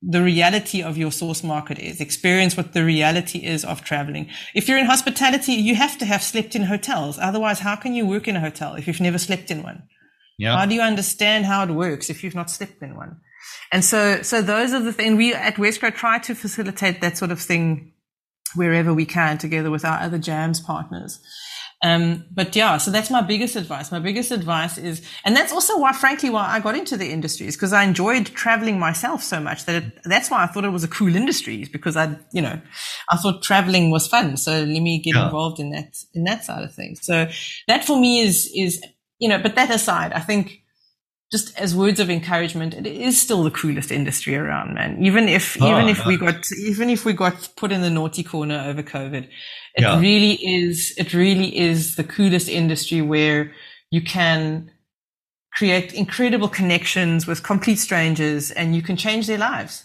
the 0.02 0.22
reality 0.22 0.82
of 0.82 0.98
your 0.98 1.12
source 1.12 1.44
market 1.44 1.80
is. 1.80 2.00
Experience 2.00 2.56
what 2.56 2.74
the 2.74 2.86
reality 2.86 3.40
is 3.40 3.66
of 3.66 3.84
traveling. 3.84 4.30
If 4.54 4.68
you're 4.68 4.78
in 4.78 4.86
hospitality, 4.86 5.54
you 5.54 5.76
have 5.76 5.98
to 5.98 6.06
have 6.06 6.22
slept 6.22 6.56
in 6.56 6.64
hotels. 6.64 7.18
Otherwise, 7.20 7.60
how 7.60 7.76
can 7.76 7.94
you 7.94 8.06
work 8.06 8.28
in 8.28 8.36
a 8.36 8.40
hotel 8.40 8.76
if 8.76 8.88
you've 8.88 9.02
never 9.02 9.18
slept 9.18 9.50
in 9.50 9.64
one? 9.64 9.84
Yeah. 10.38 10.56
How 10.56 10.66
do 10.66 10.76
you 10.76 10.82
understand 10.82 11.46
how 11.46 11.64
it 11.64 11.72
works 11.72 12.10
if 12.10 12.24
you've 12.24 12.36
not 12.36 12.52
slept 12.52 12.82
in 12.84 12.96
one? 12.96 13.18
And 13.72 13.84
so, 13.84 14.22
so 14.22 14.42
those 14.42 14.74
are 14.74 14.80
the 14.80 14.94
things 14.94 15.18
we 15.18 15.34
at 15.34 15.56
Wesgro 15.56 15.94
try 15.94 16.20
to 16.20 16.36
facilitate 16.36 17.02
that 17.02 17.18
sort 17.18 17.32
of 17.32 17.42
thing 17.42 17.94
wherever 18.56 18.94
we 18.94 19.06
can 19.06 19.38
together 19.38 19.72
with 19.72 19.84
our 19.84 20.00
other 20.00 20.18
jams 20.18 20.60
partners. 20.60 21.20
Um, 21.84 22.26
but 22.32 22.56
yeah, 22.56 22.78
so 22.78 22.90
that's 22.90 23.12
my 23.12 23.22
biggest 23.22 23.56
advice. 23.56 23.92
My 23.92 24.00
biggest 24.00 24.32
advice 24.32 24.80
is, 24.80 25.08
and 25.24 25.36
that's 25.36 25.54
also 25.54 25.78
why, 25.78 25.94
frankly, 25.94 26.30
why 26.30 26.48
I 26.48 26.60
got 26.60 26.76
into 26.76 26.98
the 26.98 27.12
industry 27.12 27.48
is 27.48 27.56
because 27.56 27.72
I 27.72 27.84
enjoyed 27.84 28.26
traveling 28.28 28.80
myself 28.80 29.22
so 29.22 29.40
much 29.40 29.66
that 29.66 29.84
it, 29.84 30.00
that's 30.04 30.32
why 30.32 30.44
I 30.44 30.48
thought 30.48 30.66
it 30.66 30.70
was 30.70 30.84
a 30.84 30.88
cool 30.88 31.16
industry 31.16 31.62
is 31.62 31.70
because 31.70 31.96
I, 31.96 32.18
you 32.34 32.42
know, 32.42 32.60
I 33.12 33.18
thought 33.18 33.44
traveling 33.44 33.92
was 33.92 34.08
fun. 34.08 34.38
So 34.38 34.52
let 34.52 34.68
me 34.68 35.00
get 35.00 35.16
yeah. 35.16 35.26
involved 35.26 35.60
in 35.60 35.70
that, 35.72 35.96
in 36.16 36.24
that 36.24 36.44
side 36.44 36.64
of 36.64 36.74
things. 36.74 37.06
So 37.06 37.28
that 37.68 37.86
for 37.86 38.00
me 38.00 38.22
is, 38.22 38.52
is, 38.56 38.84
you 39.20 39.30
know, 39.30 39.38
but 39.38 39.56
that 39.56 39.70
aside, 39.70 40.14
I 40.14 40.20
think 40.20 40.64
just 41.32 41.58
as 41.60 41.76
words 41.76 42.00
of 42.00 42.10
encouragement, 42.10 42.74
it 42.74 42.88
is 42.88 43.22
still 43.22 43.44
the 43.44 43.52
coolest 43.52 43.92
industry 43.92 44.36
around, 44.36 44.74
man. 44.74 45.04
Even 45.04 45.28
if, 45.28 45.62
oh, 45.62 45.68
even 45.70 45.90
if 45.90 46.06
we 46.06 46.18
got, 46.18 46.46
even 46.58 46.90
if 46.90 47.04
we 47.04 47.14
got 47.14 47.50
put 47.58 47.72
in 47.72 47.82
the 47.82 47.90
naughty 47.90 48.24
corner 48.24 48.64
over 48.66 48.82
COVID, 48.82 49.24
it 49.24 49.82
yeah. 49.82 50.00
really 50.00 50.34
is, 50.34 50.94
it 50.98 51.14
really 51.14 51.58
is 51.58 51.96
the 51.96 52.04
coolest 52.04 52.48
industry 52.48 53.02
where 53.02 53.52
you 53.92 54.02
can 54.02 54.72
create 55.54 55.94
incredible 55.94 56.48
connections 56.48 57.28
with 57.28 57.44
complete 57.44 57.78
strangers 57.78 58.52
and 58.52 58.76
you 58.76 58.82
can 58.82 58.96
change 58.96 59.28
their 59.28 59.38
lives. 59.38 59.84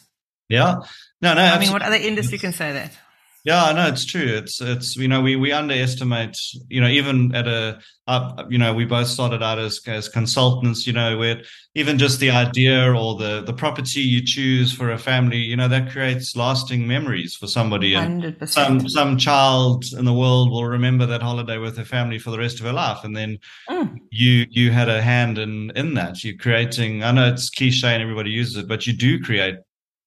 Yeah. 0.49 0.77
No, 1.21 1.35
no. 1.35 1.43
I 1.43 1.59
mean, 1.59 1.73
what 1.73 1.83
other 1.83 1.97
industry 1.97 2.39
can 2.39 2.53
say 2.53 2.73
that? 2.73 2.93
Yeah, 3.45 3.65
I 3.65 3.73
know 3.73 3.89
it's 3.89 4.05
true. 4.05 4.25
It's 4.25 4.61
it's 4.61 4.95
you 4.95 5.09
know 5.09 5.21
we 5.21 5.35
we 5.35 5.51
underestimate 5.51 6.39
you 6.69 6.81
know 6.81 6.87
even 6.87 7.35
at 7.35 7.49
a 7.49 7.81
uh, 8.07 8.45
you 8.49 8.57
know 8.57 8.73
we 8.73 8.85
both 8.85 9.09
started 9.09 9.43
out 9.43 9.59
as 9.59 9.81
as 9.89 10.09
consultants. 10.09 10.87
You 10.87 10.93
know 10.93 11.19
where 11.19 11.43
even 11.75 11.99
just 11.99 12.21
the 12.21 12.31
idea 12.31 12.95
or 12.95 13.17
the 13.17 13.43
the 13.43 13.53
property 13.53 14.01
you 14.01 14.25
choose 14.25 14.73
for 14.73 14.93
a 14.93 14.99
family, 14.99 15.39
you 15.39 15.57
know 15.57 15.67
that 15.67 15.91
creates 15.91 16.37
lasting 16.37 16.87
memories 16.87 17.35
for 17.35 17.49
somebody. 17.49 17.95
And 17.95 18.23
100%. 18.23 18.49
some 18.49 18.89
some 18.89 19.19
child 19.19 19.87
in 19.99 20.05
the 20.05 20.15
world 20.15 20.53
will 20.53 20.67
remember 20.67 21.05
that 21.07 21.21
holiday 21.21 21.59
with 21.59 21.75
their 21.75 21.85
family 21.85 22.21
for 22.21 22.31
the 22.31 22.39
rest 22.39 22.61
of 22.61 22.67
her 22.67 22.73
life. 22.73 23.03
And 23.03 23.17
then 23.17 23.39
mm. 23.69 23.93
you 24.11 24.47
you 24.51 24.71
had 24.71 24.89
a 24.89 25.03
hand 25.03 25.39
in 25.39 25.73
in 25.75 25.95
that. 25.95 26.23
You're 26.23 26.37
creating. 26.37 27.03
I 27.03 27.11
know 27.11 27.29
it's 27.33 27.51
cliche 27.51 27.89
and 27.89 28.03
everybody 28.03 28.31
uses 28.31 28.59
it, 28.59 28.69
but 28.69 28.87
you 28.87 28.93
do 28.93 29.21
create 29.21 29.57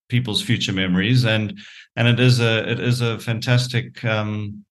people's 0.08 0.42
future 0.42 0.74
memories 0.74 1.26
and 1.26 1.60
and 1.96 2.08
it 2.08 2.20
is 2.20 2.40
a 2.40 2.70
it 2.70 2.80
is 2.80 3.02
a 3.02 3.20
fantastic 3.20 4.04
um, 4.06 4.66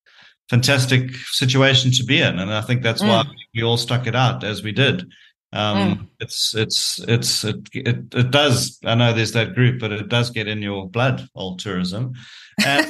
fantastic 0.51 1.14
situation 1.14 1.91
to 1.91 2.05
be 2.05 2.20
in 2.20 2.39
and 2.39 2.53
i 2.53 2.61
think 2.61 2.83
that's 2.83 3.03
mm. 3.03 3.09
why 3.09 3.25
we 3.55 3.62
all 3.62 3.77
stuck 3.77 4.07
it 4.07 4.14
out 4.14 4.45
as 4.45 4.62
we 4.62 4.72
did 4.72 5.03
um, 5.53 5.77
mm. 5.79 6.09
it's 6.20 6.55
it's 6.55 7.01
it's 7.09 7.45
it, 7.45 7.57
it, 7.72 8.14
it 8.14 8.31
does 8.31 8.79
i 8.85 8.95
know 8.95 9.12
there's 9.12 9.33
that 9.33 9.55
group 9.55 9.81
but 9.81 9.93
it 9.93 10.09
does 10.09 10.31
get 10.31 10.49
in 10.49 10.61
your 10.61 10.89
blood 10.89 11.27
all 11.35 11.57
tourism 11.57 12.12
and 12.64 12.87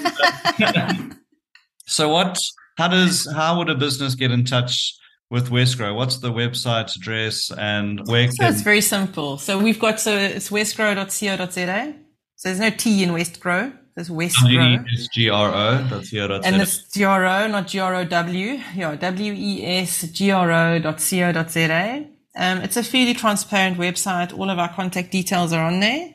uh, 0.60 0.94
so 1.86 2.08
what 2.08 2.38
how 2.76 2.88
does 2.88 3.30
how 3.32 3.56
would 3.58 3.70
a 3.70 3.74
business 3.74 4.14
get 4.14 4.32
in 4.32 4.44
touch 4.44 4.98
with 5.30 5.50
Wesgro? 5.50 5.94
What's 5.94 6.18
the 6.18 6.32
website 6.32 6.94
address 6.96 7.50
and 7.56 8.00
where? 8.06 8.30
So 8.30 8.46
it's 8.46 8.62
very 8.62 8.80
simple. 8.80 9.38
So 9.38 9.58
we've 9.58 9.78
got 9.78 10.00
so 10.00 10.16
it's 10.16 10.50
wesgro.co.za. 10.50 11.94
So 12.36 12.48
there's 12.48 12.60
no 12.60 12.70
T 12.70 13.02
in 13.02 13.10
Wesgro. 13.10 13.76
There's 13.94 14.08
Wesgro. 14.08 14.42
W-E-S-G-R-O. 14.42 15.86
That's 15.88 16.12
And 16.12 16.60
it's 16.60 16.88
G-R-O, 16.88 17.46
not 17.46 17.68
G-R-O-W. 17.68 18.60
Yeah, 18.74 18.96
W-E-S-G-R-O 18.96 20.78
dot 20.80 21.00
C-O 21.00 21.32
dot 21.32 21.50
Z-A. 21.50 22.10
Um, 22.36 22.58
it's 22.58 22.76
a 22.76 22.82
fairly 22.82 23.14
transparent 23.14 23.78
website. 23.78 24.36
All 24.36 24.50
of 24.50 24.58
our 24.58 24.72
contact 24.74 25.12
details 25.12 25.52
are 25.52 25.64
on 25.64 25.78
there. 25.78 26.14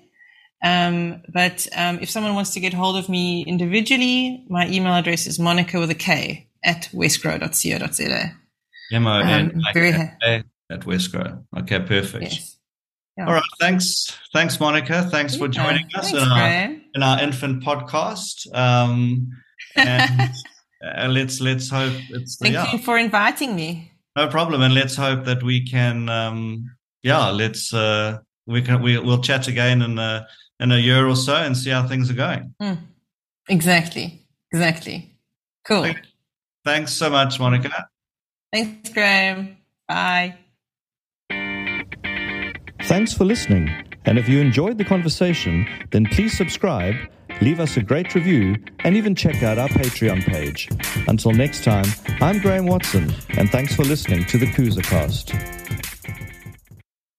Um, 0.62 1.22
but 1.34 1.68
um, 1.76 2.00
if 2.02 2.10
someone 2.10 2.36
wants 2.36 2.54
to 2.56 2.60
get 2.60 2.74
hold 2.74 2.98
of 2.98 3.08
me 3.08 3.46
individually, 3.46 4.46
my 4.50 4.68
email 4.68 4.94
address 4.94 5.26
is 5.26 5.40
monica 5.40 5.80
with 5.80 5.90
a 5.90 5.96
K 5.96 6.50
at 6.64 6.90
wesgro.co.za. 6.94 8.34
M-O-N-I-K-A 8.92 10.44
at 10.70 10.82
Wesgro. 10.82 11.44
Okay, 11.58 11.80
perfect. 11.80 12.24
Yes. 12.24 12.59
Yeah. 13.20 13.28
All 13.28 13.34
right. 13.34 13.44
Thanks. 13.60 14.18
Thanks, 14.32 14.56
Monika. 14.56 15.10
Thanks 15.12 15.36
for 15.36 15.50
joining 15.50 15.86
us 15.94 16.12
Thanks, 16.12 16.26
in, 16.26 16.32
our, 16.32 16.70
in 16.96 17.04
our 17.04 17.22
infant 17.22 17.62
podcast. 17.62 18.48
Um, 18.56 19.30
and 19.76 20.22
uh, 20.86 21.08
let's 21.10 21.42
let's 21.42 21.70
hope 21.70 21.94
it's. 22.12 22.38
Thank 22.38 22.54
yeah. 22.54 22.72
you 22.72 22.78
for 22.78 22.98
inviting 22.98 23.58
me. 23.58 23.92
No 24.16 24.30
problem, 24.30 24.62
and 24.62 24.74
let's 24.74 24.96
hope 24.96 25.26
that 25.26 25.44
we 25.44 25.66
can. 25.66 26.08
Um, 26.08 26.72
yeah, 27.04 27.30
let's 27.30 27.74
uh, 27.74 28.20
we 28.46 28.62
can 28.62 28.82
we 28.82 28.98
will 28.98 29.22
chat 29.22 29.50
again 29.50 29.82
in 29.82 30.00
a 30.00 30.26
in 30.62 30.72
a 30.72 30.78
year 30.78 31.06
or 31.06 31.18
so 31.18 31.36
and 31.36 31.58
see 31.58 31.72
how 31.72 31.86
things 31.86 32.10
are 32.10 32.14
going. 32.16 32.56
Mm. 32.62 32.78
Exactly. 33.50 34.26
Exactly. 34.54 35.14
Cool. 35.66 35.94
Thanks 36.64 36.94
so 36.94 37.10
much, 37.10 37.38
Monika. 37.38 37.84
Thanks, 38.54 38.92
Graham. 38.92 39.58
Bye. 39.90 40.38
Thanks 42.84 43.14
for 43.14 43.26
listening. 43.26 43.70
And 44.06 44.18
if 44.18 44.28
you 44.28 44.40
enjoyed 44.40 44.78
the 44.78 44.86
conversation, 44.86 45.68
then 45.92 46.06
please 46.06 46.36
subscribe, 46.36 46.96
leave 47.42 47.60
us 47.60 47.78
a 47.78 47.82
great 47.84 48.16
review, 48.16 48.56
and 48.80 48.96
even 48.96 49.14
check 49.16 49.44
out 49.44 49.58
our 49.58 49.68
Patreon 49.70 50.24
page. 50.24 50.70
Until 51.08 51.32
next 51.32 51.64
time, 51.64 51.86
I'm 52.22 52.40
Graham 52.40 52.66
Watson, 52.66 53.14
and 53.38 53.50
thanks 53.50 53.76
for 53.76 53.84
listening 53.84 54.26
to 54.26 54.38
the 54.38 54.48
Kusa 54.48 54.84
Cast. 54.84 55.59